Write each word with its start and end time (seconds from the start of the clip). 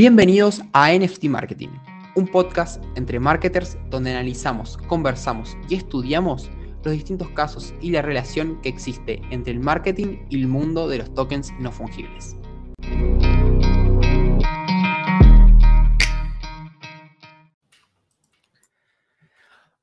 Bienvenidos 0.00 0.62
a 0.72 0.94
NFT 0.94 1.24
Marketing, 1.24 1.68
un 2.16 2.26
podcast 2.26 2.82
entre 2.96 3.20
marketers 3.20 3.76
donde 3.90 4.12
analizamos, 4.12 4.78
conversamos 4.88 5.58
y 5.68 5.74
estudiamos 5.74 6.50
los 6.84 6.94
distintos 6.94 7.28
casos 7.32 7.74
y 7.82 7.90
la 7.90 8.00
relación 8.00 8.58
que 8.62 8.70
existe 8.70 9.20
entre 9.30 9.52
el 9.52 9.60
marketing 9.60 10.16
y 10.30 10.40
el 10.40 10.48
mundo 10.48 10.88
de 10.88 10.96
los 10.96 11.12
tokens 11.12 11.52
no 11.60 11.70
fungibles. 11.70 12.34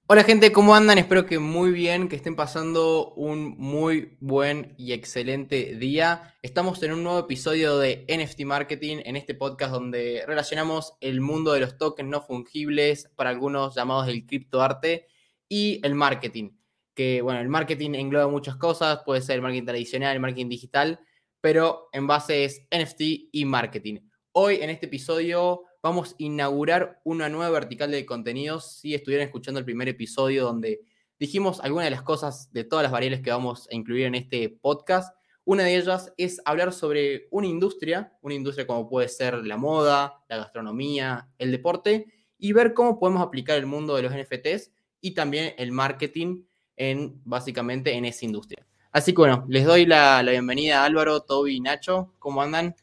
Hola 0.09 0.23
gente, 0.23 0.53
¿cómo 0.53 0.73
andan? 0.73 0.99
Espero 0.99 1.25
que 1.25 1.37
muy 1.37 1.71
bien, 1.71 2.07
que 2.07 2.15
estén 2.15 2.37
pasando 2.37 3.13
un 3.15 3.57
muy 3.57 4.15
buen 4.21 4.73
y 4.77 4.93
excelente 4.93 5.75
día. 5.75 6.33
Estamos 6.41 6.81
en 6.83 6.93
un 6.93 7.03
nuevo 7.03 7.19
episodio 7.19 7.77
de 7.77 8.05
NFT 8.07 8.45
Marketing, 8.45 8.99
en 9.03 9.17
este 9.17 9.35
podcast 9.35 9.73
donde 9.73 10.23
relacionamos 10.25 10.93
el 11.01 11.19
mundo 11.19 11.51
de 11.51 11.59
los 11.59 11.77
tokens 11.77 12.09
no 12.09 12.21
fungibles, 12.21 13.11
para 13.17 13.31
algunos 13.31 13.75
llamados 13.75 14.07
el 14.07 14.25
criptoarte, 14.25 15.07
y 15.49 15.81
el 15.85 15.93
marketing. 15.93 16.51
Que 16.93 17.21
bueno, 17.21 17.41
el 17.41 17.49
marketing 17.49 17.95
engloba 17.95 18.29
muchas 18.29 18.55
cosas, 18.55 19.01
puede 19.03 19.21
ser 19.21 19.35
el 19.35 19.41
marketing 19.41 19.65
tradicional, 19.65 20.13
el 20.13 20.21
marketing 20.21 20.47
digital, 20.47 21.01
pero 21.41 21.89
en 21.91 22.07
base 22.07 22.45
es 22.45 22.65
NFT 22.71 23.01
y 23.33 23.43
marketing. 23.43 23.99
Hoy 24.31 24.59
en 24.61 24.69
este 24.69 24.85
episodio 24.85 25.66
vamos 25.87 26.11
a 26.11 26.15
inaugurar 26.17 26.99
una 27.05 27.29
nueva 27.29 27.49
vertical 27.49 27.91
de 27.91 28.05
contenidos. 28.05 28.79
Si 28.79 28.93
estuvieran 28.93 29.25
escuchando 29.25 29.59
el 29.59 29.65
primer 29.65 29.87
episodio 29.87 30.43
donde 30.43 30.81
dijimos 31.17 31.61
algunas 31.61 31.85
de 31.85 31.91
las 31.91 32.01
cosas 32.01 32.51
de 32.51 32.65
todas 32.65 32.83
las 32.83 32.91
variables 32.91 33.21
que 33.21 33.31
vamos 33.31 33.69
a 33.71 33.75
incluir 33.75 34.05
en 34.05 34.15
este 34.15 34.49
podcast, 34.49 35.15
una 35.45 35.63
de 35.63 35.77
ellas 35.77 36.13
es 36.17 36.41
hablar 36.43 36.73
sobre 36.73 37.29
una 37.31 37.47
industria, 37.47 38.11
una 38.21 38.35
industria 38.35 38.67
como 38.67 38.89
puede 38.89 39.07
ser 39.07 39.45
la 39.45 39.55
moda, 39.55 40.25
la 40.27 40.35
gastronomía, 40.35 41.29
el 41.37 41.51
deporte, 41.51 42.13
y 42.37 42.51
ver 42.51 42.73
cómo 42.73 42.99
podemos 42.99 43.21
aplicar 43.21 43.57
el 43.57 43.65
mundo 43.65 43.95
de 43.95 44.03
los 44.03 44.13
NFTs 44.13 44.71
y 44.99 45.11
también 45.11 45.53
el 45.57 45.71
marketing 45.71 46.43
en 46.75 47.21
básicamente 47.23 47.93
en 47.93 48.03
esa 48.03 48.25
industria. 48.25 48.67
Así 48.91 49.13
que 49.13 49.19
bueno, 49.19 49.45
les 49.47 49.65
doy 49.65 49.85
la, 49.85 50.21
la 50.21 50.31
bienvenida 50.31 50.81
a 50.81 50.85
Álvaro, 50.85 51.21
Toby 51.21 51.55
y 51.55 51.61
Nacho. 51.61 52.13
¿Cómo 52.19 52.41
andan? 52.41 52.75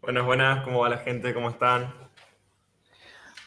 Buenas, 0.00 0.24
buenas, 0.24 0.64
¿cómo 0.64 0.80
va 0.80 0.90
la 0.90 0.98
gente? 0.98 1.34
¿Cómo 1.34 1.50
están? 1.50 2.05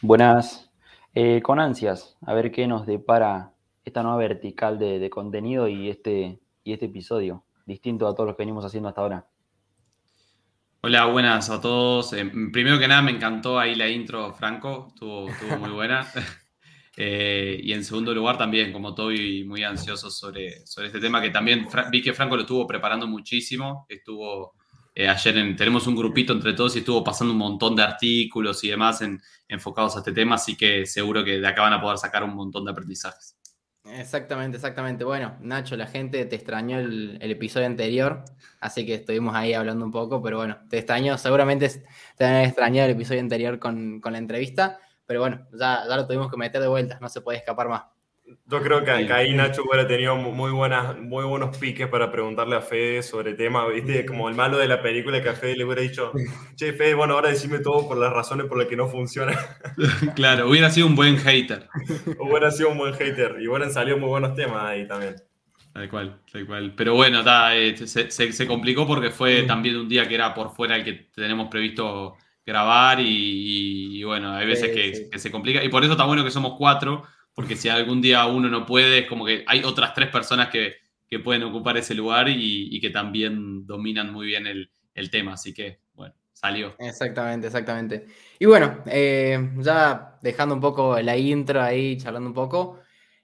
Buenas, 0.01 0.71
eh, 1.13 1.41
con 1.41 1.59
ansias, 1.59 2.17
a 2.25 2.33
ver 2.33 2.53
qué 2.53 2.67
nos 2.67 2.87
depara 2.87 3.51
esta 3.83 4.01
nueva 4.01 4.17
vertical 4.17 4.79
de, 4.79 5.09
contenido 5.09 5.67
y 5.67 5.89
este, 5.89 6.39
y 6.63 6.71
este 6.71 6.85
episodio, 6.85 7.43
distinto 7.65 8.07
a 8.07 8.15
todos 8.15 8.27
los 8.27 8.37
que 8.37 8.43
venimos 8.43 8.63
haciendo 8.63 8.87
hasta 8.87 9.01
ahora. 9.01 9.27
Hola, 10.79 11.05
buenas 11.07 11.49
a 11.49 11.59
todos. 11.59 12.13
Eh, 12.13 12.31
primero 12.53 12.79
que 12.79 12.87
nada, 12.87 13.01
me 13.01 13.11
encantó 13.11 13.59
ahí 13.59 13.75
la 13.75 13.89
intro, 13.89 14.33
Franco, 14.33 14.87
estuvo, 14.87 15.27
muy 15.59 15.71
buena. 15.71 16.07
Eh, 17.01 17.57
y 17.63 17.71
en 17.71 17.85
segundo 17.85 18.13
lugar, 18.13 18.37
también, 18.37 18.73
como 18.73 18.93
Toby, 18.93 19.45
muy 19.45 19.63
ansioso 19.63 20.11
sobre, 20.11 20.67
sobre 20.67 20.87
este 20.87 20.99
tema, 20.99 21.21
que 21.21 21.29
también 21.29 21.65
vi 21.89 22.01
que 22.01 22.11
Franco 22.11 22.35
lo 22.35 22.41
estuvo 22.41 22.67
preparando 22.67 23.07
muchísimo, 23.07 23.85
estuvo 23.87 24.53
eh, 24.99 25.07
ayer 25.07 25.55
tenemos 25.55 25.87
un 25.87 25.95
grupito 25.95 26.33
entre 26.33 26.51
todos 26.51 26.75
y 26.75 26.79
estuvo 26.79 27.01
pasando 27.01 27.31
un 27.31 27.39
montón 27.39 27.73
de 27.73 27.83
artículos 27.83 28.61
y 28.65 28.69
demás 28.69 28.99
enfocados 29.47 29.95
a 29.95 29.99
este 29.99 30.11
tema, 30.11 30.35
así 30.35 30.57
que 30.57 30.85
seguro 30.85 31.23
que 31.23 31.39
de 31.39 31.47
acá 31.47 31.61
van 31.61 31.71
a 31.71 31.81
poder 31.81 31.97
sacar 31.97 32.21
un 32.21 32.35
montón 32.35 32.65
de 32.65 32.71
aprendizajes. 32.71 33.37
Exactamente, 33.85 34.57
exactamente. 34.57 35.05
Bueno, 35.05 35.37
Nacho, 35.39 35.77
la 35.77 35.87
gente 35.87 36.25
te 36.25 36.35
extrañó 36.35 36.79
el, 36.79 37.17
episodio 37.21 37.65
anterior, 37.65 38.25
así 38.59 38.85
que 38.85 38.95
estuvimos 38.95 39.33
ahí 39.35 39.53
hablando 39.53 39.85
un 39.85 39.91
poco, 39.93 40.21
pero 40.21 40.35
bueno, 40.35 40.57
te 40.69 40.79
extrañó, 40.79 41.17
seguramente 41.17 41.85
te 42.17 42.25
han 42.25 42.43
extrañado 42.43 42.89
el 42.89 42.95
episodio 42.95 43.21
anterior 43.21 43.57
con, 43.57 44.01
la 44.03 44.17
entrevista, 44.17 44.79
pero 45.05 45.21
bueno, 45.21 45.47
ya 45.57 45.85
lo 45.85 46.07
tuvimos 46.07 46.29
que 46.29 46.35
meter 46.35 46.61
de 46.61 46.67
vuelta, 46.67 46.99
no 46.99 47.07
se 47.07 47.21
puede 47.21 47.37
escapar 47.37 47.69
más. 47.69 47.83
Yo 48.45 48.61
creo 48.63 48.83
que, 48.83 48.91
ahí 48.91 49.33
Nacho 49.33 49.63
hubiera 49.63 49.87
tenido 49.87 50.15
muy, 50.15 50.51
buenas, 50.51 50.97
muy 50.97 51.23
buenos 51.23 51.55
piques 51.57 51.87
para 51.87 52.11
preguntarle 52.11 52.55
a 52.55 52.61
Fede 52.61 53.03
sobre 53.03 53.31
el 53.31 53.37
tema, 53.37 53.67
¿viste? 53.67 54.05
Como 54.05 54.27
el 54.27 54.35
malo 54.35 54.57
de 54.57 54.67
la 54.67 54.81
película 54.81 55.21
que 55.21 55.29
a 55.29 55.33
Fede 55.33 55.57
le 55.57 55.65
hubiera 55.65 55.81
dicho, 55.81 56.11
che, 56.55 56.73
Fede, 56.73 56.95
bueno, 56.95 57.13
ahora 57.13 57.29
decime 57.29 57.59
todo 57.59 57.87
por 57.87 57.97
las 57.97 58.11
razones 58.11 58.47
por 58.47 58.57
las 58.57 58.67
que 58.67 58.75
no 58.75 58.87
funciona. 58.87 59.37
claro, 60.15 60.49
hubiera 60.49 60.71
sido 60.71 60.87
un 60.87 60.95
buen 60.95 61.17
hater. 61.17 61.67
hubiera 62.19 62.49
sido 62.49 62.69
un 62.69 62.79
buen 62.79 62.93
hater 62.93 63.37
y 63.39 63.47
hubieran 63.47 63.71
salido 63.71 63.97
muy 63.97 64.09
buenos 64.09 64.35
temas 64.35 64.63
ahí 64.63 64.87
también. 64.87 65.15
Tal 65.71 65.87
cual, 65.87 66.19
tal 66.31 66.47
cual. 66.47 66.73
Pero 66.75 66.95
bueno, 66.95 67.21
eh, 67.53 67.75
se, 67.77 68.47
complicó 68.47 68.87
porque 68.87 69.11
fue 69.11 69.43
también 69.43 69.77
un 69.77 69.87
día 69.87 70.07
que 70.07 70.15
era 70.15 70.33
por 70.33 70.55
fuera 70.55 70.75
el 70.75 70.83
que 70.83 70.93
tenemos 71.13 71.49
previsto 71.49 72.15
grabar 72.43 72.97
y, 72.99 74.03
bueno, 74.03 74.33
hay 74.33 74.47
veces 74.47 74.71
que, 74.71 75.07
que 75.11 75.19
se 75.19 75.29
complica. 75.29 75.63
Y 75.63 75.69
por 75.69 75.83
eso 75.83 75.91
está 75.91 76.05
bueno 76.05 76.23
que 76.23 76.31
somos 76.31 76.55
cuatro 76.57 77.03
porque 77.33 77.55
si 77.55 77.69
algún 77.69 78.01
día 78.01 78.25
uno 78.25 78.49
no 78.49 78.65
puede, 78.65 78.99
es 78.99 79.07
como 79.07 79.25
que 79.25 79.43
hay 79.47 79.63
otras 79.63 79.93
tres 79.93 80.09
personas 80.09 80.49
que, 80.49 80.75
pueden 81.23 81.41
ocupar 81.41 81.75
ese 81.75 81.95
lugar 81.95 82.27
y, 82.29 82.79
que 82.79 82.91
también 82.91 83.65
dominan 83.65 84.13
muy 84.13 84.27
bien 84.27 84.45
el, 84.45 85.09
tema. 85.09 85.33
Así 85.33 85.53
que, 85.53 85.79
bueno, 85.93 86.13
salió. 86.33 86.75
Exactamente, 86.77 87.47
exactamente. 87.47 88.05
Y 88.37 88.45
bueno, 88.45 88.83
eh, 88.85 89.53
ya 89.57 90.19
dejando 90.21 90.53
un 90.53 90.61
poco 90.61 91.01
la 91.01 91.17
intro 91.17 91.61
ahí, 91.63 91.97
charlando 91.97 92.29
un 92.29 92.35
poco, 92.35 92.79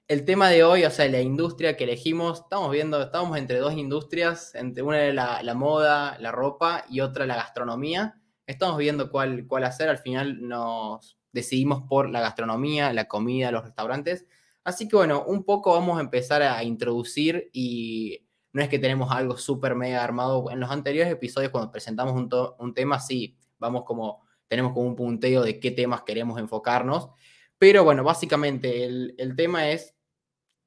el 0.07 0.23
tema 0.23 0.49
de 0.49 0.63
hoy, 0.63 0.85
o 0.85 0.91
sea, 0.91 1.07
la 1.09 1.21
industria 1.21 1.75
que 1.75 1.83
elegimos, 1.85 2.41
estamos 2.41 2.71
viendo, 2.71 3.01
estamos 3.01 3.37
entre 3.37 3.57
dos 3.57 3.73
industrias, 3.73 4.53
entre 4.53 4.83
una 4.83 4.97
de 4.97 5.13
la, 5.13 5.41
la 5.41 5.55
moda, 5.55 6.17
la 6.19 6.31
ropa 6.31 6.85
y 6.89 6.99
otra 6.99 7.25
la 7.25 7.35
gastronomía. 7.35 8.21
Estamos 8.45 8.77
viendo 8.77 9.09
cuál, 9.09 9.47
cuál 9.47 9.63
hacer, 9.63 9.89
al 9.89 9.97
final 9.97 10.47
nos 10.47 11.14
decidimos 11.35 11.83
por 11.83 12.09
la 12.09 12.21
gastronomía, 12.21 12.93
la 12.93 13.09
comida, 13.09 13.51
los 13.51 13.65
restaurantes. 13.65 14.25
Así 14.63 14.87
que 14.87 14.95
bueno, 14.95 15.25
un 15.25 15.43
poco 15.43 15.73
vamos 15.73 15.97
a 15.97 16.01
empezar 16.01 16.41
a 16.41 16.63
introducir 16.63 17.49
y 17.51 18.25
no 18.53 18.63
es 18.63 18.69
que 18.69 18.79
tenemos 18.79 19.11
algo 19.11 19.37
súper 19.37 19.75
mega 19.75 20.01
armado. 20.01 20.49
En 20.49 20.61
los 20.61 20.71
anteriores 20.71 21.11
episodios 21.11 21.51
cuando 21.51 21.71
presentamos 21.71 22.15
un, 22.57 22.73
tema, 22.73 23.01
sí, 23.01 23.37
vamos 23.59 23.83
como, 23.83 24.23
tenemos 24.47 24.71
como 24.71 24.87
un 24.87 24.95
punteo 24.95 25.43
de 25.43 25.59
qué 25.59 25.71
temas 25.71 26.03
queremos 26.03 26.39
enfocarnos. 26.39 27.09
Pero 27.57 27.83
bueno, 27.83 28.05
básicamente 28.05 28.85
el, 28.85 29.33
tema 29.35 29.69
es 29.69 29.93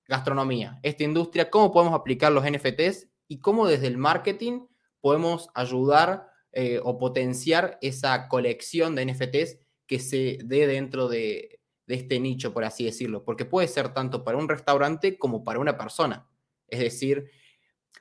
gastronomía, 0.07 0.79
esta 0.83 1.05
industria, 1.05 1.49
cómo 1.49 1.73
podemos 1.73 1.95
aplicar 1.95 2.31
los 2.31 2.45
NFTs 2.45 3.09
y 3.27 3.41
cómo 3.41 3.67
desde 3.67 3.87
el 3.87 3.97
marketing 3.97 4.67
podemos 5.01 5.49
ayudar 5.55 6.29
eh, 6.53 6.79
o 6.83 6.99
potenciar 6.99 7.79
esa 7.81 8.29
colección 8.29 8.95
de 8.95 9.07
NFTs 9.07 9.68
que 9.89 9.99
se 9.99 10.39
dé 10.45 10.69
dentro 10.69 11.09
de, 11.09 11.59
este 11.89 12.21
nicho, 12.21 12.53
por 12.53 12.65
así 12.65 12.85
decirlo, 12.85 13.25
porque 13.25 13.47
puede 13.47 13.67
ser 13.67 13.95
tanto 13.95 14.23
para 14.23 14.37
un 14.37 14.47
restaurante 14.47 15.19
como 15.19 15.43
para 15.43 15.59
una 15.59 15.79
persona. 15.79 16.29
Es 16.69 16.81
decir, 16.81 17.31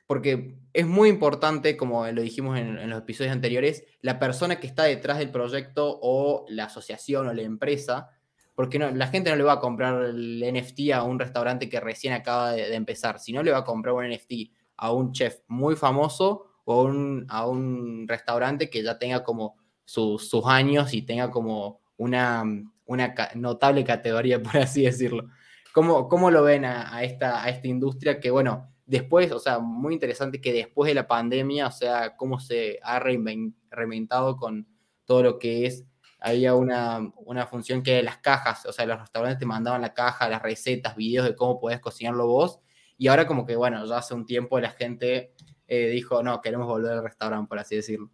porque 0.06 0.58
es 0.74 0.86
muy 0.86 1.08
importante, 1.08 1.78
como 1.78 2.06
lo 2.06 2.20
dijimos 2.20 2.58
en, 2.58 2.90
los 2.90 2.98
episodios 2.98 3.32
anteriores, 3.32 3.84
la 4.02 4.18
persona 4.18 4.60
que 4.60 4.66
está 4.66 4.84
detrás 4.84 5.16
del 5.16 5.30
proyecto 5.30 5.98
o 6.02 6.44
la 6.50 6.64
asociación 6.64 7.28
o 7.28 7.32
la 7.32 7.40
empresa, 7.40 8.10
porque 8.54 8.78
la 8.78 9.06
gente 9.06 9.30
no 9.30 9.36
le 9.36 9.44
va 9.44 9.54
a 9.54 9.60
comprar 9.60 10.04
el 10.04 10.44
NFT 10.52 10.92
a 10.92 11.04
un 11.04 11.18
restaurante 11.18 11.70
que 11.70 11.80
recién 11.80 12.12
acaba 12.12 12.52
de, 12.52 12.74
empezar, 12.74 13.18
sino 13.18 13.42
le 13.42 13.52
va 13.52 13.58
a 13.58 13.64
comprar 13.64 13.94
un 13.94 14.06
NFT 14.06 14.52
a 14.76 14.92
un 14.92 15.12
chef 15.12 15.38
muy 15.46 15.76
famoso 15.76 16.44
o 16.64 16.86
a 17.28 17.46
un 17.46 18.06
restaurante 18.06 18.68
que 18.68 18.82
ya 18.82 18.98
tenga 18.98 19.24
como 19.24 19.56
sus 19.88 20.44
años 20.44 20.92
y 20.92 21.00
tenga 21.00 21.30
como 21.30 21.80
una, 21.96 22.44
una 22.84 23.14
notable 23.34 23.84
categoría, 23.84 24.42
por 24.42 24.58
así 24.58 24.82
decirlo. 24.82 25.28
¿Cómo, 25.72 26.08
cómo 26.08 26.30
lo 26.30 26.42
ven 26.42 26.64
a, 26.64 27.02
esta, 27.02 27.42
a 27.42 27.48
esta 27.48 27.68
industria 27.68 28.20
que, 28.20 28.30
bueno, 28.30 28.70
después, 28.84 29.32
o 29.32 29.38
sea, 29.38 29.60
muy 29.60 29.94
interesante 29.94 30.40
que 30.40 30.52
después 30.52 30.88
de 30.88 30.94
la 30.94 31.06
pandemia, 31.06 31.68
o 31.68 31.72
sea, 31.72 32.16
cómo 32.16 32.38
se 32.38 32.78
ha 32.82 32.98
reinventado 32.98 34.36
con 34.36 34.66
todo 35.04 35.22
lo 35.22 35.38
que 35.38 35.66
es, 35.66 35.86
había 36.20 36.54
una, 36.54 37.10
una 37.16 37.46
función 37.46 37.82
que 37.82 38.02
las 38.02 38.18
cajas, 38.18 38.66
o 38.66 38.72
sea, 38.72 38.84
los 38.84 38.98
restaurantes 38.98 39.38
te 39.38 39.46
mandaban 39.46 39.80
la 39.80 39.94
caja, 39.94 40.28
las 40.28 40.42
recetas, 40.42 40.96
videos 40.96 41.26
de 41.26 41.36
cómo 41.36 41.60
podés 41.60 41.80
cocinarlo 41.80 42.26
vos, 42.26 42.60
y 42.98 43.06
ahora 43.06 43.26
como 43.26 43.46
que, 43.46 43.56
bueno, 43.56 43.86
ya 43.86 43.98
hace 43.98 44.14
un 44.14 44.26
tiempo 44.26 44.58
la 44.58 44.70
gente 44.70 45.32
eh, 45.66 45.88
dijo, 45.88 46.22
no, 46.22 46.40
queremos 46.40 46.66
volver 46.66 46.92
al 46.92 47.04
restaurante, 47.04 47.48
por 47.48 47.58
así 47.58 47.76
decirlo. 47.76 48.10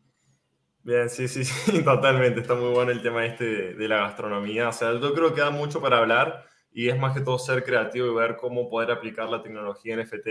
Bien, 0.84 1.08
sí, 1.08 1.28
sí, 1.28 1.44
sí, 1.44 1.82
totalmente. 1.82 2.40
Está 2.40 2.54
muy 2.54 2.70
bueno 2.70 2.92
el 2.92 3.00
tema 3.02 3.24
este 3.24 3.74
de, 3.74 3.88
la 3.88 3.96
gastronomía. 4.00 4.68
O 4.68 4.72
sea, 4.72 4.92
yo 4.92 5.14
creo 5.14 5.34
que 5.34 5.40
da 5.40 5.50
mucho 5.50 5.80
para 5.80 5.98
hablar 5.98 6.46
y 6.72 6.88
es 6.88 6.98
más 6.98 7.14
que 7.14 7.22
todo 7.22 7.38
ser 7.38 7.64
creativo 7.64 8.06
y 8.06 8.14
ver 8.14 8.36
cómo 8.36 8.68
poder 8.68 8.90
aplicar 8.90 9.28
la 9.30 9.42
tecnología 9.42 9.96
NFT 9.96 10.28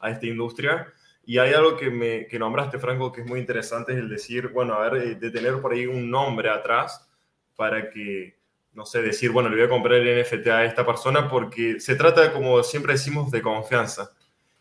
a 0.00 0.10
esta 0.10 0.26
industria. 0.26 0.92
Y 1.24 1.38
hay 1.38 1.54
algo 1.54 1.76
que, 1.76 1.90
me, 1.90 2.26
que 2.26 2.38
nombraste, 2.40 2.78
Franco, 2.78 3.12
que 3.12 3.20
es 3.20 3.26
muy 3.26 3.38
interesante, 3.38 3.92
es 3.92 3.98
el 3.98 4.08
decir, 4.08 4.48
bueno, 4.48 4.74
a 4.74 4.90
ver, 4.90 5.02
eh, 5.02 5.14
de 5.14 5.30
tener 5.30 5.60
por 5.60 5.72
ahí 5.72 5.86
un 5.86 6.10
nombre 6.10 6.50
atrás 6.50 7.08
para 7.54 7.88
que, 7.88 8.36
no 8.72 8.84
sé, 8.84 9.00
decir, 9.00 9.30
bueno, 9.30 9.48
le 9.48 9.56
voy 9.56 9.64
a 9.66 9.68
comprar 9.68 9.94
el 9.94 10.22
NFT 10.22 10.46
a 10.48 10.64
esta 10.64 10.84
persona 10.84 11.30
porque 11.30 11.78
se 11.78 11.94
trata, 11.94 12.32
como 12.32 12.62
siempre 12.64 12.94
decimos, 12.94 13.30
de 13.30 13.40
confianza. 13.40 14.10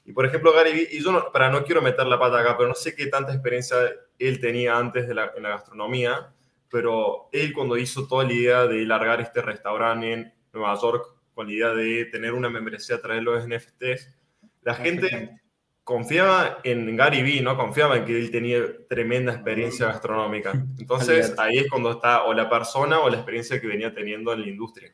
Y 0.06 0.12
por 0.12 0.26
ejemplo, 0.26 0.52
Gary, 0.54 0.88
y 0.92 1.02
yo 1.02 1.12
no, 1.12 1.32
para 1.32 1.50
no 1.50 1.64
quiero 1.64 1.82
meter 1.82 2.06
la 2.08 2.20
pata 2.20 2.40
acá, 2.40 2.58
pero 2.58 2.70
no 2.70 2.76
sé 2.76 2.96
qué 2.96 3.08
tanta 3.08 3.34
experiencia 3.34 3.78
él 4.20 4.40
tenía 4.40 4.78
antes 4.78 5.08
de 5.08 5.14
la, 5.14 5.32
en 5.36 5.44
la 5.44 5.50
gastronomía, 5.50 6.34
pero 6.70 7.30
él 7.32 7.54
cuando 7.54 7.78
hizo 7.78 8.08
toda 8.08 8.26
la 8.26 8.34
idea 8.34 8.68
de 8.68 8.84
largar 8.86 9.22
este 9.22 9.42
restaurante 9.42 10.12
en 10.12 10.34
Nueva 10.52 10.78
York 10.82 11.06
con 11.34 11.48
la 11.48 11.54
idea 11.54 11.70
de 11.70 12.06
tener 12.06 12.34
una 12.34 12.50
membresía 12.50 12.98
a 12.98 13.02
través 13.02 13.24
de 13.24 13.24
los 13.24 13.48
NFTs, 13.48 14.14
la 14.62 14.76
gente 14.76 15.40
confiaba 15.84 16.60
en 16.64 16.96
Gary 16.96 17.22
Vee, 17.24 17.42
¿no? 17.42 17.58
Confiaba 17.58 17.98
en 17.98 18.06
que 18.06 18.18
él 18.18 18.32
tenía 18.32 18.62
tremenda 18.88 19.34
experiencia 19.34 19.88
gastronómica. 19.88 20.52
Entonces, 20.80 21.34
ahí 21.38 21.58
es 21.58 21.70
cuando 21.70 21.92
está 21.92 22.24
o 22.24 22.34
la 22.34 22.50
persona 22.50 23.00
o 23.00 23.10
la 23.10 23.18
experiencia 23.18 23.60
que 23.60 23.68
venía 23.68 23.94
teniendo 23.94 24.34
en 24.34 24.42
la 24.42 24.48
industria. 24.48 24.94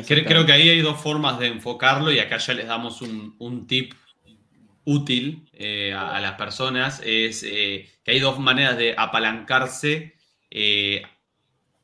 Creo, 0.00 0.46
que 0.46 0.52
ahí 0.52 0.68
hay 0.68 0.80
dos 0.80 1.00
formas 1.00 1.38
de 1.38 1.48
enfocarlo 1.48 2.12
y 2.12 2.18
acá 2.18 2.38
ya 2.38 2.54
les 2.54 2.66
damos 2.66 3.02
un, 3.02 3.66
tip 3.66 3.94
útil 4.84 5.48
eh, 5.52 5.92
a, 5.92 6.20
las 6.20 6.34
personas. 6.34 7.00
Es 7.04 7.42
eh, 7.42 7.88
que 8.04 8.12
hay 8.12 8.20
dos 8.20 8.38
maneras 8.38 8.76
de 8.76 8.94
apalancarse 8.96 10.14
eh, 10.50 11.02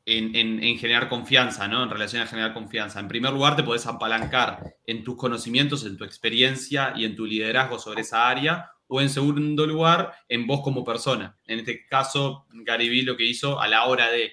en, 0.05 0.77
generar 0.79 1.07
confianza, 1.07 1.67
¿no? 1.67 1.83
En 1.83 1.89
relación 1.89 2.21
a 2.21 2.27
generar 2.27 2.53
confianza. 2.53 2.99
En 2.99 3.07
primer 3.07 3.31
lugar, 3.31 3.55
te 3.55 3.63
puedes 3.63 3.85
apalancar 3.85 4.75
en 4.85 5.03
tus 5.03 5.15
conocimientos, 5.15 5.85
en 5.85 5.97
tu 5.97 6.03
experiencia 6.03 6.93
y 6.95 7.05
en 7.05 7.15
tu 7.15 7.25
liderazgo 7.25 7.77
sobre 7.79 8.01
esa 8.01 8.27
área. 8.27 8.71
O 8.87 9.01
en 9.01 9.09
segundo 9.09 9.67
lugar, 9.67 10.13
en 10.27 10.47
vos 10.47 10.61
como 10.61 10.83
persona. 10.83 11.37
En 11.45 11.59
este 11.59 11.85
caso, 11.85 12.47
Gary 12.49 12.89
Vee 12.89 13.03
lo 13.03 13.15
que 13.15 13.25
hizo 13.25 13.61
a 13.61 13.67
la 13.67 13.85
hora 13.85 14.09
de 14.09 14.31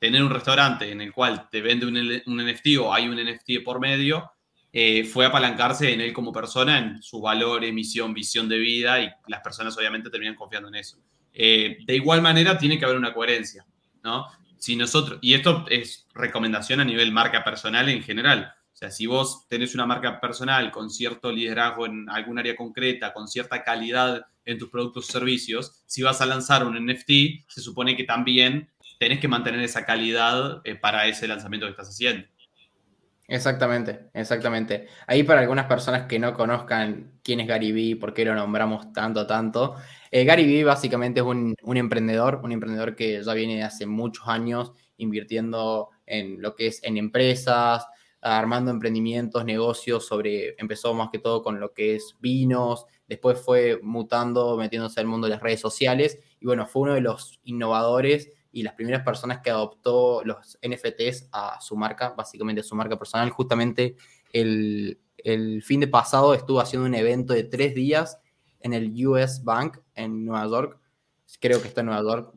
tener 0.00 0.22
un 0.22 0.30
restaurante 0.30 0.90
en 0.90 1.02
el 1.02 1.12
cual 1.12 1.48
te 1.50 1.60
vende 1.60 1.86
un, 1.86 1.94
NFT 1.94 2.78
o 2.80 2.92
hay 2.92 3.06
un 3.06 3.16
NFT 3.16 3.62
por 3.62 3.78
medio, 3.78 4.32
eh, 4.72 5.04
fue 5.04 5.26
apalancarse 5.26 5.92
en 5.92 6.00
él 6.00 6.12
como 6.14 6.32
persona, 6.32 6.78
en 6.78 7.02
su 7.02 7.20
valor, 7.20 7.64
emisión, 7.64 8.14
visión 8.14 8.48
de 8.48 8.56
vida 8.58 9.00
y 9.00 9.10
las 9.28 9.40
personas 9.42 9.76
obviamente 9.76 10.08
terminan 10.08 10.36
confiando 10.36 10.68
en 10.68 10.76
eso. 10.76 10.96
Eh, 11.34 11.78
de 11.84 11.96
igual 11.96 12.22
manera, 12.22 12.56
tiene 12.56 12.78
que 12.78 12.86
haber 12.86 12.96
una 12.96 13.12
coherencia. 13.12 13.66
¿no? 14.02 14.26
Si 14.56 14.74
nosotros, 14.74 15.18
y 15.20 15.34
esto 15.34 15.66
es 15.68 16.06
recomendación 16.14 16.80
a 16.80 16.84
nivel 16.84 17.12
marca 17.12 17.44
personal 17.44 17.88
en 17.90 18.02
general. 18.02 18.54
O 18.72 18.76
sea, 18.76 18.90
si 18.90 19.04
vos 19.04 19.46
tenés 19.48 19.74
una 19.74 19.84
marca 19.84 20.18
personal 20.18 20.70
con 20.70 20.88
cierto 20.88 21.30
liderazgo 21.30 21.84
en 21.84 22.08
algún 22.08 22.38
área 22.38 22.56
concreta, 22.56 23.12
con 23.12 23.28
cierta 23.28 23.62
calidad 23.62 24.24
en 24.46 24.56
tus 24.56 24.70
productos 24.70 25.10
o 25.10 25.12
servicios, 25.12 25.82
si 25.86 26.02
vas 26.02 26.22
a 26.22 26.26
lanzar 26.26 26.64
un 26.64 26.86
NFT, 26.86 27.46
se 27.46 27.60
supone 27.60 27.94
que 27.94 28.04
también 28.04 28.70
tenés 29.00 29.18
que 29.18 29.28
mantener 29.28 29.62
esa 29.62 29.86
calidad 29.86 30.60
eh, 30.62 30.74
para 30.74 31.06
ese 31.06 31.26
lanzamiento 31.26 31.66
que 31.66 31.70
estás 31.70 31.88
haciendo. 31.88 32.28
Exactamente, 33.26 34.10
exactamente. 34.12 34.88
Ahí 35.06 35.22
para 35.22 35.40
algunas 35.40 35.64
personas 35.64 36.02
que 36.02 36.18
no 36.18 36.34
conozcan 36.34 37.12
quién 37.22 37.40
es 37.40 37.46
Gary 37.46 37.72
Vee, 37.72 37.96
por 37.96 38.12
qué 38.12 38.26
lo 38.26 38.34
nombramos 38.34 38.92
tanto, 38.92 39.26
tanto. 39.26 39.76
Eh, 40.10 40.24
Gary 40.24 40.44
Vee 40.44 40.64
básicamente 40.64 41.20
es 41.20 41.26
un, 41.26 41.56
emprendedor, 41.76 42.40
un 42.44 42.52
emprendedor 42.52 42.94
que 42.94 43.22
ya 43.22 43.32
viene 43.32 43.64
hace 43.64 43.86
muchos 43.86 44.28
años 44.28 44.72
invirtiendo 44.98 45.88
en 46.04 46.42
lo 46.42 46.54
que 46.54 46.66
es 46.66 46.84
en 46.84 46.98
empresas, 46.98 47.86
armando 48.20 48.70
emprendimientos, 48.70 49.46
negocios 49.46 50.06
sobre, 50.06 50.56
empezó 50.58 50.92
más 50.92 51.08
que 51.10 51.20
todo 51.20 51.42
con 51.42 51.58
lo 51.58 51.72
que 51.72 51.94
es 51.94 52.16
vinos, 52.20 52.84
después 53.08 53.40
fue 53.40 53.80
mutando, 53.82 54.58
metiéndose 54.58 55.00
al 55.00 55.06
mundo 55.06 55.26
de 55.26 55.34
las 55.34 55.42
redes 55.42 55.60
sociales 55.60 56.18
y 56.38 56.44
bueno, 56.44 56.66
fue 56.66 56.82
uno 56.82 56.94
de 56.94 57.00
los 57.00 57.40
innovadores 57.44 58.28
y 58.52 58.62
las 58.62 58.74
primeras 58.74 59.02
personas 59.04 59.40
que 59.40 59.50
adoptó 59.50 60.22
los 60.24 60.58
NFTs 60.62 61.28
a 61.32 61.60
su 61.60 61.76
marca, 61.76 62.14
básicamente 62.16 62.60
a 62.60 62.64
su 62.64 62.74
marca 62.74 62.98
personal. 62.98 63.30
Justamente 63.30 63.96
el, 64.32 64.98
fin 65.62 65.80
de 65.80 65.88
pasado 65.88 66.34
estuvo 66.34 66.60
haciendo 66.60 66.86
un 66.86 66.94
evento 66.94 67.32
de 67.32 67.44
tres 67.44 67.74
días 67.74 68.18
en 68.60 68.72
el 68.72 69.06
US 69.06 69.44
Bank 69.44 69.78
en 69.94 70.24
Nueva 70.24 70.46
York. 70.46 70.78
Creo 71.38 71.62
que 71.62 71.68
está 71.68 71.82
en 71.82 71.86
Nueva 71.86 72.02
York, 72.02 72.34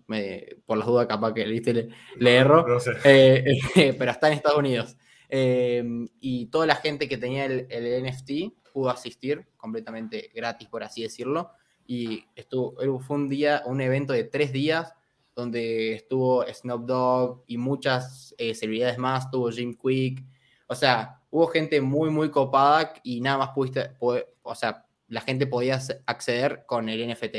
por 0.65 0.77
las 0.77 0.88
dudas 0.88 1.07
capaz 1.07 1.33
que 1.33 1.45
le, 1.45 1.89
le 2.18 2.36
erro, 2.36 2.65
eh, 3.04 3.44
pero 3.98 4.12
está 4.12 4.27
en 4.27 4.33
Estados 4.33 4.60
Unidos. 4.60 4.95
Eh, 5.30 5.83
y 6.19 6.45
toda 6.48 6.68
la 6.68 6.75
gente 6.75 7.10
que 7.10 7.18
tenía 7.18 7.45
el, 7.45 7.65
el, 7.69 8.04
NFT 8.04 8.71
pudo 8.71 8.92
asistir 8.92 9.48
completamente 9.57 10.30
gratis, 10.36 10.68
por 10.68 10.83
así 10.83 11.01
decirlo. 11.01 11.50
Y 11.88 12.25
estuvo, 12.36 12.75
fue 13.00 13.18
un 13.18 13.30
día, 13.30 13.63
un 13.65 13.81
evento 13.81 14.13
de 14.13 14.25
tres 14.25 14.54
días 14.54 14.94
donde 15.35 15.94
estuvo 15.94 16.45
Snoop 16.45 16.85
Dogg 16.85 17.44
y 17.47 17.57
muchas 17.57 18.35
eh, 18.38 18.53
celebridades 18.53 18.97
más, 18.97 19.25
estuvo 19.25 19.50
Jim 19.50 19.75
Quick, 19.75 20.24
o 20.68 20.75
sea, 20.75 21.21
hubo 21.30 21.47
gente 21.47 21.81
muy, 21.81 22.09
muy 22.09 22.30
copada 22.30 22.94
y 23.03 23.21
nada 23.21 23.38
más 23.39 23.50
pudiste, 23.50 23.91
o 24.00 24.56
sea, 24.56 24.85
la 25.07 25.21
gente 25.21 25.47
podía 25.47 25.80
acceder 26.06 26.65
con 26.65 26.89
el 26.89 27.12
NFT. 27.12 27.35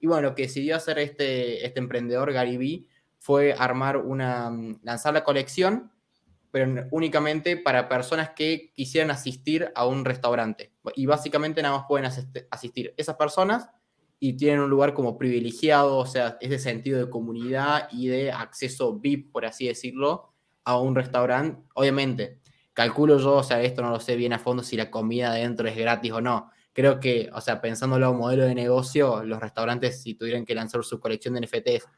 Y 0.00 0.06
bueno, 0.06 0.28
lo 0.28 0.34
que 0.34 0.42
decidió 0.42 0.76
hacer 0.76 0.98
este, 0.98 1.66
este 1.66 1.80
emprendedor, 1.80 2.32
Gary 2.32 2.56
Vee, 2.56 2.86
fue 3.18 3.52
armar 3.52 3.96
una, 3.96 4.50
lanzar 4.82 5.12
la 5.12 5.24
colección, 5.24 5.90
pero 6.50 6.86
únicamente 6.90 7.56
para 7.56 7.88
personas 7.88 8.30
que 8.30 8.72
quisieran 8.74 9.10
asistir 9.10 9.70
a 9.74 9.86
un 9.86 10.04
restaurante. 10.04 10.72
Y 10.94 11.06
básicamente 11.06 11.60
nada 11.62 11.78
más 11.78 11.86
pueden 11.86 12.10
asistir 12.50 12.94
esas 12.96 13.16
personas 13.16 13.68
y 14.20 14.34
tienen 14.34 14.60
un 14.60 14.70
lugar 14.70 14.94
como 14.94 15.16
privilegiado, 15.16 15.96
o 15.96 16.06
sea, 16.06 16.36
ese 16.40 16.58
sentido 16.58 16.98
de 16.98 17.10
comunidad 17.10 17.88
y 17.92 18.08
de 18.08 18.32
acceso 18.32 18.98
VIP, 18.98 19.30
por 19.32 19.46
así 19.46 19.68
decirlo, 19.68 20.32
a 20.64 20.78
un 20.78 20.94
restaurante. 20.94 21.62
Obviamente, 21.74 22.40
calculo 22.72 23.18
yo, 23.18 23.36
o 23.36 23.42
sea, 23.42 23.62
esto 23.62 23.82
no 23.82 23.90
lo 23.90 24.00
sé 24.00 24.16
bien 24.16 24.32
a 24.32 24.38
fondo 24.38 24.62
si 24.62 24.76
la 24.76 24.90
comida 24.90 25.32
dentro 25.32 25.68
es 25.68 25.76
gratis 25.76 26.12
o 26.12 26.20
no. 26.20 26.50
Creo 26.72 27.00
que, 27.00 27.30
o 27.32 27.40
sea, 27.40 27.60
pensándolo 27.60 28.06
a 28.06 28.10
un 28.10 28.18
modelo 28.18 28.44
de 28.44 28.54
negocio, 28.54 29.24
los 29.24 29.40
restaurantes, 29.40 30.02
si 30.02 30.14
tuvieran 30.14 30.44
que 30.44 30.54
lanzar 30.54 30.82
su 30.84 31.00
colección 31.00 31.34
de 31.34 31.40
NFTs 31.40 31.88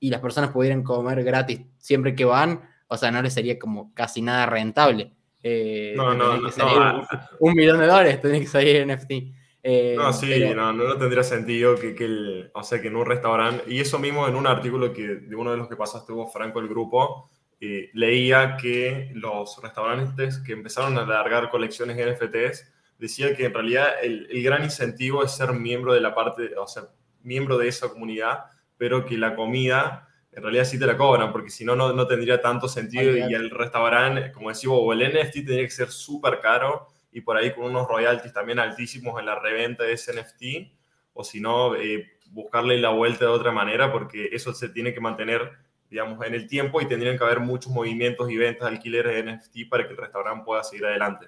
y 0.00 0.10
las 0.10 0.20
personas 0.20 0.50
pudieran 0.50 0.82
comer 0.82 1.22
gratis 1.24 1.60
siempre 1.78 2.14
que 2.14 2.24
van, 2.24 2.62
o 2.88 2.96
sea, 2.96 3.10
no 3.10 3.22
les 3.22 3.34
sería 3.34 3.58
como 3.58 3.92
casi 3.94 4.22
nada 4.22 4.46
rentable. 4.46 5.12
Eh, 5.42 5.94
no, 5.96 6.14
no, 6.14 6.36
no, 6.36 7.06
un, 7.38 7.54
millón 7.54 7.78
de 7.78 7.86
dólares 7.86 8.20
tendría 8.20 8.40
que 8.40 8.48
salir 8.48 8.86
NFT. 8.86 9.37
Eh, 9.62 9.94
no, 9.96 10.12
sí, 10.12 10.44
no, 10.54 10.72
no, 10.72 10.96
tendría 10.96 11.22
sentido 11.22 11.74
que, 11.74 11.94
que 11.94 12.50
o 12.52 12.62
sea, 12.62 12.80
que 12.80 12.88
en 12.88 12.96
un 12.96 13.04
restaurante, 13.04 13.64
y 13.66 13.80
eso 13.80 13.98
mismo 13.98 14.28
en 14.28 14.36
un 14.36 14.46
artículo 14.46 14.92
que 14.92 15.16
de 15.16 15.36
uno 15.36 15.50
de 15.50 15.56
los 15.56 15.68
que 15.68 15.76
pasaste 15.76 16.12
vos, 16.12 16.32
Franco, 16.32 16.60
el 16.60 16.68
grupo, 16.68 17.28
eh, 17.60 17.90
leía 17.92 18.56
que 18.56 19.10
los 19.14 19.60
restaurantes 19.60 20.38
que 20.38 20.52
empezaron 20.52 20.96
a 20.96 21.02
alargar 21.02 21.50
colecciones 21.50 21.96
NFTs 21.96 22.72
decía 22.98 23.34
que 23.34 23.46
en 23.46 23.54
realidad 23.54 23.94
el, 24.00 24.28
el, 24.30 24.42
gran 24.44 24.62
incentivo 24.62 25.24
es 25.24 25.32
ser 25.32 25.52
miembro 25.52 25.92
de 25.92 26.00
la 26.00 26.14
parte, 26.14 26.56
o 26.56 26.68
sea, 26.68 26.84
miembro 27.22 27.58
de 27.58 27.66
esa 27.68 27.88
comunidad, 27.88 28.44
pero 28.76 29.04
que 29.04 29.18
la 29.18 29.34
comida 29.34 30.08
en 30.32 30.42
realidad 30.42 30.64
sí 30.64 30.78
te 30.78 30.86
la 30.86 30.96
cobran, 30.96 31.32
porque 31.32 31.50
si 31.50 31.64
no, 31.64 31.74
no 31.74 32.06
tendría 32.06 32.40
tanto 32.40 32.68
sentido 32.68 33.16
y 33.16 33.34
el 33.34 33.50
restaurante, 33.50 34.30
como 34.30 34.50
decimos, 34.50 34.78
o 34.80 34.92
el 34.92 35.00
NFT 35.00 35.32
tendría 35.34 35.64
que 35.64 35.70
ser 35.70 35.90
súper 35.90 36.38
caro 36.38 36.86
y 37.18 37.20
por 37.20 37.36
ahí 37.36 37.52
con 37.52 37.64
unos 37.64 37.88
royalties 37.88 38.32
también 38.32 38.60
altísimos 38.60 39.18
en 39.18 39.26
la 39.26 39.40
reventa 39.40 39.82
de 39.82 39.94
ese 39.94 40.12
NFT, 40.12 40.72
o 41.14 41.24
si 41.24 41.40
no, 41.40 41.74
eh, 41.74 42.12
buscarle 42.30 42.78
la 42.78 42.90
vuelta 42.90 43.24
de 43.24 43.32
otra 43.32 43.50
manera, 43.50 43.90
porque 43.90 44.28
eso 44.30 44.54
se 44.54 44.68
tiene 44.68 44.94
que 44.94 45.00
mantener, 45.00 45.50
digamos, 45.90 46.24
en 46.24 46.34
el 46.34 46.46
tiempo 46.46 46.80
y 46.80 46.86
tendrían 46.86 47.18
que 47.18 47.24
haber 47.24 47.40
muchos 47.40 47.72
movimientos 47.72 48.30
y 48.30 48.36
ventas, 48.36 48.68
alquileres 48.68 49.16
de 49.16 49.32
NFT 49.32 49.68
para 49.68 49.84
que 49.84 49.94
el 49.94 49.96
restaurante 49.96 50.44
pueda 50.44 50.62
seguir 50.62 50.86
adelante. 50.86 51.26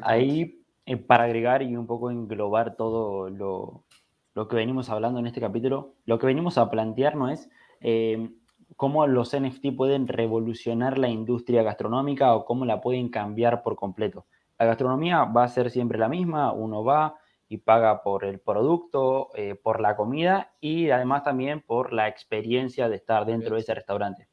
Ahí, 0.00 0.64
eh, 0.86 0.96
para 0.96 1.24
agregar 1.24 1.62
y 1.62 1.76
un 1.76 1.86
poco 1.86 2.10
englobar 2.10 2.76
todo 2.76 3.28
lo, 3.28 3.84
lo, 4.32 4.48
que 4.48 4.56
venimos 4.56 4.88
hablando 4.88 5.20
en 5.20 5.26
este 5.26 5.42
capítulo, 5.42 5.96
lo 6.06 6.18
que 6.18 6.26
venimos 6.26 6.56
a 6.56 6.70
plantear 6.70 7.14
no 7.14 7.28
es 7.28 7.50
eh, 7.82 8.30
cómo 8.76 9.06
los 9.06 9.34
NFT 9.34 9.76
pueden 9.76 10.08
revolucionar 10.08 10.98
la 10.98 11.08
industria 11.08 11.62
gastronómica 11.62 12.34
o 12.34 12.44
cómo 12.44 12.64
la 12.64 12.80
pueden 12.80 13.08
cambiar 13.08 13.62
por 13.62 13.76
completo. 13.76 14.26
La 14.58 14.66
gastronomía 14.66 15.24
va 15.24 15.44
a 15.44 15.48
ser 15.48 15.70
siempre 15.70 15.98
la 15.98 16.08
misma, 16.08 16.52
uno 16.52 16.84
va 16.84 17.16
y 17.48 17.58
paga 17.58 18.02
por 18.02 18.24
el 18.24 18.40
producto, 18.40 19.30
eh, 19.34 19.54
por 19.54 19.80
la 19.80 19.96
comida 19.96 20.52
y 20.60 20.90
además 20.90 21.22
también 21.24 21.60
por 21.60 21.92
la 21.92 22.08
experiencia 22.08 22.88
de 22.88 22.96
estar 22.96 23.26
dentro 23.26 23.54
de 23.54 23.60
ese 23.60 23.74
restaurante. 23.74 24.28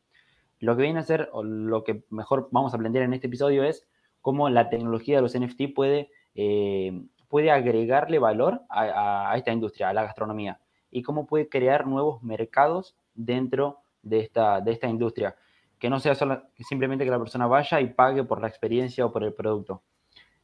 Lo 0.59 0.75
que 0.75 0.83
viene 0.83 0.99
a 0.99 1.03
ser, 1.03 1.29
o 1.33 1.43
lo 1.43 1.83
que 1.83 2.03
mejor 2.09 2.49
vamos 2.51 2.73
a 2.73 2.77
plantear 2.77 3.05
en 3.05 3.13
este 3.13 3.27
episodio 3.27 3.63
es 3.63 3.87
cómo 4.21 4.49
la 4.49 4.69
tecnología 4.69 5.17
de 5.17 5.21
los 5.23 5.37
NFT 5.37 5.73
puede, 5.75 6.11
eh, 6.35 7.03
puede 7.27 7.51
agregarle 7.51 8.19
valor 8.19 8.61
a, 8.69 9.31
a 9.31 9.37
esta 9.37 9.51
industria, 9.51 9.89
a 9.89 9.93
la 9.93 10.03
gastronomía, 10.03 10.59
y 10.91 11.01
cómo 11.01 11.25
puede 11.25 11.49
crear 11.49 11.87
nuevos 11.87 12.21
mercados 12.21 12.95
dentro 13.15 13.80
de 14.01 14.19
esta, 14.19 14.61
de 14.61 14.71
esta 14.71 14.87
industria. 14.87 15.35
Que 15.79 15.89
no 15.89 15.99
sea 15.99 16.15
solo, 16.15 16.43
simplemente 16.59 17.05
que 17.05 17.11
la 17.11 17.19
persona 17.19 17.47
vaya 17.47 17.81
y 17.81 17.87
pague 17.87 18.23
por 18.23 18.41
la 18.41 18.47
experiencia 18.47 19.05
o 19.05 19.11
por 19.11 19.23
el 19.23 19.33
producto. 19.33 19.81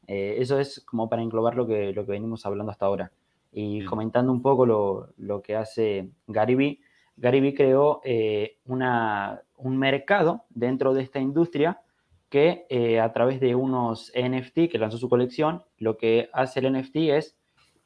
Eh, 0.08 0.38
eso 0.40 0.58
es 0.60 0.84
como 0.86 1.10
para 1.10 1.22
englobar 1.22 1.56
lo 1.56 1.68
que, 1.68 1.92
lo 1.92 2.06
que 2.06 2.14
venimos 2.14 2.46
hablando 2.46 2.72
hasta 2.72 2.86
ahora. 2.86 3.12
Y 3.52 3.84
comentando 3.86 4.32
un 4.32 4.42
poco 4.42 4.66
lo, 4.66 5.10
lo 5.18 5.42
que 5.42 5.56
hace 5.56 6.10
Gariby, 6.28 6.82
Gariby 7.18 7.54
creó 7.54 8.02
eh, 8.04 8.58
una, 8.66 9.42
un 9.58 9.78
mercado 9.78 10.46
dentro 10.50 10.94
de 10.94 11.02
esta 11.02 11.20
industria 11.20 11.82
que 12.30 12.66
eh, 12.70 13.00
a 13.00 13.12
través 13.14 13.40
de 13.40 13.56
unos 13.56 14.12
NFT 14.16 14.70
que 14.70 14.78
lanzó 14.78 14.98
su 14.98 15.10
colección, 15.10 15.64
lo 15.78 15.98
que 15.98 16.30
hace 16.34 16.60
el 16.60 16.72
NFT 16.72 16.96
es 16.96 17.38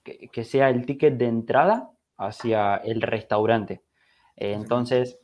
que, 0.03 0.27
que 0.29 0.43
sea 0.43 0.69
el 0.69 0.85
ticket 0.85 1.17
de 1.17 1.27
entrada 1.27 1.91
hacia 2.17 2.75
el 2.77 3.01
restaurante. 3.01 3.81
entonces, 4.35 5.19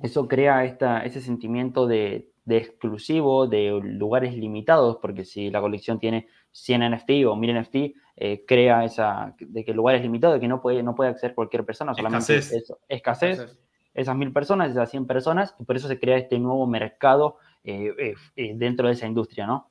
eso 0.00 0.28
crea 0.28 0.64
esta, 0.64 1.00
ese 1.04 1.20
sentimiento 1.20 1.86
de, 1.86 2.30
exclusivo, 2.46 3.46
de 3.46 3.80
lugares 3.82 4.34
limitados, 4.34 4.98
porque 5.02 5.24
si 5.24 5.50
la 5.50 5.60
colección 5.60 5.98
tiene 5.98 6.28
100 6.52 6.92
NFT 6.92 7.10
o 7.26 7.36
1000 7.36 7.60
NFT, 7.60 7.76
eh, 8.16 8.44
crea 8.46 8.84
esa, 8.84 9.34
de 9.38 9.64
que 9.64 9.72
el 9.72 9.76
lugar 9.76 9.96
es 9.96 10.02
limitado, 10.02 10.34
de 10.34 10.40
que 10.40 10.48
no 10.48 10.60
puede, 10.60 10.82
no 10.82 10.94
puede 10.94 11.10
acceder 11.10 11.34
cualquier 11.34 11.64
persona, 11.64 11.94
solamente 11.94 12.36
escasez. 12.36 12.76
escasez, 12.88 13.58
esas 13.92 14.16
1000 14.16 14.32
personas, 14.32 14.70
esas 14.70 14.90
100 14.90 15.06
personas, 15.06 15.56
y 15.58 15.64
por 15.64 15.76
eso 15.76 15.88
se 15.88 15.98
crea 15.98 16.16
este 16.16 16.38
nuevo 16.38 16.66
mercado 16.66 17.36
eh, 17.64 18.14
eh, 18.36 18.52
dentro 18.54 18.86
de 18.86 18.94
esa 18.94 19.06
industria, 19.06 19.46
¿no? 19.46 19.68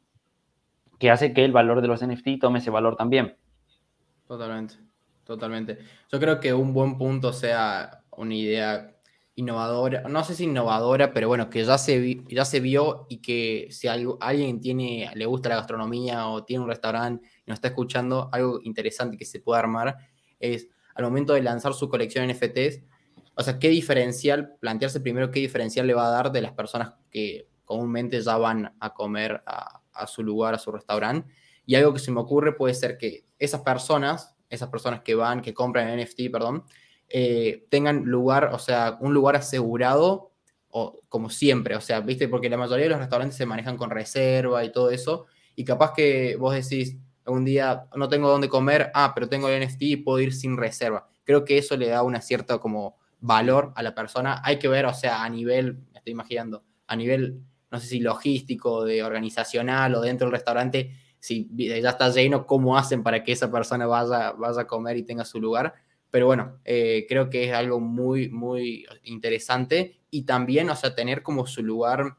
Que 1.00 1.10
hace 1.10 1.34
que 1.34 1.46
el 1.46 1.52
valor 1.52 1.82
de 1.82 1.88
los 1.88 2.06
NFT 2.06 2.40
tome 2.42 2.60
ese 2.60 2.70
valor 2.70 2.98
también. 2.98 3.38
Totalmente, 4.28 4.76
totalmente. 5.24 5.78
Yo 6.12 6.20
creo 6.20 6.40
que 6.40 6.54
un 6.54 6.74
buen 6.74 6.98
punto 6.98 7.32
sea 7.32 8.04
una 8.12 8.36
idea 8.36 8.97
innovadora, 9.38 10.01
no 10.10 10.24
sé 10.24 10.34
si 10.34 10.46
innovadora, 10.46 11.13
pero 11.13 11.27
bueno, 11.27 11.48
que 11.48 11.63
ya 11.63 11.77
se, 11.77 12.24
ya 12.27 12.44
se 12.44 12.60
vio 12.60 13.06
y 13.08 13.17
que 13.17 13.67
si 13.70 13.88
alguien 13.88 14.60
tiene, 14.60 15.12
le 15.13 15.25
gusta 15.27 15.50
la 15.50 15.58
gastronomía 15.58 16.27
o 16.27 16.44
tiene 16.44 16.63
un 16.63 16.70
restaurante 16.70 17.27
y 17.46 17.50
nos 17.51 17.58
está 17.58 17.67
escuchando, 17.67 18.29
algo 18.32 18.60
interesante 18.63 19.15
que 19.15 19.25
se 19.25 19.39
puede 19.39 19.60
armar 19.60 19.96
es 20.39 20.67
al 20.96 21.03
momento 21.03 21.34
de 21.34 21.44
lanzar 21.44 21.75
su 21.75 21.88
colección 21.88 22.27
NFTs, 22.27 22.82
o 23.36 23.44
sea, 23.44 23.60
qué 23.60 23.70
diferencial, 23.70 24.56
plantearse 24.60 25.01
primero 25.01 25.29
qué 25.29 25.39
diferencial 25.39 25.86
le 25.86 25.94
va 25.94 26.08
a 26.08 26.12
dar 26.12 26.32
de 26.32 26.41
las 26.41 26.53
personas 26.53 26.96
que 27.12 27.48
comúnmente 27.63 28.20
ya 28.20 28.38
van 28.38 28.75
a 28.79 28.94
comer 28.96 29.44
a, 29.46 29.84
a 29.94 30.08
su 30.08 30.24
lugar, 30.24 30.56
a 30.56 30.58
su 30.58 30.72
restaurante. 30.72 31.32
Y 31.67 31.75
algo 31.75 31.94
que 31.94 32.00
se 32.00 32.10
me 32.10 32.22
ocurre 32.22 32.53
puede 32.53 32.74
ser 32.74 32.98
que 32.98 33.25
esas 33.38 33.62
personas, 33.62 34.36
esas 34.50 34.70
personas 34.70 35.01
que 35.01 35.13
van, 35.13 35.41
que 35.41 35.53
compran 35.53 35.96
NFT, 35.96 36.32
perdón, 36.32 36.63
eh, 37.10 37.66
tengan 37.70 38.04
lugar, 38.06 38.52
o 38.54 38.60
sea, 38.60 38.98
un 39.00 39.14
lugar 39.14 39.36
asegurado, 39.36 40.32
o 40.70 41.02
como 41.10 41.30
siempre, 41.30 41.76
o 41.76 41.82
sea, 41.82 42.02
viste, 42.02 42.28
porque 42.28 42.50
la 42.50 42.58
mayoría 42.58 42.86
de 42.86 42.90
los 42.90 43.00
restaurantes 43.00 43.38
se 43.38 43.46
manejan 43.46 43.78
con 43.78 43.90
reserva 43.90 44.64
y 44.64 44.72
todo 44.72 44.92
eso, 44.92 45.26
y 45.56 45.64
capaz 45.64 45.94
que 45.94 46.36
vos 46.36 46.54
decís, 46.54 46.98
un 47.26 47.46
día 47.46 47.88
no 47.96 48.10
tengo 48.10 48.30
dónde 48.30 48.50
comer, 48.50 48.92
ah, 48.94 49.12
pero 49.14 49.30
tengo 49.30 49.50
el 49.50 49.66
NFT 49.66 49.82
y 49.82 49.96
puedo 49.98 50.20
ir 50.20 50.34
sin 50.34 50.58
reserva. 50.58 51.08
Creo 51.24 51.44
que 51.46 51.58
eso 51.58 51.76
le 51.76 51.88
da 51.88 52.04
una 52.04 52.22
cierta 52.22 52.58
como 52.60 52.98
valor 53.20 53.74
a 53.76 53.84
la 53.84 53.94
persona. 53.94 54.42
Hay 54.44 54.60
que 54.60 54.68
ver, 54.68 54.86
o 54.86 54.94
sea, 54.94 55.24
a 55.24 55.30
nivel, 55.30 55.76
me 55.92 55.98
estoy 55.98 56.12
imaginando, 56.12 56.64
a 56.88 56.96
nivel, 56.96 57.42
no 57.72 57.80
sé 57.80 57.88
si 57.88 58.00
logístico, 58.00 58.86
de 58.86 59.04
organizacional 59.04 59.96
o 59.96 60.02
dentro 60.02 60.28
del 60.28 60.34
restaurante, 60.34 60.92
si 61.20 61.50
ya 61.54 61.90
está 61.90 62.10
lleno, 62.10 62.46
cómo 62.46 62.78
hacen 62.78 63.04
para 63.04 63.24
que 63.24 63.32
esa 63.32 63.52
persona 63.52 63.86
vaya, 63.88 64.32
vaya 64.34 64.62
a 64.62 64.68
comer 64.68 64.98
y 64.98 65.04
tenga 65.04 65.26
su 65.26 65.42
lugar. 65.42 65.74
Pero 66.10 66.26
bueno, 66.26 66.60
eh, 66.66 67.06
creo 67.08 67.30
que 67.30 67.46
es 67.46 67.54
algo 67.54 67.80
muy, 67.80 68.30
muy 68.30 68.86
interesante. 69.04 70.00
Y 70.10 70.24
también, 70.24 70.70
o 70.70 70.76
sea, 70.76 70.96
tener 70.96 71.24
como 71.24 71.48
su 71.48 71.64
lugar, 71.64 72.16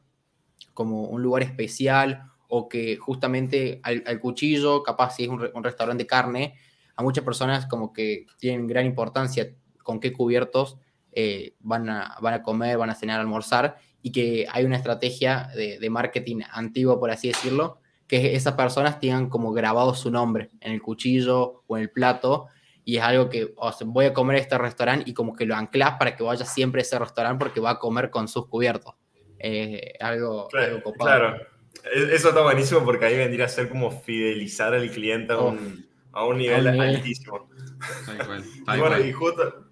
como 0.73 1.03
un 1.03 1.21
lugar 1.21 1.43
especial 1.43 2.23
o 2.47 2.67
que 2.67 2.97
justamente 2.97 3.79
al, 3.83 4.19
cuchillo, 4.19 4.83
capaz 4.83 5.15
si 5.15 5.23
es 5.23 5.29
un, 5.29 5.63
restaurante 5.63 6.03
de 6.03 6.07
carne, 6.07 6.55
a 6.95 7.03
muchas 7.03 7.23
personas 7.23 7.67
como 7.67 7.93
que 7.93 8.25
tienen 8.39 8.67
gran 8.67 8.85
importancia 8.85 9.55
con 9.83 9.99
qué 9.99 10.11
cubiertos 10.11 10.77
eh, 11.11 11.55
van, 11.59 11.89
a, 11.89 12.17
van 12.21 12.33
a 12.33 12.43
comer, 12.43 12.77
van 12.77 12.89
a 12.89 12.95
cenar, 12.95 13.19
almorzar 13.19 13.77
y 14.01 14.11
que 14.11 14.47
hay 14.49 14.65
una 14.65 14.77
estrategia 14.77 15.49
de, 15.55 15.89
marketing 15.89 16.41
antigua, 16.51 16.99
por 16.99 17.11
así 17.11 17.27
decirlo, 17.27 17.79
que 18.07 18.35
esas 18.35 18.53
personas 18.53 18.99
tengan 18.99 19.29
como 19.29 19.51
grabado 19.51 19.93
su 19.93 20.09
nombre 20.09 20.49
en 20.61 20.71
el 20.71 20.81
cuchillo 20.81 21.63
o 21.67 21.77
en 21.77 21.83
el 21.83 21.91
plato 21.91 22.47
y 22.89 22.97
es 22.97 23.03
algo 23.03 23.29
que 23.29 23.53
voy 23.85 24.05
a 24.05 24.13
comer 24.15 24.37
a 24.37 24.39
este 24.39 24.57
restaurante 24.57 25.07
y 25.07 25.13
como 25.13 25.35
que 25.35 25.45
lo 25.45 25.53
anclas 25.55 25.99
para 25.99 26.15
que 26.15 26.23
vaya 26.23 26.43
siempre 26.43 26.81
a 26.81 26.81
ese 26.81 26.97
restaurante 26.97 27.37
porque 27.37 27.59
va 27.59 27.71
a 27.71 27.77
comer 27.77 28.09
con 28.09 28.27
sus 28.27 28.47
cubiertos. 28.47 28.95
Eh, 29.37 29.93
algo, 29.99 30.47
claro, 30.47 30.81
Claro, 30.97 31.35
e-, 31.83 32.15
eso 32.15 32.29
está 32.29 32.41
buenísimo 32.41 32.83
porque 32.83 33.05
ahí 33.05 33.15
vendría 33.15 33.45
a 33.45 33.47
ser 33.47 33.69
como 33.69 33.91
fidelizar 33.91 34.73
al 34.73 34.89
cliente 34.89 35.33
a 35.33 35.37
un, 35.37 35.87
a 36.11 36.25
un 36.25 36.39
nivel, 36.39 36.67
altísimo. 36.67 37.47
y 38.75 38.79
bueno, 38.79 38.99
y 38.99 39.13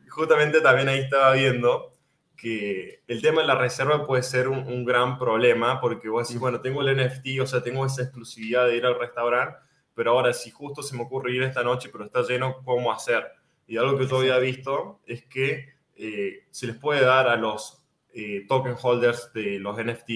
justamente 0.09 0.61
también 0.61 0.87
ahí 0.87 0.99
estaba 0.99 1.33
viendo 1.33 1.95
que 2.35 3.01
el 3.07 3.19
tema 3.23 3.41
de 3.41 3.47
la 3.47 3.55
reserva 3.55 4.05
puede 4.05 4.21
ser 4.21 4.47
un, 4.47 4.59
un 4.59 4.85
gran 4.85 5.17
problema 5.17 5.81
porque 5.81 6.07
vos 6.07 6.27
decís, 6.27 6.39
bueno, 6.39 6.61
tengo 6.61 6.83
el 6.83 6.95
NFT, 6.95 7.41
o 7.41 7.47
sea, 7.47 7.63
tengo 7.63 7.83
esa 7.83 8.03
exclusividad 8.03 8.67
de 8.67 8.77
ir 8.77 8.85
al 8.85 8.99
restaurante 8.99 9.57
pero 9.97 10.11
ahora 10.11 10.31
si 10.31 10.51
justo 10.51 10.83
se 10.83 10.95
me 10.95 11.01
ocurre 11.01 11.33
ir 11.33 11.41
esta 11.41 11.63
noche, 11.63 11.89
pero 11.91 12.05
está 12.05 12.21
lleno, 12.21 12.61
¿cómo 12.63 12.91
hacer? 12.91 13.25
Y 13.65 13.77
algo 13.77 13.97
que 13.97 14.05
yo 14.05 14.19
había 14.19 14.37
visto 14.37 14.99
es 15.07 15.25
que 15.25 15.73
eh, 15.95 16.45
se 16.51 16.67
les 16.67 16.75
puede 16.75 17.01
dar 17.03 17.27
a 17.27 17.35
los 17.35 17.81
eh, 18.13 18.45
token 18.47 18.75
holders 18.79 19.33
de 19.33 19.57
los 19.57 19.75
NFT 19.83 20.09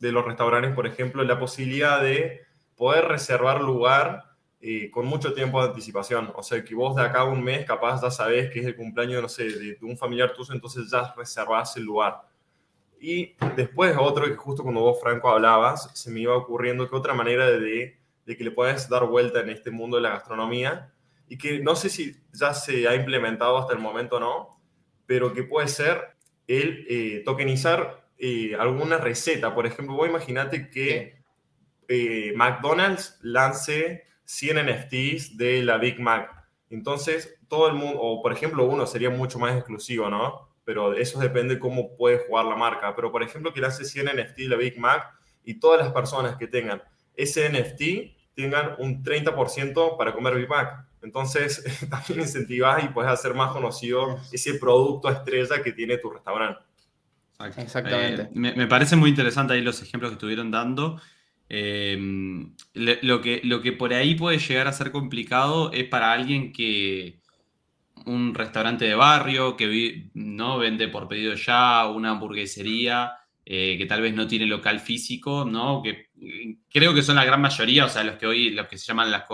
de 0.00 0.10
los 0.10 0.24
restaurantes, 0.24 0.74
por 0.74 0.88
ejemplo, 0.88 1.22
la 1.22 1.38
posibilidad 1.38 2.02
de 2.02 2.40
poder 2.74 3.04
reservar 3.04 3.60
lugar 3.60 4.24
eh, 4.60 4.90
con 4.90 5.06
mucho 5.06 5.32
tiempo 5.34 5.62
de 5.62 5.68
anticipación. 5.68 6.32
O 6.34 6.42
sea, 6.42 6.64
que 6.64 6.74
vos 6.74 6.96
de 6.96 7.02
acá 7.02 7.20
a 7.20 7.24
un 7.24 7.44
mes 7.44 7.64
capaz 7.64 8.02
ya 8.02 8.10
sabés 8.10 8.50
que 8.50 8.58
es 8.58 8.66
el 8.66 8.74
cumpleaños, 8.74 9.22
no 9.22 9.28
sé, 9.28 9.44
de, 9.44 9.78
un 9.82 9.96
familiar 9.96 10.32
tuyo, 10.34 10.52
entonces 10.52 10.90
ya 10.90 11.14
reservás 11.16 11.76
el 11.76 11.84
lugar. 11.84 12.22
Y 13.00 13.36
después 13.54 13.94
otro 13.96 14.24
que 14.24 14.34
justo 14.34 14.64
cuando 14.64 14.80
vos, 14.80 15.00
Franco, 15.00 15.28
hablabas, 15.30 15.92
se 15.94 16.10
me 16.10 16.18
iba 16.18 16.36
ocurriendo 16.36 16.90
que 16.90 16.96
otra 16.96 17.14
manera 17.14 17.48
de 17.48 18.01
de 18.26 18.36
que 18.36 18.44
le 18.44 18.50
puedes 18.50 18.88
dar 18.88 19.06
vuelta 19.06 19.40
en 19.40 19.50
este 19.50 19.70
mundo 19.70 19.96
de 19.96 20.02
la 20.02 20.10
gastronomía 20.10 20.92
y 21.28 21.38
que 21.38 21.60
no 21.60 21.74
sé 21.74 21.88
si 21.88 22.16
ya 22.32 22.54
se 22.54 22.86
ha 22.86 22.94
implementado 22.94 23.58
hasta 23.58 23.72
el 23.72 23.78
momento 23.78 24.16
o 24.16 24.20
no, 24.20 24.60
pero 25.06 25.32
que 25.32 25.42
puede 25.42 25.68
ser 25.68 26.16
el 26.46 26.86
eh, 26.88 27.22
tokenizar 27.24 28.06
eh, 28.18 28.54
alguna 28.58 28.98
receta. 28.98 29.54
Por 29.54 29.66
ejemplo, 29.66 29.96
vos 29.96 30.08
imaginate 30.08 30.70
que 30.70 31.22
eh, 31.88 32.32
McDonald's 32.36 33.18
lance 33.22 34.04
100 34.24 34.66
NFTs 34.66 35.36
de 35.36 35.62
la 35.62 35.78
Big 35.78 35.98
Mac. 36.00 36.30
Entonces, 36.70 37.38
todo 37.48 37.68
el 37.68 37.74
mundo, 37.74 37.98
o 38.00 38.22
por 38.22 38.32
ejemplo, 38.32 38.64
uno 38.64 38.86
sería 38.86 39.10
mucho 39.10 39.38
más 39.38 39.56
exclusivo, 39.56 40.08
¿no? 40.08 40.48
Pero 40.64 40.94
eso 40.94 41.18
depende 41.18 41.58
cómo 41.58 41.96
puede 41.96 42.18
jugar 42.26 42.46
la 42.46 42.56
marca. 42.56 42.94
Pero 42.94 43.10
por 43.10 43.22
ejemplo, 43.22 43.52
que 43.52 43.60
lance 43.60 43.84
100 43.84 44.06
NFTs 44.06 44.36
de 44.36 44.48
la 44.48 44.56
Big 44.56 44.78
Mac 44.78 45.10
y 45.44 45.58
todas 45.58 45.80
las 45.80 45.92
personas 45.92 46.36
que 46.36 46.46
tengan 46.46 46.82
ese 47.14 47.48
NFT 47.48 48.34
tengan 48.34 48.74
un 48.78 49.02
30% 49.02 49.96
para 49.96 50.12
comer 50.12 50.36
Big 50.36 50.48
Mac. 50.48 50.86
Entonces, 51.02 51.64
también 51.90 52.20
incentivas 52.20 52.84
y 52.84 52.88
puedes 52.88 53.10
hacer 53.10 53.34
más 53.34 53.52
conocido 53.52 54.20
ese 54.32 54.54
producto 54.54 55.10
estrella 55.10 55.62
que 55.62 55.72
tiene 55.72 55.98
tu 55.98 56.10
restaurante. 56.10 56.60
Exactamente. 57.56 58.22
Eh, 58.22 58.28
me, 58.32 58.66
parece 58.68 58.94
muy 58.94 59.10
interesante 59.10 59.54
ahí 59.54 59.62
los 59.62 59.82
ejemplos 59.82 60.10
que 60.10 60.14
estuvieron 60.14 60.50
dando. 60.50 61.00
Eh, 61.48 61.98
lo, 62.74 63.20
que, 63.20 63.40
lo 63.42 63.60
que 63.60 63.72
por 63.72 63.92
ahí 63.92 64.14
puede 64.14 64.38
llegar 64.38 64.68
a 64.68 64.72
ser 64.72 64.92
complicado 64.92 65.72
es 65.72 65.84
para 65.84 66.12
alguien 66.12 66.52
que 66.52 67.20
un 68.06 68.34
restaurante 68.34 68.84
de 68.84 68.94
barrio 68.94 69.56
que 69.56 70.10
no 70.14 70.58
vende 70.58 70.88
por 70.88 71.08
pedido 71.08 71.34
ya, 71.34 71.86
una 71.86 72.10
hamburguesería 72.10 73.12
eh, 73.44 73.76
que 73.76 73.86
tal 73.86 74.00
vez 74.00 74.14
no 74.14 74.28
tiene 74.28 74.46
local 74.46 74.78
físico, 74.78 75.44
¿no? 75.44 75.82
Que 75.82 76.10
mm, 76.14 76.62
creo 76.70 76.94
que 76.94 77.02
son 77.02 77.16
la 77.16 77.24
gran 77.24 77.40
mayoría, 77.40 77.86
o 77.86 77.88
sea, 77.88 78.04
los 78.04 78.16
que 78.16 78.26
hoy, 78.26 78.50
los 78.50 78.68
que 78.68 78.78
se 78.78 78.86
llaman 78.86 79.10
las, 79.10 79.24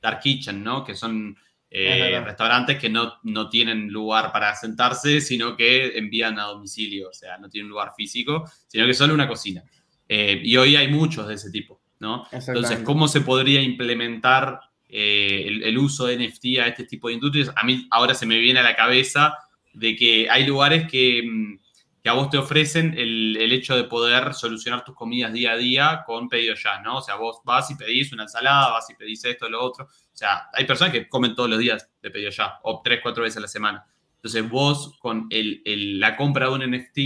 dark 0.00 0.20
kitchen, 0.20 0.62
¿no? 0.62 0.84
Que 0.84 0.94
son 0.94 1.36
eh, 1.68 2.20
restaurantes 2.24 2.78
que 2.78 2.88
no, 2.88 3.14
no 3.24 3.48
tienen 3.48 3.88
lugar 3.88 4.30
para 4.30 4.54
sentarse, 4.54 5.20
sino 5.20 5.56
que 5.56 5.98
envían 5.98 6.38
a 6.38 6.44
domicilio, 6.44 7.08
o 7.08 7.12
sea, 7.12 7.38
no 7.38 7.48
tienen 7.48 7.68
lugar 7.68 7.92
físico, 7.96 8.44
sino 8.68 8.86
que 8.86 8.94
solo 8.94 9.14
una 9.14 9.26
cocina. 9.26 9.64
Eh, 10.08 10.40
y 10.44 10.56
hoy 10.56 10.76
hay 10.76 10.86
muchos 10.88 11.26
de 11.26 11.34
ese 11.34 11.50
tipo, 11.50 11.80
¿no? 11.98 12.28
Entonces, 12.30 12.80
¿cómo 12.80 13.08
se 13.08 13.22
podría 13.22 13.60
implementar 13.62 14.60
el, 14.88 15.64
el, 15.64 15.78
uso 15.78 16.06
de 16.06 16.18
NFT 16.18 16.60
a 16.60 16.68
este 16.68 16.84
tipo 16.84 17.08
de 17.08 17.14
industrias? 17.14 17.50
A 17.56 17.64
mí 17.64 17.88
ahora 17.90 18.14
se 18.14 18.26
me 18.26 18.38
viene 18.38 18.60
a 18.60 18.62
la 18.62 18.76
cabeza 18.76 19.34
de 19.72 19.96
que 19.96 20.30
hay 20.30 20.46
lugares 20.46 20.88
que 20.88 21.22
mm, 21.24 21.63
que 22.04 22.10
a 22.10 22.12
vos 22.12 22.28
te 22.28 22.36
ofrecen 22.36 22.92
el, 22.98 23.50
hecho 23.50 23.74
de 23.74 23.84
poder 23.84 24.34
solucionar 24.34 24.84
tus 24.84 24.94
comidas 24.94 25.32
día 25.32 25.52
a 25.52 25.56
día 25.56 26.02
con 26.04 26.28
pedido 26.28 26.54
ya, 26.54 26.82
¿no? 26.82 26.98
O 26.98 27.00
sea, 27.00 27.14
vos 27.16 27.40
vas 27.46 27.70
y 27.70 27.76
pedís 27.76 28.12
una 28.12 28.24
ensalada, 28.24 28.72
vas 28.72 28.90
y 28.90 28.94
pedís 28.94 29.24
esto, 29.24 29.48
lo 29.48 29.64
otro. 29.64 29.86
O 29.86 29.88
sea, 30.12 30.50
hay 30.52 30.66
personas 30.66 30.92
que 30.92 31.08
comen 31.08 31.34
todos 31.34 31.48
los 31.48 31.58
días 31.58 31.90
de 32.02 32.10
pedido 32.10 32.28
ya, 32.28 32.58
o 32.62 32.82
tres, 32.84 33.00
cuatro 33.02 33.22
veces 33.22 33.38
a 33.38 33.40
la 33.40 33.48
semana. 33.48 33.86
Entonces, 34.16 34.46
vos 34.46 34.98
con 35.00 35.30
la 35.30 36.14
compra 36.14 36.50
de 36.50 36.52
un 36.52 36.70
NFT 36.72 36.98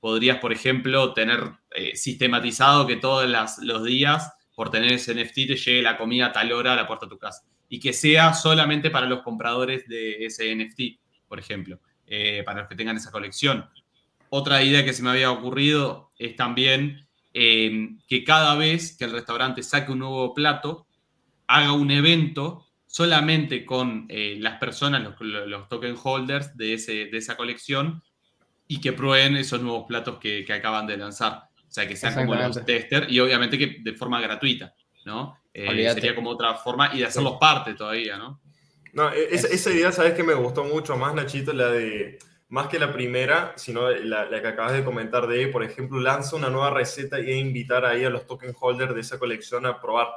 podrías, 0.00 0.38
por 0.38 0.54
ejemplo, 0.54 1.12
tener 1.12 1.52
eh, 1.74 1.94
sistematizado 1.94 2.86
que 2.86 2.96
todos 2.96 3.30
los 3.60 3.84
días, 3.84 4.32
por 4.54 4.70
tener 4.70 4.90
ese 4.90 5.14
NFT, 5.14 5.34
te 5.34 5.56
llegue 5.56 5.82
la 5.82 5.98
comida 5.98 6.28
a 6.28 6.32
tal 6.32 6.50
hora 6.52 6.72
a 6.72 6.76
la 6.76 6.86
puerta 6.86 7.04
de 7.04 7.10
tu 7.10 7.18
casa. 7.18 7.42
Y 7.68 7.78
que 7.78 7.92
sea 7.92 8.32
solamente 8.32 8.88
para 8.88 9.04
los 9.04 9.20
compradores 9.20 9.86
de 9.86 10.24
ese 10.24 10.56
NFT, 10.56 10.98
por 11.28 11.38
ejemplo, 11.38 11.78
eh, 12.06 12.42
para 12.46 12.60
los 12.60 12.70
que 12.70 12.76
tengan 12.76 12.96
esa 12.96 13.10
colección 13.10 13.68
otra 14.30 14.62
idea 14.62 14.84
que 14.84 14.92
se 14.92 15.02
me 15.02 15.10
había 15.10 15.30
ocurrido 15.30 16.10
es 16.18 16.36
también 16.36 17.06
eh, 17.34 17.96
que 18.08 18.24
cada 18.24 18.54
vez 18.54 18.96
que 18.96 19.04
el 19.04 19.12
restaurante 19.12 19.62
saque 19.62 19.92
un 19.92 20.00
nuevo 20.00 20.34
plato, 20.34 20.86
haga 21.46 21.72
un 21.72 21.90
evento 21.90 22.66
solamente 22.86 23.64
con 23.64 24.06
eh, 24.08 24.36
las 24.40 24.58
personas, 24.58 25.02
los, 25.20 25.68
token 25.68 25.96
holders 26.02 26.56
de, 26.56 26.74
ese, 26.74 27.06
de 27.06 27.18
esa 27.18 27.36
colección, 27.36 28.02
y 28.68 28.80
que 28.80 28.92
prueben 28.92 29.36
esos 29.36 29.60
nuevos 29.60 29.84
platos 29.86 30.18
que, 30.18 30.46
acaban 30.52 30.86
de 30.86 30.96
lanzar. 30.96 31.48
O 31.68 31.70
sea, 31.76 31.86
que 31.86 31.96
sean 31.96 32.14
como 32.14 32.34
los 32.34 32.64
tester 32.64 33.06
y 33.10 33.20
obviamente 33.20 33.58
que 33.58 33.76
de 33.80 33.92
forma 33.92 34.20
gratuita, 34.20 34.74
¿no? 35.04 35.38
Eh, 35.52 35.90
sería 35.92 36.14
como 36.14 36.30
otra 36.30 36.54
forma 36.54 36.90
y 36.94 36.98
de 36.98 37.06
hacerlos 37.06 37.36
parte 37.38 37.74
todavía, 37.74 38.16
¿no? 38.16 38.40
No, 38.92 39.12
e-, 39.12 39.28
esa, 39.30 39.70
idea, 39.70 39.92
¿sabes 39.92 40.14
que 40.14 40.22
me 40.22 40.34
gustó 40.34 40.64
mucho 40.64 40.96
más, 40.96 41.14
Nachito? 41.14 41.52
La 41.52 41.68
de, 41.68 42.18
más 42.48 42.68
que 42.68 42.78
la 42.78 42.92
primera, 42.92 43.52
sino 43.56 43.90
la, 43.90 44.28
que 44.28 44.46
acabas 44.46 44.72
de 44.72 44.84
comentar 44.84 45.26
de, 45.26 45.48
por 45.48 45.64
ejemplo, 45.64 45.98
lanza 45.98 46.36
una 46.36 46.48
nueva 46.48 46.70
receta 46.70 47.18
y 47.18 47.32
invitar 47.32 47.84
ahí 47.84 48.04
a 48.04 48.10
los 48.10 48.26
token 48.26 48.54
holders 48.58 48.94
de 48.94 49.00
esa 49.00 49.18
colección 49.18 49.66
a 49.66 49.80
probar, 49.80 50.08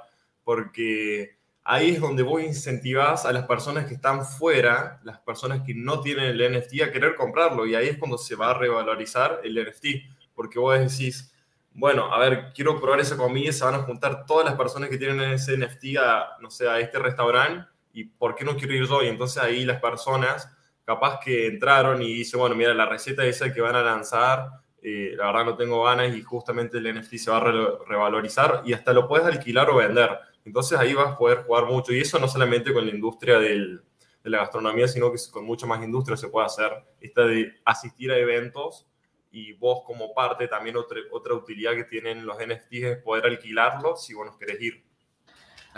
porque 0.43 1.37
ahí 1.63 1.91
es 1.91 2.01
donde 2.01 2.23
vos 2.23 2.41
incentivas 2.41 3.25
a 3.25 3.31
las 3.31 3.45
personas 3.45 3.85
que 3.85 3.95
están 3.95 4.25
fuera, 4.25 4.99
las 5.03 5.19
personas 5.19 5.61
que 5.65 5.73
no 5.73 6.01
tienen 6.01 6.25
el 6.25 6.57
NFT, 6.57 6.81
a 6.83 6.91
querer 6.91 7.15
comprarlo. 7.15 7.65
Y 7.65 7.75
ahí 7.75 7.87
es 7.87 7.97
cuando 7.97 8.17
se 8.17 8.35
va 8.35 8.51
a 8.51 8.53
revalorizar 8.53 9.41
el 9.43 9.55
NFT, 9.55 9.85
porque 10.35 10.59
vos 10.59 10.77
decís, 10.79 11.33
bueno, 11.73 12.13
a 12.13 12.19
ver, 12.19 12.51
quiero 12.53 12.79
probar 12.79 12.99
esa 12.99 13.17
comida, 13.17 13.51
se 13.51 13.63
van 13.63 13.75
a 13.75 13.79
juntar 13.83 14.25
todas 14.25 14.45
las 14.45 14.55
personas 14.55 14.89
que 14.89 14.97
tienen 14.97 15.19
ese 15.31 15.57
NFT 15.57 15.97
a, 15.99 16.37
no 16.41 16.49
sé, 16.51 16.67
a 16.67 16.79
este 16.79 16.99
restaurante, 16.99 17.67
y 17.93 18.03
¿por 18.03 18.35
qué 18.35 18.45
no 18.45 18.55
quiero 18.55 18.73
ir 18.75 18.87
yo? 18.87 19.03
Y 19.03 19.07
entonces 19.07 19.41
ahí 19.41 19.65
las 19.65 19.81
personas 19.81 20.49
capaz 20.89 21.19
que 21.19 21.45
entraron 21.45 22.01
y 22.01 22.11
dicen, 22.11 22.39
bueno, 22.39 22.55
mira, 22.55 22.73
la 22.73 22.87
receta 22.87 23.23
esa 23.23 23.53
que 23.53 23.61
van 23.61 23.75
a 23.75 23.83
lanzar, 23.83 24.49
eh, 24.81 25.13
la 25.15 25.27
verdad 25.27 25.45
no 25.45 25.55
tengo 25.55 25.83
ganas 25.83 26.15
y 26.15 26.23
justamente 26.23 26.79
el 26.79 26.95
NFT 26.95 27.13
se 27.17 27.29
va 27.29 27.37
a 27.37 27.41
revalorizar 27.87 28.63
y 28.65 28.73
hasta 28.73 28.91
lo 28.91 29.07
puedes 29.07 29.27
alquilar 29.27 29.69
o 29.69 29.75
vender. 29.75 30.17
Entonces 30.45 30.79
ahí 30.79 30.95
vas 30.95 31.11
a 31.11 31.15
poder 31.15 31.43
jugar 31.43 31.65
mucho. 31.65 31.93
Y 31.93 31.99
eso 31.99 32.17
no 32.17 32.27
solamente 32.27 32.73
con 32.73 32.87
la 32.87 32.91
industria 32.91 33.37
de 33.37 33.77
la 34.23 34.39
gastronomía, 34.39 34.87
sino 34.87 35.11
que 35.11 35.19
con 35.31 35.45
mucha 35.45 35.67
más 35.67 35.83
industria 35.83 36.17
se 36.17 36.27
puede 36.27 36.47
hacer. 36.47 36.71
Esta 36.99 37.23
de 37.23 37.53
asistir 37.65 38.11
a 38.11 38.17
eventos 38.17 38.87
y 39.29 39.53
vos 39.53 39.83
como 39.85 40.11
parte 40.15 40.47
también 40.47 40.75
otra, 40.75 40.97
otra 41.11 41.35
utilidad 41.35 41.73
que 41.73 41.83
tienen 41.83 42.25
los 42.25 42.37
NFTs 42.37 42.83
es 42.83 42.97
poder 43.03 43.27
alquilarlos 43.27 44.03
si 44.03 44.15
vos 44.15 44.25
nos 44.25 44.37
querés 44.37 44.59
ir. 44.59 44.83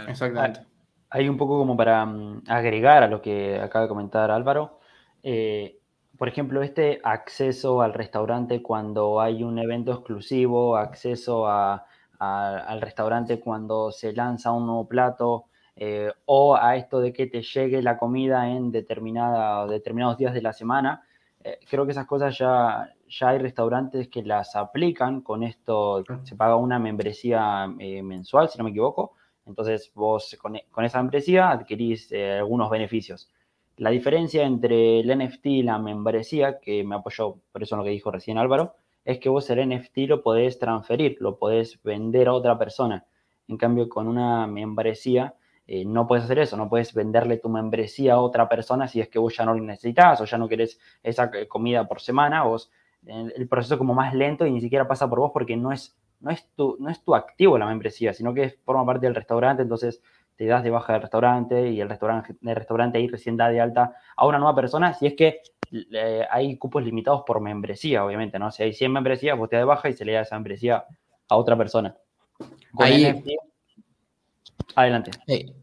Exactamente. 0.08 0.62
Hay 1.10 1.28
un 1.28 1.36
poco 1.36 1.58
como 1.58 1.76
para 1.76 2.06
mm, 2.06 2.44
agregar 2.48 3.04
a 3.04 3.08
lo 3.10 3.22
que 3.22 3.60
acaba 3.60 3.84
de 3.84 3.90
comentar 3.90 4.32
Álvaro. 4.32 4.80
Eh, 5.24 5.78
por 6.18 6.28
ejemplo, 6.28 6.62
este 6.62 7.02
acceso 7.04 7.82
al 7.82 7.94
restaurante 7.94 8.62
cuando 8.62 9.20
hay 9.20 9.44
un 9.44 9.58
evento 9.58 9.92
exclusivo, 9.92 10.78
acceso 10.78 11.48
a, 11.48 11.86
al 12.20 12.82
restaurante 12.82 13.40
cuando 13.40 13.92
se 13.92 14.14
lanza 14.14 14.52
un 14.52 14.68
nuevo 14.68 14.88
plato 14.88 15.46
eh, 15.76 16.12
o 16.26 16.56
a 16.56 16.76
esto 16.76 17.00
de 17.00 17.12
que 17.12 17.26
te 17.26 17.42
llegue 17.42 17.82
la 17.82 17.98
comida 17.98 18.48
en 18.50 18.72
determinada, 18.72 19.66
determinados 19.66 20.18
días 20.18 20.34
de 20.34 20.42
la 20.44 20.54
semana. 20.54 21.04
Eh, 21.44 21.58
creo 21.68 21.86
que 21.86 21.92
esas 21.94 22.06
cosas 22.06 22.38
ya, 22.38 22.94
ya 23.08 23.30
hay 23.30 23.40
restaurantes 23.40 24.08
que 24.08 24.22
las 24.22 24.56
aplican 24.56 25.22
con 25.22 25.42
esto, 25.42 26.04
se 26.24 26.36
paga 26.36 26.56
una 26.56 26.78
membresía 26.78 27.68
eh, 27.80 28.04
mensual, 28.04 28.50
si 28.50 28.60
no 28.60 28.66
me 28.66 28.70
equivoco, 28.70 29.16
entonces 29.48 29.92
vos 29.96 30.38
con, 30.40 30.60
con 30.70 30.86
esa 30.86 31.00
membresía 31.02 31.50
adquirís 31.50 32.12
algunos 32.14 32.70
beneficios. 32.70 33.32
La 33.82 33.90
diferencia 33.90 34.44
entre 34.44 35.00
el 35.00 35.08
NFT 35.18 35.46
y 35.48 35.64
la 35.64 35.80
membresía, 35.80 36.60
que 36.60 36.84
me 36.84 36.94
apoyó 36.94 37.38
por 37.52 37.64
eso 37.64 37.76
lo 37.76 37.84
que 37.84 37.90
dijo 37.90 38.12
recién 38.12 38.38
Álvaro, 38.38 38.76
es 39.06 39.18
que 39.18 39.28
vos 39.28 39.50
el 39.50 39.68
NFT 39.68 39.98
lo 40.08 40.22
podés 40.22 40.60
transferir, 40.60 41.18
lo 41.20 41.40
podés 41.40 41.82
vender 41.82 42.28
a 42.28 42.34
otra 42.34 42.60
persona. 42.60 43.08
En 43.48 43.58
cambio, 43.58 43.90
con 43.90 44.08
una 44.08 44.46
membresía 44.46 45.34
eh, 45.66 45.84
no 45.84 46.06
puedes 46.06 46.26
hacer 46.26 46.38
eso, 46.38 46.58
no 46.58 46.70
puedes 46.70 46.94
venderle 46.94 47.38
tu 47.38 47.50
membresía 47.50 48.14
a 48.14 48.20
otra 48.20 48.48
persona 48.48 48.88
si 48.88 49.02
es 49.02 49.10
que 49.10 49.18
vos 49.18 49.36
ya 49.36 49.46
no 49.46 49.56
lo 49.56 49.64
necesitas 49.64 50.22
o 50.22 50.26
ya 50.26 50.38
no 50.38 50.48
querés 50.48 50.80
esa 51.02 51.32
eh, 51.34 51.48
comida 51.48 51.88
por 51.88 52.02
semana. 52.02 52.44
Vos, 52.44 52.72
el 53.04 53.48
proceso 53.48 53.74
es 53.74 53.78
como 53.80 53.96
más 53.96 54.14
lento 54.14 54.46
y 54.46 54.52
ni 54.52 54.62
siquiera 54.62 54.88
pasa 54.88 55.10
por 55.10 55.18
vos 55.18 55.32
porque 55.34 55.58
no 55.58 55.72
es, 55.72 55.98
no 56.20 56.30
es, 56.30 56.48
tu, 56.56 56.78
no 56.80 56.92
es 56.92 57.04
tu 57.04 57.16
activo 57.16 57.58
la 57.58 57.66
membresía, 57.66 58.14
sino 58.14 58.32
que 58.32 58.60
forma 58.64 58.86
parte 58.86 59.08
del 59.08 59.16
restaurante, 59.16 59.64
entonces 59.64 60.04
te 60.36 60.46
das 60.46 60.64
de 60.64 60.70
baja 60.70 60.94
del 60.94 61.02
restaurante 61.04 61.70
y 61.70 61.82
el 61.82 61.90
restaurante, 61.90 62.36
el 62.42 62.56
restaurante 62.56 62.98
ahí 62.98 63.08
recién 63.08 63.38
da 63.38 63.50
de 63.50 63.62
alta 63.62 63.96
a 64.16 64.26
una 64.26 64.40
nueva 64.40 64.56
persona 64.56 64.94
si 64.94 65.08
es 65.08 65.14
que 65.16 65.42
hay 66.30 66.58
cupos 66.58 66.84
limitados 66.84 67.24
por 67.26 67.40
membresía, 67.40 68.04
obviamente, 68.04 68.38
¿no? 68.38 68.52
Si 68.52 68.64
hay 68.64 68.74
100 68.74 68.92
membresías, 68.92 69.38
vos 69.38 69.50
te 69.50 69.56
de 69.56 69.64
baja 69.64 69.90
y 69.90 69.94
se 69.94 70.04
le 70.04 70.14
da 70.14 70.22
esa 70.22 70.36
membresía 70.36 70.86
a 71.30 71.36
otra 71.38 71.58
persona. 71.58 71.96
ahí, 72.78 73.24
adelante. 74.76 75.12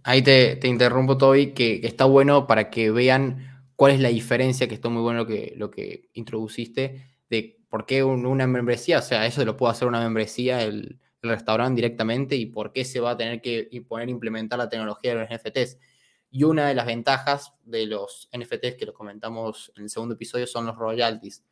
ahí 0.05 0.23
te, 0.23 0.67
interrumpo, 0.67 1.19
Toby, 1.19 1.53
que, 1.53 1.81
está 1.85 2.07
bueno 2.07 2.47
para 2.47 2.71
que 2.71 2.91
vean 2.91 3.67
cuál 3.77 3.93
es 3.93 4.01
la 4.01 4.09
diferencia, 4.09 4.67
que 4.67 4.75
está 4.75 4.89
muy 4.89 5.03
bueno 5.03 5.21
lo 5.21 5.27
que, 5.27 5.53
lo 5.57 5.71
que 5.71 6.09
introduciste, 6.15 7.05
de 7.29 7.59
por 7.69 7.85
qué 7.85 8.03
una 8.03 8.47
membresía, 8.47 8.99
o 9.01 9.03
sea, 9.03 9.27
eso 9.27 9.45
lo 9.45 9.57
puede 9.59 9.73
hacer 9.73 9.89
una 9.89 10.01
membresía 10.01 10.63
el, 10.63 10.99
el 11.23 11.31
restaurante 11.31 11.77
directamente 11.77 12.37
y 12.37 12.47
por 12.47 12.73
qué 12.73 12.85
se 12.85 13.01
va 13.01 13.13
a 13.13 13.17
tener 13.17 13.41
que 13.41 13.69
poner 13.89 14.09
implementar 14.09 14.59
la 14.59 14.69
tecnología 14.69 15.15
de 15.15 15.21
los 15.21 15.29
NFTs. 15.31 15.79
Y 16.31 16.45
una 16.45 16.69
de 16.69 16.75
las 16.75 16.87
ventajas 16.87 17.55
de 17.65 17.87
los 17.87 18.29
NFTs 18.37 18.77
que 18.79 18.87
lo 18.87 18.93
comentamos 18.93 19.73
en 19.77 19.85
el 19.85 19.91
segundo 19.91 20.15
episodio 20.15 20.47
son 20.47 20.67
los 20.67 20.77
royalties. 20.77 21.45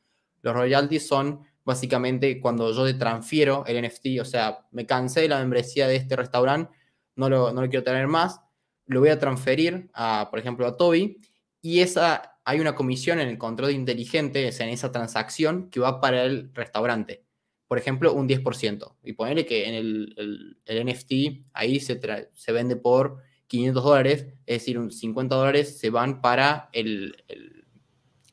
Los 0.43 0.55
royalties 0.55 1.07
son 1.07 1.41
básicamente 1.65 2.41
cuando 2.41 2.73
yo 2.73 2.85
te 2.85 2.95
transfiero 2.95 3.65
el 3.67 3.85
NFT, 3.85 4.21
o 4.21 4.25
sea, 4.25 4.67
me 4.71 4.87
cansé 4.87 5.23
de 5.23 5.29
la 5.29 5.41
membresía 5.41 5.89
de 5.89 5.97
este 5.97 6.15
restaurante, 6.15 6.73
no 7.17 7.29
lo, 7.29 7.53
no 7.53 7.63
lo 7.63 7.69
quiero 7.69 7.83
tener 7.83 8.07
más, 8.07 8.41
lo 8.87 9.01
voy 9.01 9.09
a 9.09 9.19
transferir 9.19 9.91
a, 9.93 10.29
por 10.31 10.39
ejemplo, 10.39 10.67
a 10.67 10.77
Toby, 10.77 11.21
y 11.61 11.81
esa, 11.81 12.39
hay 12.45 12.61
una 12.61 12.77
comisión 12.77 13.19
en 13.19 13.29
el 13.29 13.39
control 13.39 13.73
inteligente, 13.73 14.49
en 14.49 14.69
esa 14.69 14.93
transacción, 14.93 15.69
que 15.69 15.81
va 15.81 16.01
para 16.01 16.23
el 16.23 16.55
restaurante. 16.55 17.26
Por 17.69 17.79
ejemplo, 17.79 18.13
un 18.13 18.29
10%. 18.29 18.97
Y 19.05 19.13
ponerle 19.15 19.45
que 19.45 19.69
en 19.69 19.75
el, 19.75 20.57
el, 20.67 20.87
NFT 20.87 21.47
ahí 21.53 21.81
se, 21.81 22.01
se 22.33 22.53
vende 22.53 22.77
por 22.77 23.19
500 23.49 23.85
dólares, 23.85 24.27
es 24.47 24.59
decir, 24.61 24.79
un 24.79 24.91
50 24.91 25.35
dólares 25.35 25.79
se 25.79 25.91
van 25.91 26.21
para 26.21 26.69
el, 26.73 27.17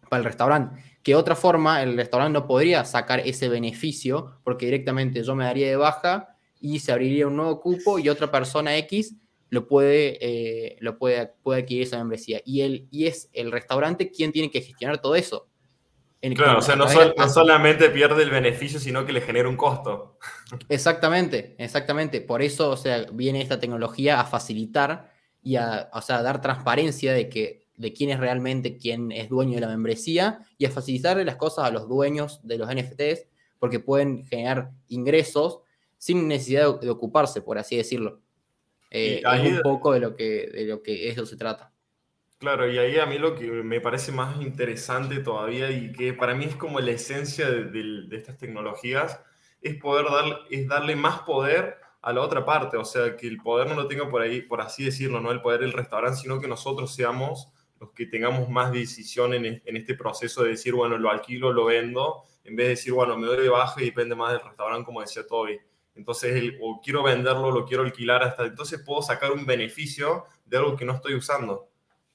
para 0.09 0.19
el 0.19 0.25
restaurante. 0.25 0.81
Que 1.03 1.15
otra 1.15 1.35
forma, 1.35 1.83
el 1.83 1.97
restaurante 1.97 2.33
no 2.33 2.47
podría 2.47 2.85
sacar 2.85 3.21
ese 3.25 3.49
beneficio 3.49 4.39
porque 4.43 4.65
directamente 4.65 5.23
yo 5.23 5.35
me 5.35 5.45
daría 5.45 5.67
de 5.67 5.75
baja 5.75 6.37
y 6.59 6.79
se 6.79 6.91
abriría 6.91 7.27
un 7.27 7.35
nuevo 7.35 7.59
cupo 7.59 7.99
y 7.99 8.09
otra 8.09 8.31
persona 8.31 8.77
X 8.77 9.15
lo 9.49 9.67
puede, 9.67 10.17
eh, 10.19 10.77
lo 10.79 10.97
puede, 10.97 11.31
puede 11.43 11.61
adquirir 11.61 11.83
esa 11.83 11.97
membresía. 11.97 12.41
Y, 12.43 12.61
el, 12.61 12.87
y 12.89 13.05
es 13.05 13.29
el 13.33 13.51
restaurante 13.51 14.09
quien 14.09 14.31
tiene 14.31 14.49
que 14.49 14.61
gestionar 14.61 14.99
todo 14.99 15.15
eso. 15.15 15.47
Claro, 16.31 16.59
o 16.59 16.61
sea, 16.61 16.75
no, 16.75 16.85
no, 16.85 17.29
solamente 17.29 17.89
pierde 17.89 18.23
el 18.23 18.29
beneficio, 18.29 18.79
sino 18.79 19.05
que 19.05 19.11
le 19.11 19.21
genera 19.21 19.49
un 19.49 19.57
costo. 19.57 20.17
Exactamente, 20.69 21.55
exactamente. 21.57 22.21
Por 22.21 22.41
eso, 22.41 22.69
o 22.69 22.77
sea, 22.77 23.05
viene 23.11 23.41
esta 23.41 23.59
tecnología 23.59 24.19
a 24.19 24.25
facilitar 24.25 25.11
y 25.41 25.57
a, 25.57 25.89
o 25.91 26.01
sea, 26.01 26.21
dar 26.21 26.39
transparencia 26.41 27.13
de 27.13 27.27
que 27.27 27.63
de 27.75 27.91
quién 27.91 28.11
es 28.11 28.19
realmente 28.19 28.77
quién 28.77 29.11
es 29.11 29.29
dueño 29.29 29.55
de 29.55 29.61
la 29.61 29.67
membresía 29.67 30.39
y 30.57 30.65
a 30.65 30.71
facilitarle 30.71 31.25
las 31.25 31.35
cosas 31.35 31.65
a 31.65 31.71
los 31.71 31.89
dueños 31.89 32.39
de 32.43 32.57
los 32.57 32.73
NFTs 32.73 33.25
porque 33.59 33.79
pueden 33.79 34.23
generar 34.25 34.71
ingresos 34.87 35.59
sin 35.97 36.27
necesidad 36.27 36.79
de, 36.79 36.89
ocuparse, 36.89 37.41
por 37.41 37.57
así 37.57 37.75
decirlo. 37.75 38.21
Eh, 38.91 39.23
es 39.25 39.51
un 39.53 39.61
poco 39.61 39.93
de 39.93 39.99
lo 39.99 40.15
que 40.15 40.49
de 40.53 40.65
lo 40.65 40.83
que 40.83 41.09
eso 41.09 41.25
se 41.25 41.35
trata. 41.35 41.72
Claro, 42.43 42.69
y 42.69 42.77
ahí 42.77 42.99
a 42.99 43.05
mí 43.05 43.17
lo 43.17 43.35
que 43.35 43.45
me 43.45 43.79
parece 43.79 44.11
más 44.11 44.41
interesante 44.41 45.19
todavía 45.19 45.71
y 45.71 45.93
que 45.93 46.11
para 46.11 46.35
mí 46.35 46.43
es 46.43 46.57
como 46.57 46.81
la 46.81 46.91
esencia 46.91 47.49
de, 47.49 48.05
estas 48.11 48.37
tecnologías 48.37 49.17
es 49.61 49.77
poder 49.77 50.07
dar, 50.11 50.39
es 50.49 50.67
darle 50.67 50.97
más 50.97 51.21
poder 51.21 51.77
a 52.01 52.11
la 52.11 52.19
otra 52.19 52.43
parte, 52.43 52.75
o 52.75 52.83
sea, 52.83 53.15
que 53.15 53.27
el 53.27 53.37
poder 53.37 53.69
no 53.69 53.75
lo 53.75 53.87
tenga 53.87 54.09
por 54.09 54.21
ahí, 54.21 54.41
por 54.41 54.59
así 54.59 54.83
decirlo, 54.83 55.21
no 55.21 55.31
el 55.31 55.39
poder 55.39 55.61
del 55.61 55.71
restaurante, 55.71 56.19
sino 56.19 56.41
que 56.41 56.49
nosotros 56.49 56.93
seamos 56.93 57.47
los 57.79 57.91
que 57.93 58.07
tengamos 58.07 58.49
más 58.49 58.73
decisión 58.73 59.33
en, 59.33 59.61
este 59.63 59.95
proceso 59.95 60.43
de 60.43 60.49
decir, 60.49 60.73
bueno, 60.73 60.97
lo 60.97 61.09
alquilo, 61.09 61.53
lo 61.53 61.63
vendo, 61.63 62.23
en 62.43 62.57
vez 62.57 62.65
de 62.65 62.69
decir, 62.71 62.91
bueno, 62.91 63.17
me 63.17 63.25
doy 63.25 63.41
de 63.41 63.47
baja 63.47 63.81
y 63.81 63.85
depende 63.85 64.15
más 64.15 64.33
del 64.33 64.41
restaurante, 64.41 64.85
como 64.85 64.99
decía 64.99 65.25
Toby. 65.25 65.57
Entonces, 65.95 66.55
o 66.61 66.81
quiero 66.83 67.03
venderlo, 67.03 67.51
lo 67.51 67.65
quiero 67.65 67.83
alquilar 67.83 68.21
hasta 68.21 68.43
entonces 68.47 68.83
puedo 68.85 69.01
sacar 69.01 69.31
un 69.31 69.45
beneficio 69.45 70.25
de 70.45 70.57
algo 70.57 70.75
que 70.75 70.83
no 70.83 70.91
estoy 70.91 71.13
usando. 71.13 71.69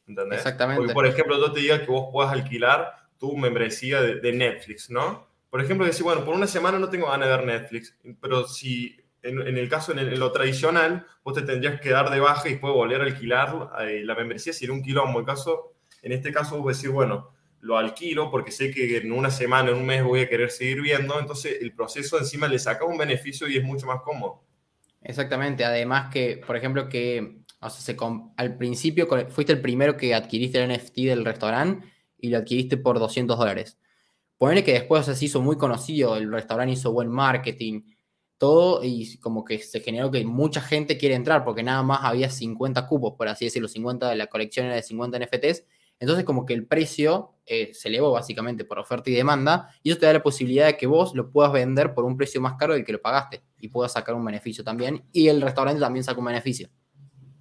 ¿Entendés? 0.09 0.39
Exactamente. 0.39 0.81
Porque, 0.81 0.95
por 0.95 1.07
ejemplo, 1.07 1.39
yo 1.39 1.53
te 1.53 1.61
diga 1.61 1.81
que 1.81 1.91
vos 1.91 2.09
puedas 2.11 2.33
alquilar 2.33 2.95
tu 3.19 3.37
membresía 3.37 4.01
de, 4.01 4.17
de 4.17 4.33
Netflix, 4.33 4.91
¿no? 4.91 5.29
Por 5.51 5.61
ejemplo, 5.61 5.87
decir, 5.87 6.05
bueno, 6.05 6.25
por 6.25 6.35
una 6.35 6.47
semana 6.47 6.79
no 6.79 6.89
tengo 6.89 7.07
ganas 7.07 7.29
de 7.29 7.37
ver 7.37 7.47
Netflix, 7.47 7.97
pero 8.21 8.47
si 8.47 8.97
en, 9.23 9.59
el 9.59 9.69
caso, 9.69 9.93
en, 9.93 10.19
lo 10.19 10.33
tradicional, 10.33 11.07
vos 11.25 11.35
te 11.35 11.43
tendrías 11.43 11.81
que 11.81 11.91
dar 11.91 12.11
de 12.11 12.21
baja 12.21 12.49
y 12.49 12.53
después 12.53 12.73
volver 12.73 13.01
a 13.01 13.05
alquilar 13.05 13.71
eh, 13.81 14.03
la 14.05 14.15
membresía 14.15 14.53
si 14.53 14.65
era 14.65 14.75
un 14.75 14.83
quilombo. 14.83 15.19
En, 15.19 15.27
caso, 15.27 15.75
en 16.03 16.13
este 16.13 16.33
caso, 16.33 16.59
vos 16.59 16.77
decir, 16.77 16.91
bueno, 16.91 17.33
lo 17.61 17.77
alquilo 17.77 18.31
porque 18.31 18.53
sé 18.53 18.71
que 18.71 18.99
en 18.99 19.13
una 19.13 19.31
semana, 19.31 19.71
en 19.71 19.77
un 19.77 19.87
mes 19.87 20.05
voy 20.05 20.21
a 20.21 20.29
querer 20.29 20.51
seguir 20.51 20.81
viendo, 20.81 21.19
entonces 21.19 21.59
el 21.61 21.73
proceso 21.73 22.19
encima 22.19 22.47
le 22.47 22.59
saca 22.59 22.85
un 22.85 22.97
beneficio 22.97 23.49
y 23.49 23.57
es 23.57 23.65
mucho 23.65 23.87
más 23.87 24.01
cómodo. 24.03 24.45
Exactamente, 25.03 25.65
además 25.65 26.13
que, 26.13 26.41
por 26.45 26.57
ejemplo, 26.57 26.89
que 26.89 27.38
o 27.61 27.71
sea, 27.71 27.81
se 27.81 27.97
al 28.37 28.57
principio 28.57 29.09
fuiste 29.31 29.53
el 29.53 29.61
primero 29.61 29.97
que 29.97 30.15
adquiriste 30.15 30.63
el 30.63 30.73
NFT 30.73 30.97
del 30.99 31.25
restaurante 31.25 31.87
y 32.19 32.29
lo 32.29 32.39
adquiriste 32.39 32.77
por 32.77 32.99
200 32.99 33.39
dólares. 33.39 33.79
Ponele 34.37 34.63
que 34.63 34.73
después 34.73 35.07
se 35.07 35.25
hizo 35.25 35.41
muy 35.41 35.57
conocido, 35.57 36.17
el 36.17 36.31
restaurante 36.31 36.75
hizo 36.75 36.93
buen 36.93 37.09
marketing, 37.09 37.83
todo, 38.39 38.85
y 38.85 39.19
como 39.19 39.45
que 39.45 39.59
se 39.59 39.81
generó 39.81 40.11
que 40.13 40.25
mucha 40.25 40.61
gente 40.61 40.97
quiere 40.97 41.17
entrar, 41.17 41.45
porque 41.45 41.65
nada 41.65 41.83
más 41.83 42.01
había 42.03 42.31
50 42.31 42.87
cupos, 42.87 43.15
por 43.19 43.29
así 43.29 43.47
decirlo, 43.47 43.67
50 43.67 44.09
de 44.09 44.17
la 44.17 44.29
colección 44.29 44.67
era 44.67 44.77
de 44.77 44.83
50 44.83 45.19
NFTs, 45.19 45.65
entonces 45.99 46.25
como 46.25 46.47
que 46.47 46.55
el 46.55 46.65
precio 46.65 47.35
eh, 47.45 47.71
se 47.75 47.89
elevó 47.89 48.13
básicamente 48.13 48.65
por 48.65 48.79
oferta 48.79 49.11
y 49.11 49.15
demanda, 49.15 49.75
y 49.83 49.91
eso 49.91 49.99
te 49.99 50.07
da 50.07 50.13
la 50.13 50.23
posibilidad 50.23 50.67
de 50.67 50.77
que 50.77 50.87
vos 50.87 51.17
lo 51.17 51.33
puedas 51.33 51.53
vender 51.53 51.93
por 51.93 52.05
un 52.05 52.17
precio 52.17 52.41
más 52.41 52.55
caro 52.55 52.75
del 52.75 52.85
que 52.85 52.93
lo 52.93 53.03
pagaste, 53.03 53.43
y 53.59 53.69
puedas 53.69 53.93
sacar 53.93 54.15
un 54.15 54.25
beneficio 54.25 54.63
también, 54.63 55.05
y 55.13 55.27
el 55.27 55.43
restaurante 55.43 55.81
también 55.81 56.05
saca 56.05 56.21
un 56.21 56.27
beneficio. 56.27 56.69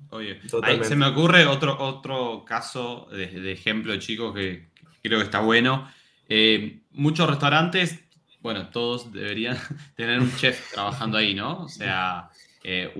Oye, 0.09 0.39
ahí 0.63 0.83
se 0.83 0.95
me 0.95 1.05
ocurre 1.07 1.45
otro, 1.45 1.77
otro 1.79 2.43
caso 2.45 3.07
de, 3.11 3.51
ejemplo, 3.51 3.97
chicos, 3.97 4.33
que, 4.33 4.69
creo 5.01 5.19
que 5.19 5.25
está 5.25 5.39
bueno. 5.39 5.89
Eh, 6.29 6.81
muchos 6.91 7.29
restaurantes, 7.29 7.99
bueno, 8.39 8.69
todos 8.69 9.11
deberían 9.11 9.57
tener 9.95 10.19
un 10.19 10.33
chef 10.35 10.71
trabajando 10.73 11.17
ahí, 11.17 11.33
¿no? 11.33 11.63
O 11.63 11.69
sea, 11.69 12.29
eh, 12.63 12.93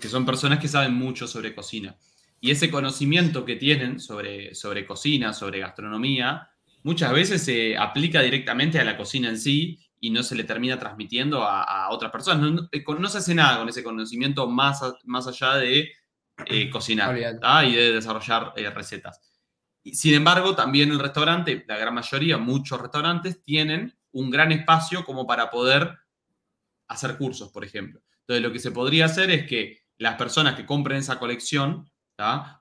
que 0.00 0.08
son 0.08 0.24
personas 0.24 0.58
que 0.58 0.68
saben 0.68 0.94
mucho 0.94 1.26
sobre 1.26 1.54
cocina. 1.54 1.96
Y 2.40 2.50
ese 2.50 2.70
conocimiento 2.70 3.44
que 3.44 3.56
tienen 3.56 4.00
sobre, 4.00 4.54
sobre 4.54 4.86
cocina, 4.86 5.32
sobre 5.32 5.60
gastronomía, 5.60 6.50
muchas 6.82 7.12
veces 7.12 7.42
se 7.42 7.76
aplica 7.76 8.20
directamente 8.20 8.78
a 8.78 8.84
la 8.84 8.96
cocina 8.96 9.28
en 9.28 9.38
sí 9.38 9.80
y 10.00 10.10
no 10.10 10.22
se 10.22 10.36
le 10.36 10.44
termina 10.44 10.78
transmitiendo 10.78 11.42
a, 11.42 11.88
otras 11.90 12.12
personas. 12.12 12.52
No, 12.52 12.68
no, 12.98 13.08
se 13.08 13.18
hace 13.18 13.34
nada 13.34 13.58
con 13.58 13.68
ese 13.68 13.82
conocimiento 13.82 14.46
más, 14.48 14.82
más 15.04 15.26
allá 15.26 15.56
de 15.56 15.90
eh, 16.44 16.68
cocinar 16.68 17.16
y 17.16 17.74
de 17.74 17.92
desarrollar 17.92 18.52
eh, 18.56 18.68
recetas. 18.68 19.20
Sin 19.82 20.14
embargo, 20.14 20.54
también 20.54 20.90
el 20.90 20.98
restaurante, 20.98 21.64
la 21.66 21.78
gran 21.78 21.94
mayoría, 21.94 22.36
muchos 22.36 22.80
restaurantes 22.80 23.42
tienen 23.42 23.96
un 24.12 24.30
gran 24.30 24.52
espacio 24.52 25.04
como 25.04 25.26
para 25.26 25.50
poder 25.50 25.96
hacer 26.88 27.16
cursos, 27.16 27.50
por 27.50 27.64
ejemplo. 27.64 28.02
Entonces, 28.20 28.42
lo 28.42 28.52
que 28.52 28.58
se 28.58 28.70
podría 28.70 29.06
hacer 29.06 29.30
es 29.30 29.46
que 29.46 29.80
las 29.98 30.16
personas 30.16 30.56
que 30.56 30.66
compren 30.66 30.98
esa 30.98 31.18
colección 31.18 31.90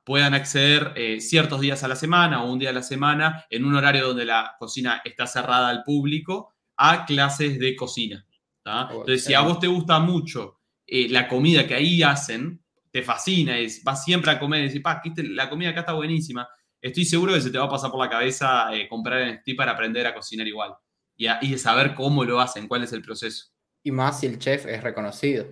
puedan 0.04 0.34
acceder 0.34 0.94
eh, 0.96 1.20
ciertos 1.22 1.62
días 1.62 1.84
a 1.84 1.88
la 1.88 1.96
semana 1.96 2.44
o 2.44 2.52
un 2.52 2.60
día 2.60 2.72
a 2.72 2.74
la 2.74 2.84
semana 2.84 3.46
en 3.50 3.66
un 3.66 3.76
horario 3.76 4.08
donde 4.08 4.26
la 4.26 4.56
cocina 4.60 5.02
está 5.04 5.28
cerrada 5.28 5.70
al 5.70 5.84
público 5.84 6.54
a 6.78 7.06
clases 7.06 7.58
de 7.60 7.76
cocina. 7.76 8.26
Entonces, 8.66 9.24
si 9.24 9.34
a 9.34 9.42
vos 9.42 9.60
te 9.60 9.68
gusta 9.68 10.00
mucho 10.00 10.60
la 10.88 11.28
comida 11.28 11.66
que 11.68 11.76
ahí 11.76 12.04
hacen, 12.04 12.65
te 12.96 13.04
fascina, 13.04 13.60
es, 13.60 13.84
vas 13.84 14.06
siempre 14.06 14.32
a 14.32 14.40
comer 14.40 14.62
y 14.62 14.68
decís, 14.68 14.82
pa, 14.82 15.02
la 15.18 15.50
comida 15.50 15.72
acá 15.72 15.82
está 15.82 15.92
buenísima. 15.92 16.48
Estoy 16.82 17.04
seguro 17.04 17.34
que 17.34 17.42
se 17.42 17.50
te 17.50 17.58
va 17.58 17.66
a 17.66 17.70
pasar 17.70 17.92
por 17.92 18.00
la 18.00 18.10
cabeza 18.10 18.74
eh, 18.74 18.88
comprar 18.88 19.20
en 19.24 19.42
Steam 19.42 19.58
para 19.58 19.74
aprender 19.74 20.08
a 20.08 20.14
cocinar 20.14 20.48
igual 20.48 20.74
y, 21.18 21.28
de 21.28 21.58
saber 21.58 21.94
cómo 21.94 22.24
lo 22.24 22.40
hacen, 22.40 22.70
cuál 22.70 22.86
es 22.86 22.94
el 22.94 23.02
proceso. 23.02 23.48
Y 23.84 23.92
más 23.92 24.22
si 24.22 24.28
el 24.28 24.40
chef 24.40 24.66
es 24.66 24.82
reconocido. 24.82 25.46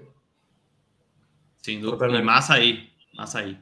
Sin 1.58 1.82
duda. 1.82 2.17
Y 2.17 2.23
más 2.23 2.49
ahí, 2.49 2.93
más 3.12 3.36
ahí. 3.36 3.62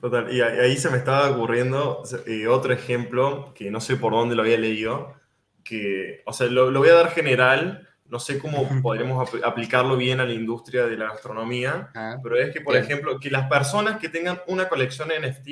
Total, 0.00 0.34
y 0.34 0.40
ahí 0.40 0.78
se 0.78 0.88
me 0.88 0.96
estaba 0.96 1.30
ocurriendo 1.30 2.02
eh, 2.26 2.46
otro 2.46 2.72
ejemplo 2.72 3.52
que 3.54 3.70
no 3.70 3.82
sé 3.82 3.96
por 3.96 4.14
dónde 4.14 4.34
lo 4.34 4.40
había 4.40 4.56
leído, 4.56 5.14
que, 5.62 6.22
o 6.24 6.32
sea, 6.32 6.46
lo, 6.46 6.70
lo 6.70 6.80
voy 6.80 6.88
a 6.88 6.94
dar 6.94 7.10
general, 7.10 7.86
no 8.06 8.18
sé 8.18 8.38
cómo 8.38 8.68
podremos 8.82 9.28
aplicarlo 9.42 9.96
bien 9.96 10.20
a 10.20 10.24
la 10.24 10.32
industria 10.32 10.86
de 10.86 10.96
la 10.96 11.08
gastronomía, 11.08 11.90
ah, 11.94 12.18
pero 12.22 12.38
es 12.38 12.52
que, 12.52 12.60
por 12.60 12.76
ejemplo, 12.76 13.18
que 13.18 13.30
las 13.30 13.48
personas 13.48 13.98
que 13.98 14.08
tengan 14.08 14.40
una 14.46 14.68
colección 14.68 15.08
NFT, 15.08 15.48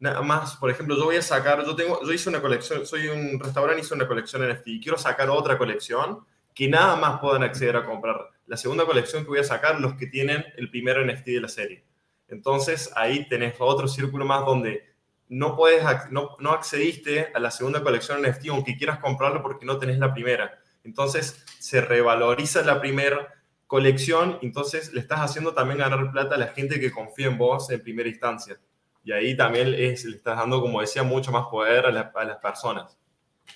nada 0.00 0.20
más, 0.22 0.56
por 0.56 0.70
ejemplo, 0.70 0.96
yo 0.96 1.04
voy 1.04 1.16
a 1.16 1.22
sacar, 1.22 1.64
yo, 1.64 1.74
tengo, 1.74 2.00
yo 2.04 2.12
hice 2.12 2.28
una 2.28 2.40
colección, 2.40 2.84
soy 2.86 3.08
un 3.08 3.40
restaurante, 3.40 3.80
hice 3.80 3.94
una 3.94 4.06
colección 4.06 4.46
NFT 4.46 4.68
y 4.68 4.80
quiero 4.80 4.98
sacar 4.98 5.30
otra 5.30 5.56
colección 5.56 6.24
que 6.54 6.68
nada 6.68 6.96
más 6.96 7.20
puedan 7.20 7.42
acceder 7.42 7.76
a 7.76 7.84
comprar. 7.84 8.30
La 8.46 8.56
segunda 8.56 8.84
colección 8.84 9.24
que 9.24 9.28
voy 9.28 9.38
a 9.40 9.44
sacar, 9.44 9.80
los 9.80 9.94
que 9.94 10.06
tienen 10.06 10.44
el 10.56 10.70
primer 10.70 11.04
NFT 11.04 11.26
de 11.26 11.40
la 11.40 11.48
serie. 11.48 11.84
Entonces 12.28 12.90
ahí 12.96 13.28
tenés 13.28 13.54
otro 13.58 13.88
círculo 13.88 14.24
más 14.24 14.44
donde 14.44 14.84
no 15.28 15.56
puedes, 15.56 15.84
no, 16.10 16.36
no 16.38 16.50
accediste 16.52 17.30
a 17.34 17.38
la 17.38 17.50
segunda 17.50 17.82
colección 17.82 18.22
NFT 18.22 18.48
aunque 18.48 18.76
quieras 18.76 18.98
comprarlo 18.98 19.42
porque 19.42 19.66
no 19.66 19.78
tenés 19.78 19.98
la 19.98 20.12
primera. 20.12 20.58
Entonces 20.86 21.44
se 21.58 21.80
revaloriza 21.80 22.62
la 22.62 22.80
primera 22.80 23.34
colección, 23.66 24.38
entonces 24.42 24.92
le 24.94 25.00
estás 25.00 25.20
haciendo 25.20 25.52
también 25.52 25.80
ganar 25.80 26.10
plata 26.12 26.36
a 26.36 26.38
la 26.38 26.48
gente 26.48 26.80
que 26.80 26.92
confía 26.92 27.26
en 27.26 27.36
vos 27.36 27.70
en 27.70 27.82
primera 27.82 28.08
instancia. 28.08 28.58
Y 29.04 29.12
ahí 29.12 29.36
también 29.36 29.72
le 29.72 29.92
estás 29.92 30.36
dando, 30.36 30.60
como 30.60 30.80
decía, 30.80 31.02
mucho 31.02 31.30
más 31.32 31.46
poder 31.46 31.86
a, 31.86 31.92
las 31.92 32.38
personas. 32.38 32.96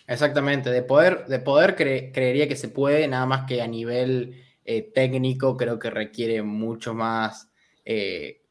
Exactamente, 0.06 0.70
de 0.70 0.82
poder, 0.82 1.26
de 1.26 1.38
poder 1.40 1.74
creería 1.74 2.46
que 2.46 2.56
se 2.56 2.68
puede, 2.68 3.08
nada 3.08 3.26
más 3.26 3.46
que 3.46 3.60
a 3.60 3.66
nivel 3.66 4.44
eh, 4.64 4.82
técnico 4.82 5.56
creo 5.56 5.78
que 5.78 5.90
requiere 5.90 6.42
mucho 6.42 6.94
más, 6.94 7.50
eh, 7.84 8.42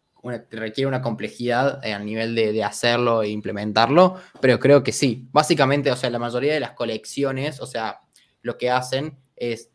requiere 0.51 0.87
una 0.87 1.01
complejidad 1.01 1.83
eh, 1.85 1.93
a 1.93 1.99
nivel 1.99 2.35
de, 2.35 2.51
de, 2.51 2.63
hacerlo 2.65 3.23
e 3.23 3.29
implementarlo, 3.29 4.17
pero 4.41 4.59
creo 4.59 4.83
que 4.83 4.91
sí. 4.91 5.29
Básicamente, 5.31 5.91
o 5.91 5.95
sea, 5.95 6.09
la 6.09 6.19
mayoría 6.19 6.53
de 6.53 6.59
las 6.59 6.71
colecciones, 6.71 7.61
o 7.61 7.65
sea, 7.65 8.01
lo 8.41 8.57
que 8.57 8.69
hacen 8.69 9.19
es, 9.35 9.71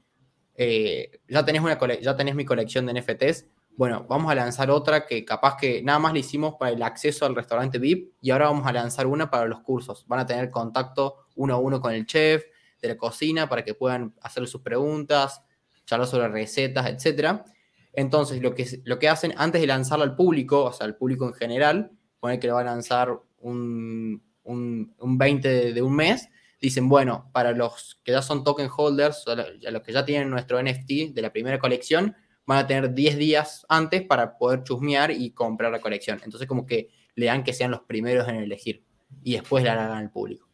eh, 0.56 1.20
ya, 1.28 1.44
tenés 1.44 1.62
una 1.62 1.78
ya 2.00 2.16
tenés 2.16 2.34
mi 2.34 2.44
colección 2.44 2.86
de 2.86 3.00
NFTs, 3.00 3.46
bueno, 3.76 4.06
vamos 4.08 4.30
a 4.30 4.36
lanzar 4.36 4.70
otra 4.70 5.04
que 5.04 5.24
capaz 5.24 5.56
que 5.56 5.82
nada 5.82 5.98
más 5.98 6.12
le 6.12 6.20
hicimos 6.20 6.54
para 6.54 6.70
el 6.70 6.82
acceso 6.82 7.26
al 7.26 7.34
restaurante 7.34 7.78
VIP 7.78 8.14
y 8.20 8.30
ahora 8.30 8.46
vamos 8.46 8.66
a 8.66 8.72
lanzar 8.72 9.06
una 9.06 9.30
para 9.30 9.46
los 9.46 9.62
cursos. 9.62 10.04
Van 10.06 10.20
a 10.20 10.26
tener 10.26 10.50
contacto 10.50 11.26
uno 11.34 11.54
a 11.54 11.58
uno 11.58 11.80
con 11.80 11.92
el 11.92 12.06
chef 12.06 12.44
de 12.80 12.88
la 12.88 12.96
cocina 12.96 13.48
para 13.48 13.64
que 13.64 13.74
puedan 13.74 14.14
hacer 14.22 14.46
sus 14.46 14.60
preguntas, 14.60 15.42
charlar 15.86 16.06
sobre 16.06 16.28
recetas, 16.28 16.86
etc. 16.86 17.40
Entonces, 17.92 18.40
lo 18.40 18.54
que, 18.54 18.80
lo 18.84 18.98
que 19.00 19.08
hacen 19.08 19.34
antes 19.36 19.60
de 19.60 19.66
lanzarlo 19.66 20.04
al 20.04 20.14
público, 20.14 20.64
o 20.64 20.72
sea, 20.72 20.86
al 20.86 20.96
público 20.96 21.26
en 21.26 21.34
general, 21.34 21.90
poner 22.20 22.38
que 22.38 22.46
lo 22.46 22.54
va 22.54 22.60
a 22.60 22.64
lanzar 22.64 23.10
un, 23.38 24.22
un, 24.44 25.18
20 25.18 25.72
de 25.72 25.82
un 25.82 25.96
mes, 25.96 26.28
dicen, 26.60 26.88
bueno, 26.88 27.30
para 27.32 27.52
los 27.52 28.00
que 28.04 28.12
ya 28.12 28.22
son 28.22 28.44
token 28.44 28.68
holders, 28.74 29.24
a 29.26 29.70
los 29.70 29.82
que 29.82 29.92
ya 29.92 30.04
tienen 30.04 30.30
nuestro 30.30 30.62
NFT 30.62 31.12
de 31.12 31.22
la 31.22 31.32
primera 31.32 31.58
colección, 31.58 32.16
van 32.46 32.58
a 32.58 32.66
tener 32.66 32.92
10 32.92 33.16
días 33.16 33.66
antes 33.68 34.02
para 34.02 34.36
poder 34.36 34.62
chusmear 34.64 35.10
y 35.10 35.30
comprar 35.30 35.72
la 35.72 35.80
colección. 35.80 36.20
Entonces 36.24 36.46
como 36.46 36.66
que 36.66 36.90
le 37.14 37.26
dan 37.26 37.44
que 37.44 37.52
sean 37.52 37.70
los 37.70 37.80
primeros 37.80 38.28
en 38.28 38.36
elegir 38.36 38.82
y 39.22 39.34
después 39.34 39.64
la 39.64 39.72
hagan 39.72 39.98
al 39.98 40.10
público. 40.10 40.48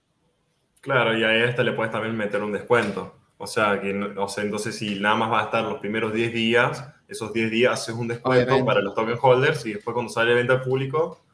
Claro, 0.80 1.16
y 1.16 1.24
a 1.24 1.44
este 1.44 1.64
le 1.64 1.72
puedes 1.72 1.92
también 1.92 2.16
meter 2.16 2.42
un 2.42 2.52
descuento. 2.52 3.16
O 3.38 3.46
sea, 3.46 3.80
que, 3.80 3.94
o 3.94 4.28
sea, 4.28 4.44
entonces 4.44 4.76
si 4.76 5.00
nada 5.00 5.14
más 5.14 5.32
va 5.32 5.40
a 5.40 5.44
estar 5.44 5.64
los 5.64 5.78
primeros 5.78 6.12
10 6.12 6.32
días, 6.32 6.84
esos 7.08 7.32
10 7.32 7.50
días 7.50 7.72
haces 7.72 7.94
un 7.94 8.08
descuento 8.08 8.64
para 8.64 8.80
los 8.80 8.94
token 8.94 9.16
holders 9.20 9.64
y 9.66 9.74
después 9.74 9.94
cuando 9.94 10.12
sale 10.12 10.34
venta 10.34 10.54
al 10.54 10.62
público, 10.62 11.24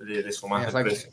le, 0.00 0.22
le 0.22 0.32
sumas 0.32 0.74
el 0.74 0.82
precio. 0.82 1.10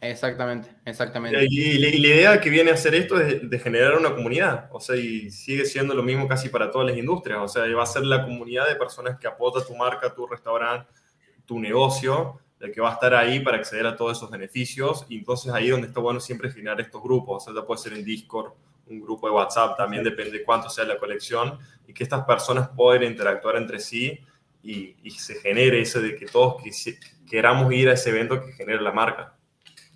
Exactamente, 0.00 0.68
exactamente. 0.84 1.44
Y, 1.50 1.78
la, 1.78 1.88
idea 1.88 2.40
que 2.40 2.50
viene 2.50 2.70
a 2.70 2.74
hacer 2.74 2.94
esto 2.94 3.20
es 3.20 3.48
de, 3.50 3.58
generar 3.58 3.96
una 3.96 4.14
comunidad, 4.14 4.68
o 4.70 4.78
sea, 4.78 4.94
y 4.94 5.30
sigue 5.30 5.64
siendo 5.64 5.92
lo 5.92 6.04
mismo 6.04 6.28
casi 6.28 6.48
para 6.48 6.70
todas 6.70 6.88
las 6.88 6.96
industrias, 6.96 7.40
o 7.40 7.48
sea, 7.48 7.64
va 7.74 7.82
a 7.82 7.86
ser 7.86 8.04
la 8.04 8.22
comunidad 8.22 8.68
de 8.68 8.76
personas 8.76 9.18
que 9.18 9.26
apoya 9.26 9.64
tu 9.66 9.74
marca, 9.74 10.14
tu 10.14 10.26
restaurante, 10.26 10.92
tu 11.44 11.58
negocio, 11.58 12.40
el 12.60 12.70
que 12.70 12.80
va 12.80 12.90
a 12.90 12.92
estar 12.94 13.12
ahí 13.14 13.40
para 13.40 13.56
acceder 13.56 13.86
a 13.86 13.96
todos 13.96 14.16
esos 14.16 14.30
beneficios, 14.30 15.04
y 15.08 15.18
entonces 15.18 15.52
ahí 15.52 15.68
donde 15.68 15.88
está 15.88 15.98
bueno 15.98 16.20
siempre 16.20 16.50
generar 16.52 16.80
estos 16.80 17.02
grupos, 17.02 17.42
o 17.42 17.44
sea, 17.44 17.60
ya 17.60 17.66
puede 17.66 17.80
ser 17.80 17.94
en 17.94 18.04
Discord, 18.04 18.52
un 18.86 19.00
grupo 19.00 19.26
de 19.26 19.34
WhatsApp, 19.34 19.76
también 19.76 20.04
depende 20.04 20.38
de 20.38 20.44
cuánto 20.44 20.70
sea 20.70 20.84
la 20.84 20.96
colección, 20.96 21.58
y 21.88 21.92
que 21.92 22.04
estas 22.04 22.24
personas 22.24 22.68
puedan 22.68 23.02
interactuar 23.02 23.56
entre 23.56 23.80
sí 23.80 24.20
y, 24.62 24.94
y 25.02 25.10
se 25.10 25.34
genere 25.40 25.80
eso 25.80 26.00
de 26.00 26.14
que 26.14 26.26
todos 26.26 26.62
queramos 27.28 27.72
ir 27.72 27.88
a 27.88 27.94
ese 27.94 28.10
evento 28.10 28.40
que 28.44 28.52
genere 28.52 28.80
la 28.80 28.92
marca. 28.92 29.37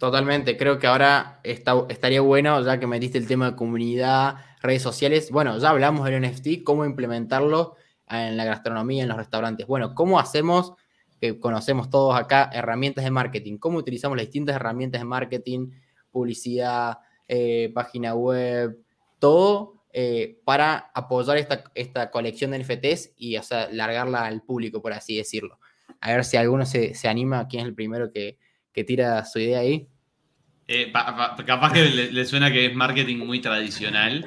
Totalmente, 0.03 0.57
creo 0.57 0.81
que 0.81 0.89
ahora 0.89 1.39
estaría 1.45 2.21
bueno, 2.23 2.61
ya 2.65 2.81
que 2.81 2.89
metiste 2.89 3.19
el 3.19 3.29
tema 3.29 3.53
de 3.53 3.57
comunidad, 3.57 4.35
redes 4.61 4.83
sociales, 4.83 5.31
bueno, 5.31 5.57
ya 5.59 5.71
hablamos 5.71 6.05
del 6.05 6.21
NFT, 6.21 6.65
cómo 6.65 6.85
implementarlo 6.85 7.77
en 8.09 8.37
la 8.37 8.45
gastronomía, 8.45 9.05
en 9.05 9.09
los 9.11 9.17
restaurantes. 9.17 9.65
Bueno, 9.65 9.95
¿cómo 9.95 10.19
hacemos, 10.19 10.73
que 11.21 11.39
conocemos 11.39 11.89
todos 11.89 12.19
acá, 12.19 12.51
herramientas 12.53 13.05
de 13.05 13.13
marketing? 13.13 13.59
¿Cómo 13.59 13.79
utilizamos 13.79 14.17
las 14.17 14.27
distintas 14.27 14.57
herramientas 14.57 15.01
de 15.01 15.05
marketing, 15.05 15.71
publicidad, 16.11 16.99
eh, 17.29 17.71
página 17.73 18.17
web, 18.17 18.77
todo 19.21 19.85
eh, 19.93 20.41
para 20.45 20.91
apoyar 20.97 21.37
esta, 21.37 21.63
esta, 21.77 22.11
colección 22.11 22.51
de 22.51 22.59
NFTs 22.59 23.13
y 23.19 23.37
o 23.37 23.43
largarla 23.71 24.27
al 24.27 24.43
público, 24.43 24.83
por 24.83 24.95
así 24.95 25.17
decirlo? 25.17 25.61
A 26.01 26.11
ver 26.11 26.25
si 26.25 26.39
alguno 26.39 26.67
se, 26.67 26.93
se 26.95 27.07
anima, 27.07 27.47
quién 27.47 27.61
es 27.61 27.69
el 27.69 27.75
primero 27.77 28.11
que, 28.11 28.37
que 28.73 28.83
tira 28.83 29.25
su 29.25 29.39
idea 29.39 29.61
ahí. 29.61 29.89
Eh, 30.75 30.91
capaz 30.91 31.71
que 31.71 31.85
le, 31.85 32.25
suena 32.25 32.51
que 32.51 32.65
es 32.65 32.75
marketing 32.75 33.19
muy 33.19 33.43
tradicional, 33.43 34.27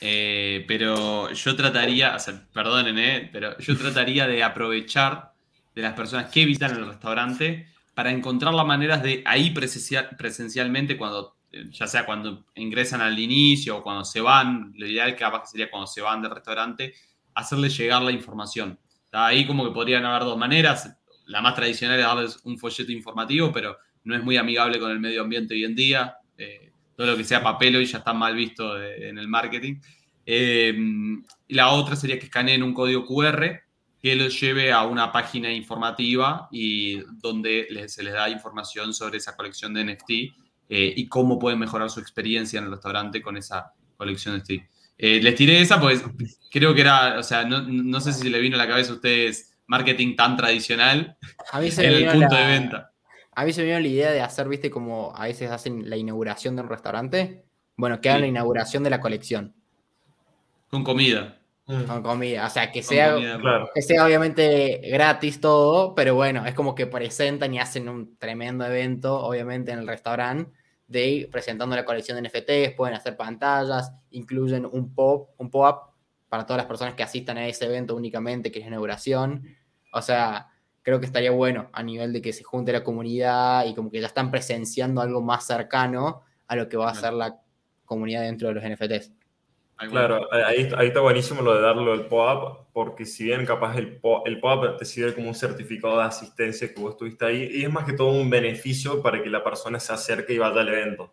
eh, 0.00 0.64
pero 0.66 1.30
yo 1.30 1.54
trataría, 1.54 2.16
perdonen, 2.52 2.98
eh, 2.98 3.30
pero 3.32 3.56
yo 3.58 3.78
trataría 3.78 4.26
de 4.26 4.42
aprovechar 4.42 5.32
de 5.76 5.82
las 5.82 5.92
personas 5.92 6.28
que 6.28 6.44
visitan 6.44 6.72
el 6.72 6.88
restaurante 6.88 7.68
para 7.94 8.10
encontrar 8.10 8.52
las 8.52 8.66
maneras 8.66 9.00
de 9.00 9.22
ahí 9.26 9.50
presencialmente, 9.50 10.96
cuando 10.96 11.36
eh, 11.52 11.66
ya 11.70 11.86
sea 11.86 12.04
cuando 12.04 12.44
ingresan 12.56 13.00
al 13.00 13.16
inicio 13.16 13.76
o 13.76 13.82
cuando 13.84 14.04
se 14.04 14.20
van, 14.20 14.72
lo 14.76 14.88
ideal 14.88 15.14
capaz 15.14 15.42
que 15.42 15.46
sería 15.46 15.70
cuando 15.70 15.86
se 15.86 16.00
van 16.00 16.20
del 16.20 16.32
restaurante, 16.32 16.94
hacerles 17.34 17.76
llegar 17.76 18.02
la 18.02 18.10
información. 18.10 18.76
Ahí 19.12 19.46
como 19.46 19.64
que 19.66 19.70
podrían 19.70 20.04
haber 20.04 20.24
dos 20.24 20.36
maneras. 20.36 20.98
La 21.26 21.40
más 21.40 21.54
tradicional 21.54 22.00
es 22.00 22.04
darles 22.04 22.40
un 22.42 22.58
folleto 22.58 22.90
informativo, 22.90 23.52
pero 23.52 23.78
no 24.06 24.16
es 24.16 24.24
muy 24.24 24.36
amigable 24.36 24.78
con 24.78 24.90
el 24.90 25.00
medio 25.00 25.22
ambiente 25.22 25.54
hoy 25.54 25.64
en 25.64 25.74
día. 25.74 26.16
Eh, 26.38 26.70
todo 26.96 27.08
lo 27.08 27.16
que 27.16 27.24
sea 27.24 27.42
papel 27.42 27.76
hoy 27.76 27.84
ya 27.84 27.98
está 27.98 28.14
mal 28.14 28.34
visto 28.34 28.82
en 28.82 29.18
el 29.18 29.28
marketing. 29.28 29.76
Eh, 30.24 30.74
y 31.46 31.54
la 31.54 31.68
otra 31.68 31.94
sería 31.94 32.18
que 32.18 32.26
escaneen 32.26 32.62
un 32.62 32.74
código 32.74 33.06
QR 33.06 33.60
que 34.00 34.14
los 34.14 34.38
lleve 34.40 34.72
a 34.72 34.84
una 34.84 35.10
página 35.10 35.52
informativa 35.52 36.48
y 36.52 37.00
donde 37.20 37.66
se 37.88 38.02
les 38.02 38.12
da 38.12 38.28
información 38.28 38.92
sobre 38.92 39.18
esa 39.18 39.36
colección 39.36 39.72
de 39.74 39.84
NFT 39.84 40.10
eh, 40.10 40.94
y 40.96 41.08
cómo 41.08 41.38
pueden 41.38 41.58
mejorar 41.58 41.90
su 41.90 42.00
experiencia 42.00 42.58
en 42.58 42.66
el 42.66 42.70
restaurante 42.70 43.22
con 43.22 43.36
esa 43.36 43.72
colección 43.96 44.34
de 44.34 44.40
NFT. 44.40 44.50
Eh, 44.98 45.20
les 45.22 45.34
tiré 45.34 45.60
esa, 45.60 45.80
pues 45.80 46.04
creo 46.50 46.74
que 46.74 46.80
era, 46.80 47.18
o 47.18 47.22
sea, 47.22 47.44
no, 47.44 48.00
sé 48.00 48.12
si 48.12 48.28
le 48.28 48.40
vino 48.40 48.56
a 48.56 48.58
la 48.58 48.68
cabeza 48.68 48.92
a 48.92 48.96
ustedes 48.96 49.52
marketing 49.66 50.14
tan 50.14 50.36
tradicional 50.36 51.16
a 51.50 51.60
mí 51.60 51.70
se 51.70 51.86
en 51.86 51.94
el 51.94 52.12
punto 52.12 52.34
de 52.34 52.46
venta. 52.46 52.92
A 53.36 53.44
mí 53.44 53.52
se 53.52 53.60
me 53.60 53.66
vino 53.66 53.80
la 53.80 53.86
idea 53.86 54.10
de 54.12 54.22
hacer, 54.22 54.48
viste, 54.48 54.70
como 54.70 55.14
a 55.14 55.24
veces 55.24 55.50
hacen 55.50 55.90
la 55.90 55.98
inauguración 55.98 56.56
de 56.56 56.62
un 56.62 56.70
restaurante. 56.70 57.44
Bueno, 57.76 58.00
que 58.00 58.08
hagan 58.08 58.22
la 58.22 58.26
inauguración 58.28 58.82
de 58.82 58.88
la 58.88 58.98
colección. 58.98 59.54
Con 60.70 60.82
comida. 60.82 61.38
Mm. 61.66 61.82
Con 61.82 62.02
comida, 62.02 62.46
o 62.46 62.48
sea, 62.48 62.72
que 62.72 62.82
sea, 62.82 63.14
que 63.74 63.82
sea 63.82 64.06
obviamente 64.06 64.80
gratis 64.90 65.38
todo, 65.38 65.94
pero 65.94 66.14
bueno, 66.14 66.46
es 66.46 66.54
como 66.54 66.74
que 66.74 66.86
presentan 66.86 67.52
y 67.52 67.58
hacen 67.58 67.90
un 67.90 68.16
tremendo 68.16 68.64
evento, 68.64 69.20
obviamente, 69.22 69.70
en 69.70 69.80
el 69.80 69.86
restaurante, 69.86 70.50
de 70.86 71.06
ir 71.06 71.30
presentando 71.30 71.76
la 71.76 71.84
colección 71.84 72.16
de 72.16 72.26
NFTs, 72.26 72.74
pueden 72.74 72.94
hacer 72.94 73.18
pantallas, 73.18 73.92
incluyen 74.12 74.64
un 74.64 74.94
pop, 74.94 75.30
un 75.36 75.50
pop-up 75.50 75.92
para 76.30 76.46
todas 76.46 76.58
las 76.58 76.66
personas 76.66 76.94
que 76.94 77.02
asistan 77.02 77.36
a 77.36 77.46
ese 77.46 77.66
evento 77.66 77.94
únicamente, 77.94 78.50
que 78.50 78.60
es 78.60 78.66
inauguración. 78.66 79.42
O 79.92 80.00
sea, 80.00 80.48
creo 80.86 81.00
que 81.00 81.06
estaría 81.06 81.32
bueno 81.32 81.68
a 81.72 81.82
nivel 81.82 82.12
de 82.12 82.22
que 82.22 82.32
se 82.32 82.44
junte 82.44 82.70
la 82.70 82.84
comunidad 82.84 83.66
y 83.66 83.74
como 83.74 83.90
que 83.90 84.00
ya 84.00 84.06
están 84.06 84.30
presenciando 84.30 85.00
algo 85.00 85.20
más 85.20 85.44
cercano 85.44 86.22
a 86.46 86.54
lo 86.54 86.68
que 86.68 86.76
va 86.76 86.90
a 86.90 86.94
ser 86.94 87.12
la 87.12 87.40
comunidad 87.84 88.22
dentro 88.22 88.46
de 88.46 88.54
los 88.54 88.62
NFTs. 88.62 89.12
Claro, 89.90 90.32
ahí, 90.32 90.70
ahí, 90.76 90.86
está 90.86 91.00
buenísimo 91.00 91.42
lo 91.42 91.56
de 91.56 91.60
darlo 91.60 91.92
el 91.92 92.06
POAP, 92.06 92.68
porque 92.72 93.04
si 93.04 93.24
bien 93.24 93.44
capaz 93.44 93.76
el, 93.76 94.00
el 94.26 94.38
POAP 94.38 94.78
te 94.78 94.84
sirve 94.84 95.12
como 95.12 95.26
un 95.26 95.34
certificado 95.34 95.98
de 95.98 96.04
asistencia 96.04 96.72
que 96.72 96.80
vos 96.80 96.92
estuviste 96.92 97.24
ahí, 97.24 97.48
y 97.50 97.64
es 97.64 97.72
más 97.72 97.84
que 97.84 97.92
todo 97.92 98.12
un 98.12 98.30
beneficio 98.30 99.02
para 99.02 99.20
que 99.20 99.28
la 99.28 99.42
persona 99.42 99.80
se 99.80 99.92
acerque 99.92 100.34
y 100.34 100.38
vaya 100.38 100.60
al 100.60 100.68
evento. 100.68 101.12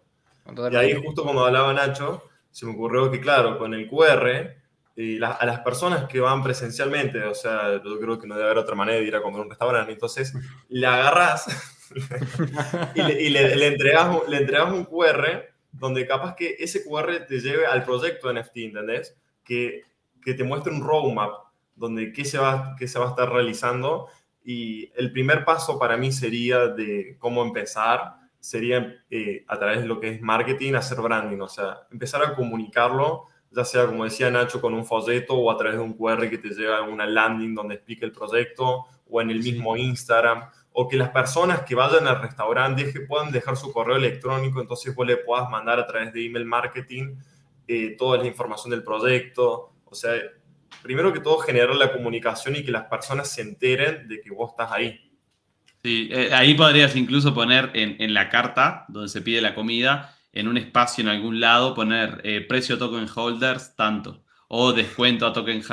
Y 0.71 0.75
ahí 0.75 0.93
justo 1.03 1.23
cuando 1.23 1.47
hablaba 1.47 1.73
Nacho, 1.73 2.21
se 2.51 2.67
me 2.67 2.73
ocurrió 2.73 3.09
que 3.09 3.19
claro, 3.19 3.57
con 3.57 3.73
el 3.73 3.89
QR, 3.89 4.53
y 4.95 5.21
a 5.23 5.45
las 5.45 5.59
personas 5.61 6.07
que 6.07 6.19
van 6.19 6.43
presencialmente, 6.43 7.23
o 7.23 7.33
sea, 7.33 7.81
yo 7.83 7.99
creo 7.99 8.19
que 8.19 8.27
no 8.27 8.35
debe 8.35 8.45
haber 8.45 8.59
otra 8.59 8.75
manera 8.75 8.99
de 8.99 9.05
ir 9.05 9.15
a 9.15 9.21
comer 9.21 9.41
un 9.41 9.49
restaurante, 9.49 9.91
entonces 9.91 10.33
le 10.69 10.85
agarras 10.85 11.47
y, 12.95 13.01
le, 13.01 13.21
y 13.21 13.29
le, 13.29 13.55
le, 13.55 13.67
entregas, 13.67 14.27
le 14.27 14.37
entregas 14.37 14.71
un 14.71 14.85
QR 14.85 15.53
donde 15.71 16.05
capaz 16.05 16.35
que 16.35 16.55
ese 16.59 16.83
QR 16.83 17.25
te 17.27 17.39
lleve 17.39 17.65
al 17.65 17.83
proyecto 17.83 18.27
de 18.31 18.39
NFT, 18.39 18.57
¿entendés? 18.57 19.17
Que, 19.43 19.81
que 20.21 20.33
te 20.35 20.43
muestre 20.43 20.71
un 20.71 20.83
roadmap 20.83 21.33
donde 21.75 22.13
qué 22.13 22.23
se, 22.23 22.37
va, 22.37 22.75
qué 22.77 22.87
se 22.87 22.99
va 22.99 23.07
a 23.07 23.09
estar 23.09 23.31
realizando. 23.31 24.07
Y 24.45 24.91
el 24.95 25.11
primer 25.11 25.43
paso 25.43 25.79
para 25.79 25.97
mí 25.97 26.11
sería 26.11 26.67
de 26.67 27.17
cómo 27.19 27.43
empezar, 27.43 28.15
sería 28.39 29.03
eh, 29.09 29.43
a 29.47 29.57
través 29.57 29.81
de 29.81 29.87
lo 29.87 29.99
que 29.99 30.09
es 30.09 30.21
marketing, 30.21 30.75
hacer 30.75 31.01
branding, 31.01 31.39
o 31.39 31.49
sea, 31.49 31.87
empezar 31.91 32.21
a 32.23 32.35
comunicarlo, 32.35 33.27
ya 33.55 33.65
sea 33.65 33.85
como 33.85 34.03
decía 34.03 34.29
Nacho, 34.29 34.59
con 34.59 34.73
un 34.73 34.85
folleto 34.85 35.35
o 35.35 35.51
a 35.51 35.57
través 35.57 35.77
de 35.77 35.83
un 35.83 35.93
QR 35.93 36.29
que 36.29 36.37
te 36.37 36.49
lleva 36.49 36.79
a 36.79 36.81
una 36.83 37.05
landing 37.05 37.53
donde 37.53 37.75
explique 37.75 38.05
el 38.05 38.11
proyecto 38.11 38.85
o 39.09 39.21
en 39.21 39.29
el 39.29 39.39
mismo 39.39 39.77
Instagram 39.77 40.49
o 40.73 40.87
que 40.87 40.97
las 40.97 41.09
personas 41.09 41.61
que 41.61 41.75
vayan 41.75 42.07
al 42.07 42.21
restaurante 42.21 42.91
puedan 43.07 43.31
dejar 43.31 43.55
su 43.55 43.71
correo 43.71 43.95
electrónico, 43.95 44.59
entonces 44.59 44.93
vos 44.95 45.05
le 45.05 45.17
puedas 45.17 45.49
mandar 45.49 45.79
a 45.79 45.85
través 45.85 46.11
de 46.13 46.25
email 46.25 46.45
marketing 46.45 47.15
eh, 47.67 47.95
toda 47.97 48.17
la 48.17 48.25
información 48.25 48.71
del 48.71 48.83
proyecto. 48.83 49.73
O 49.85 49.95
sea, 49.95 50.13
primero 50.81 51.13
que 51.13 51.19
todo 51.19 51.37
generar 51.37 51.75
la 51.75 51.93
comunicación 51.93 52.55
y 52.55 52.63
que 52.63 52.71
las 52.71 52.85
personas 52.85 53.29
se 53.29 53.41
enteren 53.41 54.07
de 54.07 54.19
que 54.19 54.31
vos 54.31 54.51
estás 54.51 54.71
ahí. 54.71 54.99
Sí, 55.83 56.09
eh, 56.11 56.29
ahí 56.33 56.55
podrías 56.55 56.95
incluso 56.95 57.35
poner 57.35 57.69
en, 57.73 57.97
en, 57.99 58.13
la 58.13 58.29
carta 58.29 58.85
donde 58.87 59.09
se 59.09 59.21
pide 59.21 59.41
la 59.41 59.53
comida, 59.53 60.15
en 60.33 60.47
un 60.47 60.57
espacio 60.57 61.03
en 61.03 61.09
algún 61.09 61.39
lado, 61.39 61.73
poner 61.73 62.19
eh, 62.23 62.41
precio 62.41 62.77
token 62.77 63.07
holders 63.13 63.75
tanto 63.75 64.23
o 64.55 64.73
descuento 64.73 65.25
a 65.25 65.33
token 65.33 65.63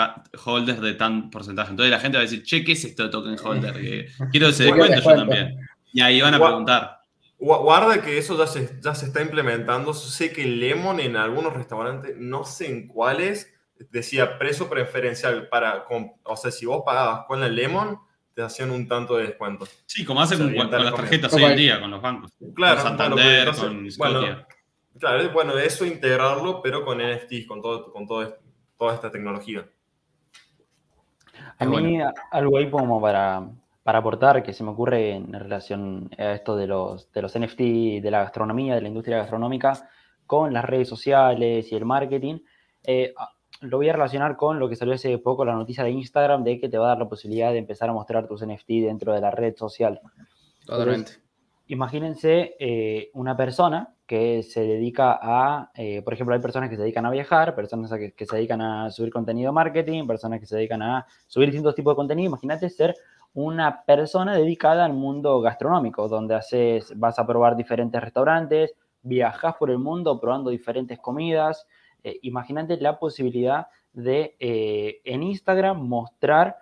holders 0.44 0.80
de 0.80 0.94
tan 0.94 1.30
porcentaje. 1.30 1.70
Entonces 1.70 1.90
la 1.90 2.00
gente 2.00 2.16
va 2.16 2.22
a 2.22 2.26
decir, 2.26 2.42
che, 2.42 2.64
¿qué 2.64 2.72
es 2.72 2.84
esto 2.84 3.02
de 3.02 3.08
token 3.10 3.36
holder? 3.42 4.06
Quiero 4.30 4.48
ese 4.48 4.64
descuento 4.64 5.00
yo 5.00 5.14
también. 5.14 5.68
Y 5.92 6.00
ahí 6.00 6.20
van 6.20 6.34
a 6.34 6.38
preguntar. 6.38 7.00
Guarda 7.38 8.02
que 8.02 8.16
eso 8.18 8.38
ya 8.38 8.46
se, 8.46 8.78
ya 8.82 8.94
se 8.94 9.06
está 9.06 9.20
implementando. 9.22 9.92
Sé 9.92 10.32
que 10.32 10.46
Lemon 10.46 11.00
en 11.00 11.16
algunos 11.16 11.52
restaurantes, 11.52 12.14
no 12.16 12.44
sé 12.44 12.70
en 12.70 12.86
cuáles, 12.86 13.52
decía 13.90 14.38
precio 14.38 14.68
preferencial 14.68 15.48
para, 15.48 15.86
o 16.22 16.36
sea, 16.36 16.50
si 16.50 16.66
vos 16.66 16.82
pagabas 16.84 17.26
con 17.26 17.40
la 17.40 17.48
Lemon, 17.48 17.98
te 18.34 18.42
hacían 18.42 18.70
un 18.70 18.86
tanto 18.86 19.16
de 19.16 19.26
descuento. 19.26 19.66
Sí, 19.86 20.04
como 20.04 20.20
hacen 20.20 20.38
con, 20.38 20.70
las 20.70 20.94
tarjetas 20.94 21.32
hoy 21.34 21.44
en 21.44 21.56
día, 21.56 21.80
con 21.80 21.90
los 21.90 22.00
bancos. 22.00 22.32
Claro, 22.54 22.76
con 22.76 22.84
Santander, 22.84 23.54
con 23.54 23.88
bueno, 23.98 24.46
claro, 24.98 25.30
bueno, 25.32 25.58
eso 25.58 25.84
integrarlo, 25.84 26.62
pero 26.62 26.84
con 26.84 26.98
NFTs, 26.98 27.46
con 27.46 27.60
todo, 27.60 27.92
con 27.92 28.06
todo 28.06 28.38
toda 28.80 28.94
esta 28.94 29.10
tecnología. 29.10 29.66
A 31.58 31.66
mí 31.66 31.98
algo 32.30 32.56
ahí 32.56 32.70
como 32.70 32.98
para, 32.98 33.46
para, 33.82 33.98
aportar 33.98 34.42
que 34.42 34.54
se 34.54 34.64
me 34.64 34.70
ocurre 34.70 35.12
en 35.12 35.32
relación 35.34 36.08
a 36.16 36.32
esto 36.32 36.56
de 36.56 36.66
los, 36.66 37.12
de 37.12 37.20
los 37.20 37.38
NFT, 37.38 37.60
de 38.02 38.10
la 38.10 38.22
gastronomía, 38.22 38.74
de 38.74 38.80
la 38.80 38.88
industria 38.88 39.18
gastronómica, 39.18 39.90
con 40.26 40.54
las 40.54 40.64
redes 40.64 40.88
sociales 40.88 41.70
y 41.70 41.76
el 41.76 41.84
marketing. 41.84 42.38
Eh, 42.82 43.12
lo 43.60 43.76
voy 43.76 43.88
a 43.88 43.92
relacionar 43.92 44.36
con 44.36 44.58
lo 44.58 44.68
que 44.68 44.76
salió 44.76 44.94
hace 44.94 45.16
poco, 45.18 45.44
la 45.44 45.54
noticia 45.54 45.84
de 45.84 45.90
Instagram, 45.90 46.44
de 46.44 46.58
que 46.58 46.68
te 46.68 46.78
va 46.78 46.86
a 46.86 46.88
dar 46.90 46.98
la 46.98 47.08
posibilidad 47.08 47.52
de 47.52 47.58
empezar 47.58 47.90
a 47.90 47.92
mostrar 47.92 48.26
tus 48.26 48.44
NFT 48.44 48.68
dentro 48.68 49.12
de 49.12 49.20
la 49.20 49.30
red 49.30 49.54
social. 49.56 50.00
Totalmente. 50.64 51.12
imagínense 51.66 52.54
eh, 52.58 53.10
una 53.14 53.36
persona 53.36 53.94
que 54.06 54.42
se 54.42 54.60
dedica 54.60 55.18
a, 55.22 55.70
eh, 55.74 56.02
por 56.02 56.14
ejemplo, 56.14 56.34
hay 56.34 56.40
personas 56.40 56.68
que 56.68 56.76
se 56.76 56.82
dedican 56.82 57.06
a 57.06 57.10
viajar, 57.10 57.54
personas 57.54 57.90
que, 57.90 58.26
se 58.26 58.36
dedican 58.36 58.60
a 58.60 58.90
subir 58.90 59.12
contenido 59.12 59.52
marketing, 59.52 60.06
personas 60.06 60.40
que 60.40 60.46
se 60.46 60.56
dedican 60.56 60.82
a 60.82 61.06
subir 61.26 61.48
distintos 61.48 61.74
tipos 61.74 61.92
de 61.92 61.96
contenido. 61.96 62.28
Imagínate 62.28 62.68
ser 62.70 62.94
una 63.34 63.84
persona 63.84 64.34
dedicada 64.34 64.84
al 64.84 64.94
mundo 64.94 65.40
gastronómico, 65.40 66.08
donde 66.08 66.34
haces, 66.34 66.92
vas 66.98 67.18
a 67.18 67.26
probar 67.26 67.56
diferentes 67.56 68.00
restaurantes, 68.00 68.74
viajas 69.02 69.54
por 69.56 69.70
el 69.70 69.78
mundo 69.78 70.18
probando 70.20 70.50
diferentes 70.50 70.98
comidas. 70.98 71.66
Eh, 72.04 72.18
imagínate 72.22 72.76
la 72.78 72.98
posibilidad 72.98 73.68
de 73.92 74.36
eh, 74.38 75.00
en 75.04 75.22
Instagram 75.22 75.86
mostrar 75.86 76.56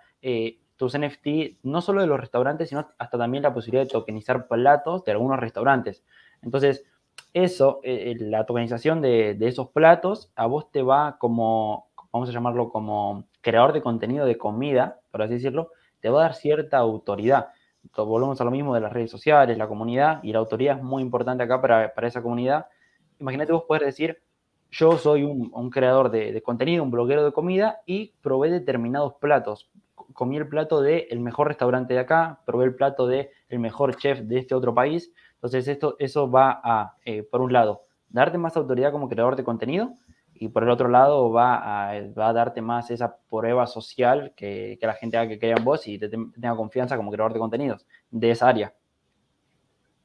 tus 0.79 0.97
NFT, 0.97 1.59
no 1.63 1.81
solo 1.81 1.99
de 1.99 2.07
los 2.07 2.19
restaurantes, 2.19 2.69
sino 2.69 2.87
hasta 2.97 3.17
también 3.17 3.43
la 3.43 3.53
posibilidad 3.53 3.83
de 3.83 3.89
tokenizar 3.89 4.47
platos 4.47 5.03
de 5.03 5.11
algunos 5.11 5.37
restaurantes. 5.37 6.03
Entonces, 6.41 6.85
eso, 7.33 7.81
eh, 7.83 8.11
eh, 8.11 8.23
la 8.23 8.45
tokenización 8.45 9.01
de, 9.01 9.37
esos 9.41 9.69
platos, 9.69 10.31
a 10.35 10.45
vos 10.47 10.71
te 10.71 10.81
va 10.81 11.17
como, 11.19 11.89
vamos 12.11 12.29
a 12.29 12.31
llamarlo 12.31 12.69
como 12.69 13.25
creador 13.41 13.73
de 13.73 13.81
contenido 13.81 14.25
de 14.25 14.37
comida, 14.37 15.01
por 15.11 15.21
así 15.21 15.33
decirlo, 15.33 15.71
te 15.99 16.09
va 16.09 16.21
a 16.21 16.23
dar 16.23 16.35
cierta 16.35 16.77
autoridad. 16.77 17.49
Entonces, 17.83 18.09
volvemos 18.09 18.39
a 18.41 18.45
lo 18.45 18.51
mismo 18.51 18.73
de 18.73 18.81
las 18.81 18.93
redes 18.93 19.11
sociales, 19.11 19.57
la 19.57 19.67
comunidad, 19.67 20.23
y 20.23 20.31
la 20.31 20.39
autoridad 20.39 20.77
es 20.77 20.83
muy 20.83 21.03
importante 21.03 21.43
acá 21.43 21.61
para, 21.61 22.07
esa 22.07 22.21
comunidad. 22.21 22.67
Imagínate 23.19 23.51
vos 23.51 23.63
poder 23.63 23.83
decir, 23.83 24.21
yo 24.71 24.97
soy 24.97 25.23
un, 25.23 25.69
creador 25.69 26.11
de, 26.11 26.41
contenido, 26.41 26.83
un 26.83 26.91
bloguero 26.91 27.25
de 27.25 27.31
comida, 27.31 27.81
y 27.85 28.13
probé 28.21 28.51
determinados 28.51 29.15
platos. 29.15 29.69
Comí 30.13 30.37
el 30.37 30.47
plato 30.47 30.81
del 30.81 31.19
mejor 31.19 31.47
restaurante 31.47 31.93
de 31.93 31.99
acá, 31.99 32.41
probé 32.45 32.65
el 32.65 32.75
plato 32.75 33.07
del 33.07 33.29
el 33.49 33.59
mejor 33.59 33.95
chef 33.95 34.19
de 34.19 34.39
este 34.39 34.55
otro 34.55 34.73
país, 34.73 35.11
entonces, 35.39 35.69
esto, 35.69 35.95
eso 35.99 36.29
va 36.29 36.59
a, 36.61 36.97
eh, 37.05 37.23
por 37.23 37.39
un 37.39 37.53
lado, 37.53 37.83
darte 38.09 38.37
más 38.37 38.57
autoridad 38.57 38.91
como 38.91 39.07
creador 39.07 39.37
de 39.37 39.45
contenido 39.45 39.93
y 40.33 40.49
por 40.49 40.63
el 40.63 40.69
otro 40.69 40.89
lado 40.89 41.31
va 41.31 41.55
a, 41.55 42.01
va 42.11 42.29
a 42.29 42.33
darte 42.33 42.61
más 42.61 42.91
esa 42.91 43.17
prueba 43.29 43.65
social 43.65 44.33
que, 44.35 44.77
que 44.81 44.87
la 44.87 44.93
gente 44.95 45.15
haga 45.17 45.29
que 45.29 45.39
crea 45.39 45.55
en 45.57 45.63
vos 45.63 45.87
y 45.87 45.97
te, 45.97 46.09
tenga 46.09 46.55
confianza 46.57 46.97
como 46.97 47.11
creador 47.11 47.31
de 47.31 47.39
contenidos 47.39 47.85
de 48.11 48.31
esa 48.31 48.49
área. 48.49 48.73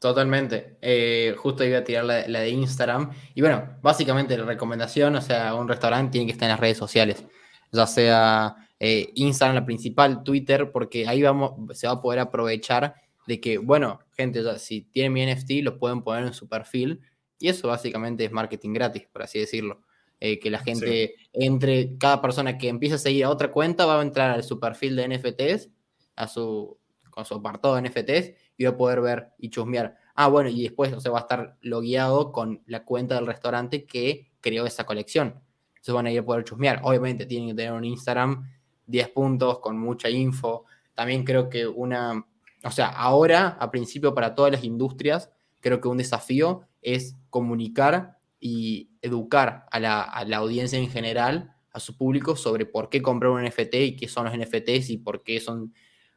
Totalmente. 0.05 0.77
Eh, 0.83 1.35
justo 1.39 1.65
iba 1.65 1.79
a 1.79 1.85
tirar 1.85 2.05
la, 2.05 2.41
de 2.41 2.51
Instagram. 2.51 3.11
Y 3.35 3.41
bueno, 3.41 3.79
básicamente 3.81 4.37
la 4.37 4.45
recomendación, 4.45 5.17
o 5.17 5.23
sea, 5.23 5.55
un 5.55 5.67
restaurante 5.67 6.13
tiene 6.13 6.27
que 6.27 6.33
estar 6.33 6.45
en 6.45 6.51
las 6.51 6.61
redes 6.61 6.77
sociales, 6.77 7.25
ya 7.73 7.87
sea 7.87 8.55
eh, 8.79 9.09
Instagram 9.15 9.55
la 9.55 9.65
principal, 9.65 10.23
Twitter, 10.23 10.71
porque 10.73 11.09
ahí 11.09 11.23
vamos, 11.23 11.53
se 11.75 11.87
va 11.87 11.95
a 11.95 12.03
poder 12.03 12.21
aprovechar 12.21 12.97
de 13.27 13.41
que, 13.41 13.57
bueno, 13.57 14.01
gente, 14.15 14.43
si 14.59 14.83
tienen 14.83 15.15
mi 15.15 15.25
NFT, 15.25 15.63
lo 15.63 15.79
pueden 15.79 16.03
poner 16.03 16.27
en 16.27 16.35
su 16.35 16.51
perfil 16.51 17.01
Y 17.39 17.49
eso 17.49 17.69
básicamente 17.69 18.27
es 18.27 18.31
marketing 18.31 18.75
gratis, 18.75 19.07
por 19.11 19.23
así 19.23 19.39
decirlo. 19.39 19.81
Eh, 20.21 20.39
que 20.39 20.51
la 20.51 20.59
gente 20.59 21.15
entre, 21.33 21.97
cada 21.97 22.21
persona 22.21 22.59
que 22.59 22.69
empieza 22.69 22.97
a 22.97 22.99
seguir 22.99 23.25
a 23.25 23.31
otra 23.31 23.51
cuenta 23.51 23.87
va 23.87 23.99
a 23.99 24.03
entrar 24.03 24.39
a 24.39 24.43
su 24.43 24.61
perfil 24.61 24.97
de 24.97 25.09
NFTs, 25.09 25.71
a 26.15 26.29
su, 26.29 26.79
con 27.09 27.25
su 27.25 27.37
apartado 27.37 27.77
de 27.77 27.89
NFTs, 27.89 28.44
y 28.57 28.65
va 28.65 28.71
a 28.71 28.77
poder 28.77 29.01
ver 29.01 29.33
y 29.39 29.51
chusmear. 29.51 29.97
Ah, 30.15 30.29
bueno, 30.29 30.49
y 30.49 30.63
después 30.63 30.93
o 30.93 31.13
va 31.13 31.19
a 31.19 31.23
estar 31.23 31.57
logueado 31.61 32.33
con 32.33 32.63
la 32.67 32.85
cuenta 32.85 33.17
del 33.17 33.27
restaurante 33.27 33.85
que 33.85 34.31
creó 34.41 34.67
esa 34.67 34.85
colección. 34.85 35.41
Entonces 35.69 35.95
van 35.95 36.07
a 36.07 36.13
ir 36.13 36.21
a 36.21 36.25
poder 36.25 36.45
chusmear. 36.45 36.81
Obviamente 36.85 37.27
tienen 37.27 37.49
que 37.49 37.55
tener 37.55 37.73
un 37.73 37.85
Instagram 37.85 38.49
10 38.87 39.09
puntos 39.11 39.59
con 39.59 39.79
mucha 39.79 40.09
info. 40.11 40.65
También 40.95 41.25
creo 41.25 41.49
que 41.49 41.67
una, 41.67 42.27
o 42.65 42.71
sea, 42.71 42.89
ahora, 42.89 43.57
a 43.61 43.71
principio 43.71 44.15
para 44.15 44.35
todas 44.35 44.53
las 44.53 44.65
industrias, 44.65 45.31
creo 45.61 45.81
que 45.81 45.89
un 45.89 45.99
desafío 45.99 46.63
es 46.83 47.17
comunicar 47.31 48.19
y 48.39 48.91
educar 49.01 49.67
a 49.71 49.81
la, 49.81 50.03
audiencia 50.37 50.79
en 50.79 50.91
general, 50.91 51.55
a 51.73 51.81
su 51.81 51.97
público, 51.97 52.37
sobre 52.37 52.67
por 52.67 52.91
qué 52.91 53.03
comprar 53.03 53.33
un 53.33 53.43
NFT 53.43 53.75
y 53.75 53.97
qué 53.97 54.07
son 54.07 54.27
los 54.27 54.37
NFTs 54.37 54.91
y 54.91 54.99
por 54.99 55.23
qué 55.23 55.41
son, 55.41 55.73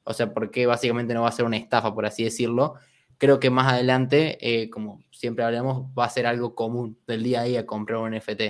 o 0.07 0.13
sea, 0.13 0.33
por 0.33 0.51
qué 0.51 0.65
básicamente 0.65 1.13
no 1.13 1.23
va 1.23 1.29
a 1.29 1.33
ser 1.33 1.45
una 1.45 1.57
estafa, 1.57 1.93
por 1.93 2.05
así 2.05 2.23
decirlo. 2.23 2.75
Creo 3.17 3.39
que 3.39 3.49
más 3.49 3.73
adelante, 3.73 4.37
eh, 4.41 4.69
como 4.69 5.01
siempre 5.11 5.43
hablamos, 5.43 5.87
va 5.97 6.05
a 6.05 6.09
ser 6.09 6.27
algo 6.27 6.55
común 6.55 6.97
del 7.07 7.23
día 7.23 7.41
a 7.41 7.43
día 7.43 7.65
comprar 7.65 7.99
un 7.99 8.15
NFT. 8.15 8.41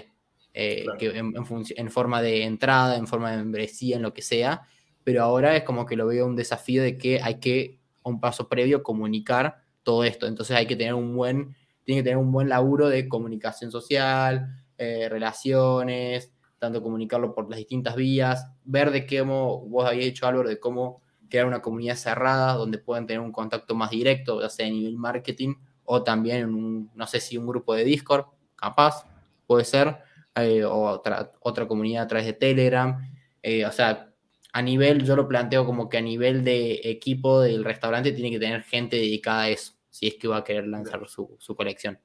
Eh, 0.54 0.86
que 0.98 1.18
en, 1.18 1.34
en, 1.36 1.92
forma 1.92 2.22
de 2.22 2.44
entrada, 2.44 2.98
en 2.98 3.06
forma 3.06 3.32
de 3.32 3.38
membresía, 3.38 3.96
en 3.96 4.02
lo 4.02 4.14
que 4.14 4.24
sea, 4.24 4.64
pero 5.04 5.24
ahora 5.24 5.56
es 5.56 5.64
como 5.64 5.86
que 5.86 5.96
lo 5.96 6.08
veo 6.08 6.26
un 6.26 6.36
desafío 6.36 6.82
de 6.82 6.98
que 6.98 7.22
hay 7.22 7.40
que, 7.40 7.80
un 8.04 8.20
paso 8.20 8.50
previo, 8.50 8.82
comunicar 8.82 9.58
todo 9.84 10.04
esto. 10.04 10.26
Entonces 10.26 10.58
hay 10.58 10.66
que 10.66 10.76
tener 10.76 10.96
un 10.96 11.16
buen 11.16 11.56
tiene 11.88 12.02
que 12.02 12.10
tener 12.10 12.18
un 12.18 12.34
buen 12.34 12.50
laburo 12.50 12.90
de 12.90 13.08
comunicación 13.08 13.72
social, 13.72 14.46
eh, 14.78 15.08
relaciones, 15.10 16.34
tanto 16.60 16.84
comunicarlo 16.84 17.34
por 17.34 17.50
las 17.50 17.60
distintas 17.60 17.96
vías, 17.96 18.46
ver 18.66 18.92
de 18.92 19.08
cómo, 19.08 19.62
vos 19.62 19.88
habías 19.88 20.08
hecho 20.08 20.28
algo 20.28 20.44
de 20.44 20.60
cómo 20.60 21.02
crear 21.30 21.46
una 21.46 21.62
comunidad 21.62 21.96
cerrada 21.96 22.54
donde 22.54 22.78
puedan 22.78 23.08
tener 23.08 23.22
un 23.22 23.32
contacto 23.32 23.76
más 23.76 23.90
directo, 23.92 24.42
ya 24.42 24.50
sea 24.50 24.68
a 24.68 24.70
nivel 24.70 24.98
marketing 24.98 25.56
o 25.84 26.04
también 26.04 26.38
en 26.38 26.54
un, 26.54 26.92
no 26.96 27.08
sé 27.08 27.20
si 27.20 27.38
un 27.38 27.48
grupo 27.48 27.74
de 27.74 27.84
Discord, 27.84 28.26
capaz, 28.56 29.06
puede 29.46 29.64
ser, 29.64 29.98
eh, 30.36 30.64
o 30.64 30.82
otra, 30.82 31.32
otra 31.40 31.68
comunidad 31.68 32.04
a 32.04 32.08
través 32.08 32.26
de 32.26 32.34
Telegram, 32.34 33.00
eh, 33.42 33.66
o 33.66 33.72
sea, 33.72 34.14
a 34.52 34.62
nivel, 34.62 35.06
yo 35.06 35.16
lo 35.16 35.28
planteo 35.28 35.66
como 35.66 35.88
que 35.88 35.98
a 35.98 36.02
nivel 36.02 36.44
de 36.44 36.82
equipo 36.84 37.42
del 37.42 37.64
restaurante 37.64 38.12
tiene 38.12 38.32
que 38.32 38.40
tener 38.40 38.64
gente 38.64 38.96
dedicada 38.96 39.44
a 39.44 39.50
eso 39.50 39.74
si 39.90 40.08
es 40.08 40.16
que 40.16 40.28
va 40.28 40.38
a 40.38 40.44
querer 40.44 40.68
lanzar 40.68 41.08
su, 41.08 41.56
colección. 41.56 42.00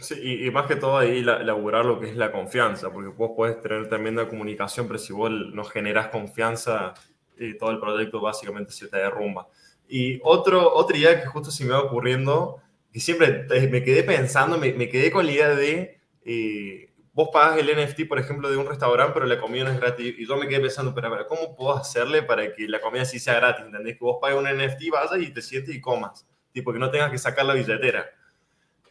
Sí, 0.00 0.44
y, 0.44 0.50
más 0.50 0.66
que 0.66 0.76
todo 0.76 0.98
ahí 0.98 1.22
laburar 1.22 1.84
lo 1.84 2.00
que 2.00 2.08
es 2.08 2.16
la 2.16 2.32
confianza, 2.32 2.92
porque 2.92 3.08
vos 3.08 3.32
puedes 3.36 3.60
tener 3.60 3.88
también 3.88 4.16
la 4.16 4.28
comunicación, 4.28 4.86
pero 4.86 4.98
si 4.98 5.12
vos 5.12 5.30
no 5.30 5.64
generas 5.64 6.08
confianza, 6.08 6.94
y 7.38 7.56
todo 7.58 7.70
el 7.70 7.80
proyecto 7.80 8.20
básicamente 8.20 8.72
se 8.72 8.88
te 8.88 8.96
derrumba. 8.96 9.48
Y 9.88 10.20
otro, 10.22 10.74
otra 10.74 10.96
idea 10.96 11.20
que 11.20 11.26
justo 11.26 11.50
se 11.50 11.64
me 11.64 11.72
va 11.72 11.80
ocurriendo, 11.80 12.60
que 12.92 13.00
siempre 13.00 13.46
me 13.68 13.82
quedé 13.82 14.02
pensando, 14.02 14.58
me, 14.58 14.72
me 14.72 14.88
quedé 14.88 15.10
con 15.10 15.26
la 15.26 15.32
idea 15.32 15.48
de, 15.50 16.00
eh, 16.24 16.90
vos 17.12 17.28
pagas 17.32 17.58
el 17.58 17.68
NFT, 17.68 18.08
por 18.08 18.18
ejemplo, 18.18 18.50
de 18.50 18.56
un 18.56 18.66
restaurante, 18.66 19.12
pero 19.14 19.26
la 19.26 19.40
comida 19.40 19.64
no 19.64 19.70
es 19.70 19.80
gratis. 19.80 20.14
Y 20.18 20.26
yo 20.26 20.36
me 20.36 20.48
quedé 20.48 20.60
pensando, 20.60 20.94
pero, 20.94 21.26
¿cómo 21.26 21.54
puedo 21.54 21.76
hacerle 21.76 22.22
para 22.22 22.52
que 22.52 22.68
la 22.68 22.80
comida 22.80 23.04
sí 23.04 23.18
sea 23.18 23.34
gratis? 23.34 23.64
¿Entendés? 23.64 23.96
Que 23.96 24.04
vos 24.04 24.18
pagues 24.20 24.38
un 24.38 24.44
NFT, 24.44 24.90
vayas 24.90 25.28
y 25.28 25.32
te 25.32 25.42
sientes 25.42 25.74
y 25.74 25.80
comas 25.80 26.26
tipo 26.56 26.72
que 26.72 26.78
no 26.78 26.90
tengas 26.90 27.10
que 27.10 27.18
sacar 27.18 27.44
la 27.44 27.52
billetera. 27.52 28.06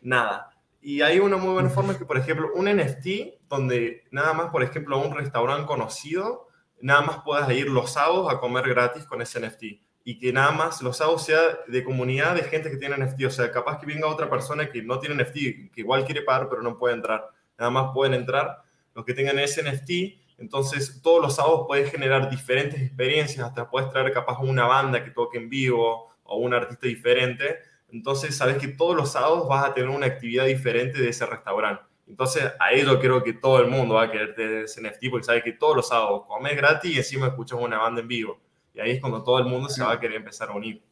Nada. 0.02 0.52
Y 0.82 1.02
hay 1.02 1.20
una 1.20 1.36
muy 1.38 1.54
buena 1.54 1.70
forma 1.70 1.98
que, 1.98 2.06
por 2.06 2.16
ejemplo, 2.16 2.52
un 2.54 2.66
NFT 2.66 3.48
donde 3.50 4.04
nada 4.12 4.34
más, 4.34 4.52
por 4.52 4.62
ejemplo, 4.62 5.00
un 5.00 5.16
restaurante 5.16 5.66
conocido, 5.66 6.48
nada 6.82 7.02
más 7.02 7.24
puedas 7.24 7.50
ir 7.52 7.70
los 7.70 7.92
sábados 7.92 8.32
a 8.32 8.40
comer 8.40 8.68
gratis 8.70 9.06
con 9.06 9.22
ese 9.22 9.40
NFT. 9.40 9.64
Y 10.08 10.20
que 10.20 10.32
nada 10.32 10.52
más 10.52 10.82
los 10.82 10.98
sábados 10.98 11.26
sea 11.26 11.40
de 11.68 11.84
comunidad 11.84 12.36
de 12.36 12.44
gente 12.44 12.70
que 12.70 12.78
tiene 12.78 12.98
NFT. 12.98 13.26
O 13.26 13.32
sea, 13.32 13.52
capaz 13.52 13.80
que 13.80 13.88
venga 13.88 14.08
otra 14.08 14.30
persona 14.30 14.70
que 14.70 14.82
no 14.84 15.00
tiene 15.00 15.22
NFT, 15.24 15.72
que 15.74 15.82
igual 15.82 16.06
quiere 16.06 16.22
pagar, 16.22 16.48
pero 16.50 16.62
no 16.62 16.78
puede 16.78 16.96
entrar. 16.96 17.28
Nada 17.58 17.72
más 17.72 17.92
pueden 17.94 18.14
entrar 18.14 18.62
los 18.94 19.04
que 19.04 19.14
tengan 19.14 19.40
ese 19.40 19.64
NFT. 19.64 20.40
Entonces, 20.40 21.02
todos 21.02 21.22
los 21.22 21.36
sábados 21.36 21.66
puedes 21.68 21.90
generar 21.90 22.30
diferentes 22.30 22.80
experiencias. 22.82 23.48
Hasta 23.48 23.70
puedes 23.70 23.90
traer 23.90 24.12
capaz 24.12 24.40
una 24.42 24.66
banda 24.66 25.04
que 25.04 25.12
toque 25.12 25.38
en 25.38 25.50
vivo 25.50 26.16
o 26.26 26.38
un 26.38 26.54
artista 26.54 26.88
diferente, 26.88 27.60
entonces 27.90 28.36
sabes 28.36 28.58
que 28.58 28.68
todos 28.68 28.96
los 28.96 29.12
sábados 29.12 29.48
vas 29.48 29.70
a 29.70 29.74
tener 29.74 29.90
una 29.90 30.08
actividad 30.08 30.46
diferente 30.46 31.00
de 31.00 31.10
ese 31.10 31.26
restaurante. 31.26 31.84
Entonces 32.08 32.52
ahí 32.60 32.84
yo 32.84 33.00
creo 33.00 33.24
que 33.24 33.34
todo 33.34 33.60
el 33.60 33.68
mundo 33.68 33.96
va 33.96 34.04
a 34.04 34.12
querer 34.12 34.36
tener 34.36 34.66
ese 34.66 34.82
NFT 34.82 35.10
porque 35.10 35.26
sabes 35.26 35.44
que 35.44 35.54
todos 35.54 35.76
los 35.76 35.88
sábados 35.88 36.24
comes 36.28 36.56
gratis 36.56 36.94
y 36.94 36.98
encima 36.98 37.28
escuchas 37.28 37.60
una 37.60 37.80
banda 37.80 38.02
en 38.02 38.08
vivo. 38.08 38.40
Y 38.74 38.80
ahí 38.80 38.92
es 38.92 39.02
cuando 39.02 39.24
todo 39.24 39.40
el 39.40 39.46
mundo 39.46 39.70
se 39.70 39.84
va 39.84 39.94
a 39.94 40.00
querer 40.00 40.18
empezar 40.18 40.50
a 40.50 40.54
unir. 40.54 40.84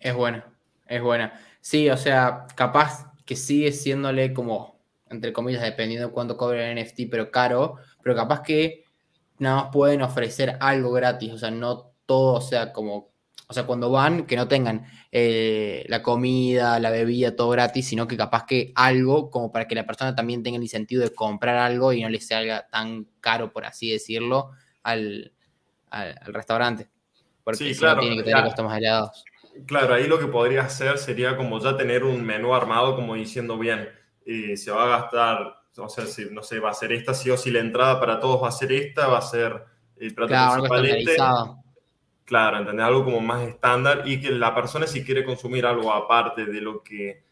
Es 0.00 0.14
buena, 0.14 0.44
es 0.86 1.00
buena. 1.00 1.40
Sí, 1.60 1.88
o 1.88 1.96
sea, 1.96 2.46
capaz 2.56 3.10
que 3.24 3.36
sigue 3.36 3.72
siéndole 3.72 4.34
como, 4.34 4.78
entre 5.08 5.32
comillas, 5.32 5.62
dependiendo 5.62 6.08
de 6.08 6.12
cuánto 6.12 6.36
cobre 6.36 6.70
el 6.70 6.78
NFT, 6.78 7.02
pero 7.10 7.30
caro, 7.30 7.76
pero 8.02 8.14
capaz 8.14 8.42
que 8.42 8.84
nada 9.38 9.56
más 9.62 9.72
pueden 9.72 10.02
ofrecer 10.02 10.58
algo 10.60 10.92
gratis, 10.92 11.32
o 11.32 11.38
sea, 11.38 11.50
no 11.50 11.92
todo, 12.04 12.40
sea, 12.40 12.72
como 12.72 13.13
o 13.46 13.52
sea, 13.52 13.64
cuando 13.64 13.90
van, 13.90 14.26
que 14.26 14.36
no 14.36 14.48
tengan 14.48 14.86
eh, 15.12 15.84
la 15.88 16.02
comida, 16.02 16.78
la 16.80 16.90
bebida, 16.90 17.36
todo 17.36 17.50
gratis, 17.50 17.86
sino 17.86 18.08
que 18.08 18.16
capaz 18.16 18.46
que 18.46 18.72
algo, 18.74 19.30
como 19.30 19.52
para 19.52 19.68
que 19.68 19.74
la 19.74 19.86
persona 19.86 20.14
también 20.14 20.42
tenga 20.42 20.58
el 20.58 20.68
sentido 20.68 21.02
de 21.02 21.14
comprar 21.14 21.56
algo 21.56 21.92
y 21.92 22.02
no 22.02 22.08
le 22.08 22.20
salga 22.20 22.66
tan 22.68 23.06
caro, 23.20 23.52
por 23.52 23.66
así 23.66 23.90
decirlo, 23.90 24.50
al, 24.82 25.32
restaurante. 26.26 26.88
Porque 27.44 27.74
sí, 27.74 27.78
claro, 27.78 28.00
tiene 28.00 28.16
que 28.16 28.22
tener 28.22 28.44
costos 28.44 28.64
más 28.64 28.78
elevados. 28.78 29.24
Claro, 29.66 29.94
ahí 29.94 30.08
lo 30.08 30.18
que 30.18 30.26
podría 30.26 30.62
hacer 30.62 30.98
sería 30.98 31.36
como 31.36 31.60
ya 31.60 31.76
tener 31.76 32.02
un 32.02 32.24
menú 32.24 32.54
armado, 32.54 32.96
como 32.96 33.14
diciendo 33.14 33.58
bien, 33.58 33.88
eh, 34.24 34.56
se 34.56 34.70
va 34.70 34.84
a 34.84 35.00
gastar, 35.00 35.54
o 35.76 35.88
sea, 35.88 36.06
si, 36.06 36.24
no 36.30 36.42
sé, 36.42 36.58
va 36.58 36.70
a 36.70 36.74
ser 36.74 36.92
esta 36.92 37.12
sí 37.12 37.30
o 37.30 37.36
sí 37.36 37.50
la 37.50 37.60
entrada 37.60 38.00
para 38.00 38.18
todos 38.18 38.42
va 38.42 38.48
a 38.48 38.52
ser 38.52 38.72
esta, 38.72 39.06
va 39.06 39.18
a 39.18 39.22
ser 39.22 39.64
el 39.98 40.14
plato 40.14 40.28
claro, 40.28 41.63
Claro, 42.24 42.56
entender 42.56 42.84
algo 42.84 43.04
como 43.04 43.20
más 43.20 43.46
estándar 43.46 44.02
y 44.06 44.20
que 44.20 44.30
la 44.30 44.54
persona 44.54 44.86
si 44.86 45.04
quiere 45.04 45.24
consumir 45.24 45.66
algo 45.66 45.92
aparte 45.92 46.46
de 46.46 46.60
lo 46.60 46.82
que, 46.82 47.22